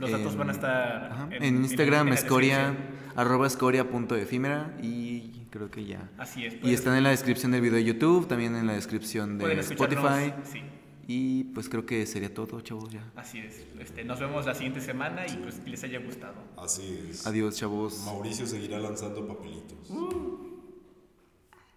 Los 0.00 0.10
datos 0.10 0.32
En- 0.32 0.38
van 0.38 0.48
a 0.48 0.52
estar 0.52 1.12
ajá, 1.12 1.24
en- 1.30 1.32
en, 1.34 1.44
en 1.56 1.64
Instagram, 1.64 2.08
la 2.08 2.14
escoria, 2.14 2.74
arroba 3.16 3.46
escoria 3.46 3.88
punto 3.88 4.16
efímera 4.16 4.74
y 4.82 5.30
creo 5.50 5.70
que 5.70 5.84
ya. 5.84 6.08
Así 6.18 6.44
es. 6.46 6.56
Y 6.62 6.72
están 6.72 6.96
en 6.96 7.02
la 7.04 7.10
descripción 7.10 7.52
del 7.52 7.60
video 7.60 7.76
de 7.76 7.84
YouTube, 7.84 8.26
también 8.26 8.56
en 8.56 8.66
la 8.66 8.72
descripción 8.74 9.38
de 9.38 9.60
Spotify. 9.60 10.32
Sí, 10.44 10.62
Y 11.06 11.44
pues 11.54 11.68
creo 11.68 11.84
que 11.86 12.06
sería 12.06 12.32
todo, 12.32 12.60
chavos, 12.60 12.90
ya. 12.92 13.02
así 13.16 13.38
es. 13.40 13.64
Este, 13.80 14.04
nos 14.04 14.20
vemos 14.20 14.46
la 14.46 14.54
siguiente 14.54 14.80
semana 14.80 15.26
y 15.26 15.36
pues 15.38 15.56
que 15.56 15.70
les 15.70 15.82
haya 15.84 15.98
gustado. 15.98 16.34
Así 16.56 17.06
es. 17.10 17.26
Adiós, 17.26 17.56
chavos. 17.56 18.02
Mauricio 18.06 18.46
seguirá 18.46 18.78
lanzando 18.78 19.26
papelitos. 19.26 19.90
Uh. 19.90 20.49